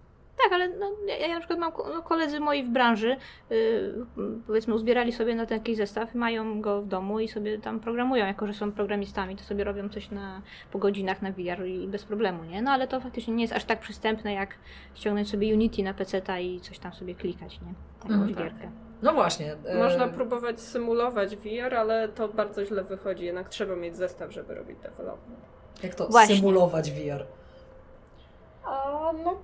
Tak, 0.43 0.53
ale 0.53 0.69
no, 0.69 0.91
ja, 1.07 1.17
ja 1.27 1.33
na 1.33 1.39
przykład 1.39 1.59
mam 1.59 1.71
no, 1.93 2.01
koledzy 2.01 2.39
moi 2.39 2.63
w 2.63 2.69
branży, 2.69 3.15
yy, 3.49 4.05
powiedzmy, 4.47 4.73
uzbierali 4.73 5.11
sobie 5.11 5.35
na 5.35 5.45
taki 5.45 5.75
zestaw, 5.75 6.15
mają 6.15 6.61
go 6.61 6.81
w 6.81 6.87
domu 6.87 7.19
i 7.19 7.27
sobie 7.27 7.59
tam 7.59 7.79
programują, 7.79 8.25
jako 8.25 8.47
że 8.47 8.53
są 8.53 8.71
programistami, 8.71 9.35
to 9.35 9.43
sobie 9.43 9.63
robią 9.63 9.89
coś 9.89 10.11
na, 10.11 10.41
po 10.71 10.79
godzinach 10.79 11.21
na 11.21 11.31
VR 11.31 11.65
i 11.65 11.87
bez 11.87 12.03
problemu, 12.03 12.43
nie? 12.43 12.61
No 12.61 12.71
ale 12.71 12.87
to 12.87 12.99
faktycznie 13.01 13.33
nie 13.33 13.43
jest 13.43 13.53
aż 13.53 13.65
tak 13.65 13.79
przystępne, 13.79 14.33
jak 14.33 14.55
ściągnąć 14.93 15.29
sobie 15.29 15.53
Unity 15.53 15.83
na 15.83 15.93
PC 15.93 16.21
i 16.41 16.59
coś 16.61 16.79
tam 16.79 16.93
sobie 16.93 17.15
klikać, 17.15 17.61
nie? 17.61 17.73
Jakąś 18.09 18.29
Mhm. 18.29 18.35
gierkę. 18.35 18.71
No 19.01 19.13
właśnie. 19.13 19.55
e, 19.65 19.83
Można 19.83 20.07
próbować 20.07 20.61
symulować 20.61 21.35
VR, 21.35 21.75
ale 21.75 22.07
to 22.09 22.27
bardzo 22.27 22.65
źle 22.65 22.83
wychodzi. 22.83 23.25
Jednak 23.25 23.49
trzeba 23.49 23.75
mieć 23.75 23.95
zestaw, 23.95 24.31
żeby 24.31 24.55
robić 24.55 24.77
development. 24.79 25.39
Jak 25.83 25.95
to 25.95 26.07
Właśnie. 26.07 26.35
symulować 26.35 26.91
VR? 26.91 27.25
A 28.65 29.11
no, 29.23 29.35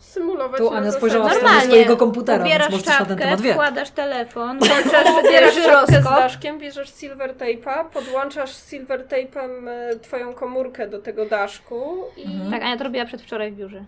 symulować 0.00 0.58
Tu 0.58 0.70
Ania 0.70 0.92
spojrzała 0.92 1.28
w 1.28 1.34
stronę 1.34 1.60
swojego 1.60 1.96
komputera, 1.96 2.38
więc 2.44 2.48
Ubierasz 2.50 2.70
możesz 2.70 2.84
coś 2.86 2.98
na 2.98 2.98
ten 2.98 3.06
czapkę, 3.08 3.24
temat 3.24 3.40
wie. 3.40 3.52
wkładasz 3.52 3.90
telefon, 3.90 4.58
Włączasz, 4.58 4.84
włączasz 5.08 5.54
czapkę 5.64 6.00
z 6.00 6.04
daszkiem, 6.04 6.58
bierzesz 6.58 6.94
silver 6.94 7.34
tape'a, 7.36 7.84
podłączasz 7.88 8.56
silver 8.70 9.06
tape'em 9.06 9.68
e, 9.68 9.98
twoją 9.98 10.34
komórkę 10.34 10.88
do 10.88 10.98
tego 10.98 11.26
daszku 11.26 12.04
i 12.16 12.24
Mhm. 12.26 12.50
Tak, 12.50 12.62
Ania 12.62 12.76
to 12.76 12.84
robiła 12.84 13.04
przedwczoraj 13.04 13.52
w 13.52 13.56
biurze. 13.56 13.84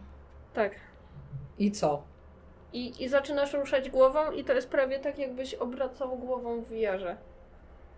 tak. 0.55 0.73
I 1.59 1.73
co? 1.73 2.03
I, 2.73 3.05
I 3.05 3.09
zaczynasz 3.09 3.53
ruszać 3.53 3.91
głową 3.91 4.31
i 4.31 4.45
to 4.45 4.53
jest 4.53 4.71
prawie 4.71 4.99
tak, 4.99 5.19
jakbyś 5.19 5.55
obracał 5.55 6.17
głową 6.17 6.61
w 6.61 6.69
VR-ze. 6.69 7.17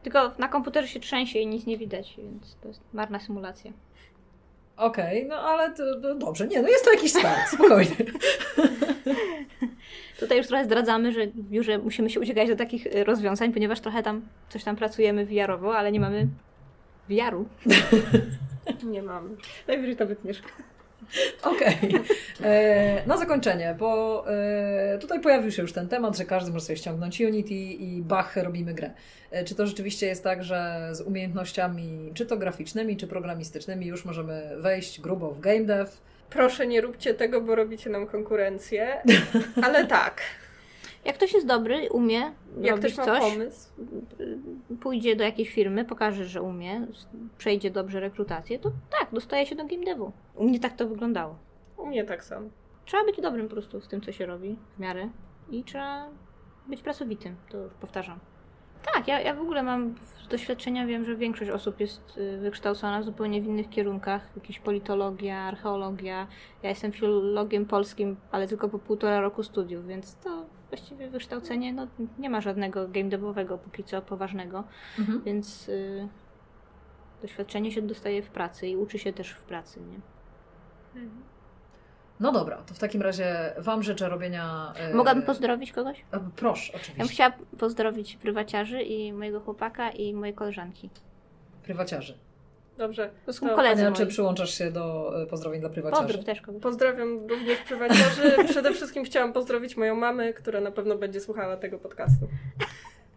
Tylko 0.02 0.30
na 0.38 0.48
komputerze 0.48 0.88
się 0.88 1.00
trzęsie 1.00 1.38
i 1.38 1.46
nic 1.46 1.66
nie 1.66 1.78
widać, 1.78 2.14
więc 2.18 2.56
to 2.62 2.68
jest 2.68 2.80
marna 2.92 3.20
symulacja. 3.20 3.72
Okej, 4.76 5.26
no 5.26 5.36
ale 5.36 5.74
to, 5.74 5.82
no 6.02 6.14
dobrze. 6.14 6.46
Nie, 6.46 6.62
no 6.62 6.68
jest 6.68 6.84
to 6.84 6.92
jakiś 6.92 7.10
start, 7.10 7.48
spokojnie. 7.52 7.96
Tutaj 10.20 10.38
już 10.38 10.46
trochę 10.46 10.64
zdradzamy, 10.64 11.12
że 11.12 11.26
w 11.26 11.50
biurze 11.50 11.78
musimy 11.78 12.10
się 12.10 12.20
uciekać 12.20 12.48
do 12.48 12.56
takich 12.56 12.86
y, 12.86 13.04
rozwiązań, 13.04 13.52
ponieważ 13.52 13.80
trochę 13.80 14.02
tam 14.02 14.22
coś 14.48 14.64
tam 14.64 14.76
pracujemy 14.76 15.26
VR-owo, 15.26 15.76
ale 15.76 15.92
nie 15.92 16.00
mamy 16.00 16.28
VR-u. 17.08 17.44
Nie 18.92 19.02
mam. 19.02 19.36
Najwyżej 19.68 19.96
to 19.96 20.06
wytniesz. 20.06 20.42
Okej. 21.54 22.04
E, 22.44 23.06
Na 23.06 23.16
zakończenie, 23.16 23.76
bo 23.78 24.24
e, 24.30 24.98
tutaj 24.98 25.20
pojawił 25.20 25.50
się 25.50 25.62
już 25.62 25.72
ten 25.72 25.88
temat, 25.88 26.16
że 26.16 26.24
każdy 26.24 26.52
może 26.52 26.64
sobie 26.64 26.76
ściągnąć 26.76 27.20
Unity 27.20 27.54
i 27.54 28.02
bach, 28.02 28.36
robimy 28.36 28.74
grę. 28.74 28.90
E, 29.30 29.44
Czy 29.44 29.54
to 29.54 29.66
rzeczywiście 29.66 30.06
jest 30.06 30.24
tak, 30.24 30.44
że 30.44 30.88
z 30.92 31.00
umiejętnościami, 31.00 32.10
czy 32.14 32.26
to 32.26 32.36
graficznymi, 32.36 32.96
czy 32.96 33.06
programistycznymi, 33.06 33.86
już 33.86 34.04
możemy 34.04 34.50
wejść 34.56 35.00
grubo 35.00 35.30
w 35.30 35.40
game 35.40 35.64
dev? 35.64 35.90
Proszę 36.30 36.66
nie 36.66 36.80
róbcie 36.80 37.14
tego, 37.14 37.40
bo 37.40 37.54
robicie 37.54 37.90
nam 37.90 38.06
konkurencję. 38.06 38.88
Ale 39.64 39.86
tak. 39.86 40.20
Jak 41.04 41.16
ktoś 41.16 41.34
jest 41.34 41.46
dobry, 41.46 41.88
umie 41.90 42.32
Jak 42.60 42.76
robić 42.76 42.92
ktoś 42.92 42.96
ma 42.96 43.04
coś, 43.04 43.32
pomysł, 43.32 43.70
y, 44.20 44.76
pójdzie 44.80 45.16
do 45.16 45.24
jakiejś 45.24 45.50
firmy, 45.50 45.84
pokaże, 45.84 46.24
że 46.24 46.42
umie, 46.42 46.86
przejdzie 47.38 47.70
dobrze 47.70 48.00
rekrutację, 48.00 48.58
to 48.58 48.70
tak, 49.00 49.08
dostaje 49.12 49.46
się 49.46 49.56
do 49.56 49.64
game 49.64 49.84
devu. 49.84 50.12
U 50.34 50.44
mnie 50.44 50.60
tak 50.60 50.76
to 50.76 50.88
wyglądało. 50.88 51.38
u 51.76 51.86
mnie 51.86 52.04
tak 52.04 52.24
samo. 52.24 52.48
Trzeba 52.84 53.04
być 53.04 53.20
dobrym 53.20 53.48
po 53.48 53.52
prostu 53.52 53.80
w 53.80 53.88
tym, 53.88 54.00
co 54.00 54.12
się 54.12 54.26
robi, 54.26 54.58
w 54.76 54.80
miarę. 54.80 55.08
I 55.50 55.64
trzeba 55.64 56.08
być 56.66 56.82
pracowitym, 56.82 57.36
to 57.50 57.58
już 57.58 57.74
powtarzam. 57.74 58.18
Tak, 58.94 59.08
ja, 59.08 59.20
ja 59.20 59.34
w 59.34 59.40
ogóle 59.40 59.62
mam 59.62 59.94
z 60.24 60.28
doświadczenia, 60.28 60.86
wiem, 60.86 61.04
że 61.04 61.16
większość 61.16 61.50
osób 61.50 61.80
jest 61.80 62.18
y, 62.18 62.38
wykształcona 62.38 63.02
zupełnie 63.02 63.42
w 63.42 63.46
innych 63.46 63.68
kierunkach. 63.68 64.30
Jakieś 64.36 64.60
politologia, 64.60 65.38
archeologia. 65.38 66.26
Ja 66.62 66.68
jestem 66.68 66.92
filologiem 66.92 67.66
polskim, 67.66 68.16
ale 68.30 68.48
tylko 68.48 68.68
po 68.68 68.78
półtora 68.78 69.20
roku 69.20 69.42
studiów, 69.42 69.86
więc 69.86 70.16
to 70.16 70.46
właściwie 70.76 71.10
wykształcenie 71.10 71.72
no, 71.72 71.86
nie 72.18 72.30
ma 72.30 72.40
żadnego 72.40 72.88
game 72.88 73.08
devowego 73.08 73.58
póki 73.58 73.84
co 73.84 74.02
poważnego, 74.02 74.64
Mhm. 74.98 75.22
więc 75.22 75.68
y, 75.68 76.08
doświadczenie 77.22 77.72
się 77.72 77.82
dostaje 77.82 78.22
w 78.22 78.30
pracy 78.30 78.68
i 78.68 78.76
uczy 78.76 78.98
się 78.98 79.12
też 79.12 79.30
w 79.30 79.42
pracy, 79.44 79.80
nie? 79.80 80.00
No 82.20 82.32
dobra, 82.32 82.56
to 82.56 82.74
w 82.74 82.78
takim 82.78 83.02
razie 83.02 83.54
Wam 83.58 83.82
życzę 83.82 84.08
robienia... 84.08 84.72
e, 84.76 84.94
Mogłabym 84.94 85.22
pozdrowić 85.22 85.72
kogoś? 85.72 86.04
e, 86.12 86.20
Proszę, 86.36 86.72
Ja 86.72 86.78
bym 86.78 86.82
oczywiście. 86.82 87.14
chciała 87.14 87.32
pozdrowić 87.58 88.16
prywaciarzy 88.16 88.82
i 88.82 89.12
mojego 89.12 89.40
chłopaka 89.40 89.90
i 89.90 90.14
mojej 90.14 90.34
koleżanki. 90.34 90.90
Prywaciarzy. 91.62 92.18
Dobrze. 92.78 93.10
To 93.26 93.32
są 93.32 93.56
Ania, 93.56 93.92
czy 93.92 94.06
przyłączasz 94.06 94.58
się 94.58 94.70
do 94.70 95.12
e, 95.22 95.26
pozdrowień 95.26 95.60
dla 95.60 95.70
prywaciarzy? 95.70 96.02
Pozdrów 96.02 96.24
też 96.24 96.40
kogoś. 96.40 96.62
Pozdrawiam 96.62 97.26
również 97.28 97.58
prywaciarzy. 97.58 98.36
Przede 98.50 98.72
wszystkim 98.72 99.04
chciałam 99.04 99.32
pozdrowić 99.32 99.76
moją 99.76 99.94
mamę, 99.94 100.32
która 100.32 100.60
na 100.60 100.70
pewno 100.70 100.96
będzie 100.96 101.20
słuchała 101.20 101.56
tego 101.56 101.78
podcastu. 101.78 102.28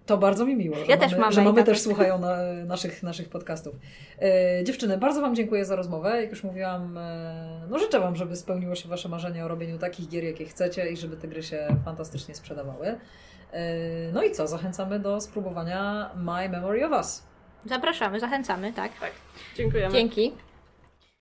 To 0.05 0.17
bardzo 0.17 0.45
mi 0.45 0.55
miło, 0.55 0.75
że 0.75 0.85
Ja 0.85 0.97
też 0.97 1.11
mamy, 1.11 1.21
mam 1.21 1.31
że 1.31 1.41
mamy 1.41 1.63
też 1.63 1.81
słuchają 1.81 2.19
na, 2.19 2.37
naszych, 2.65 3.03
naszych 3.03 3.29
podcastów. 3.29 3.75
E, 4.21 4.63
dziewczyny, 4.63 4.97
bardzo 4.97 5.21
Wam 5.21 5.35
dziękuję 5.35 5.65
za 5.65 5.75
rozmowę. 5.75 6.21
Jak 6.21 6.29
już 6.29 6.43
mówiłam, 6.43 6.97
e, 6.97 7.67
no 7.69 7.79
życzę 7.79 7.99
Wam, 7.99 8.15
żeby 8.15 8.35
spełniło 8.35 8.75
się 8.75 8.89
Wasze 8.89 9.09
marzenie 9.09 9.45
o 9.45 9.47
robieniu 9.47 9.77
takich 9.77 10.09
gier, 10.09 10.23
jakie 10.23 10.45
chcecie 10.45 10.89
i 10.89 10.97
żeby 10.97 11.17
te 11.17 11.27
gry 11.27 11.43
się 11.43 11.67
fantastycznie 11.85 12.35
sprzedawały. 12.35 12.87
E, 12.87 14.11
no 14.13 14.23
i 14.23 14.31
co? 14.31 14.47
Zachęcamy 14.47 14.99
do 14.99 15.21
spróbowania 15.21 16.11
My 16.15 16.49
Memory 16.49 16.85
of 16.85 16.91
Us. 16.91 17.23
Zapraszamy, 17.65 18.19
zachęcamy, 18.19 18.73
tak. 18.73 18.91
Dziękujemy. 19.55 19.93
Dzięki. 19.93 20.33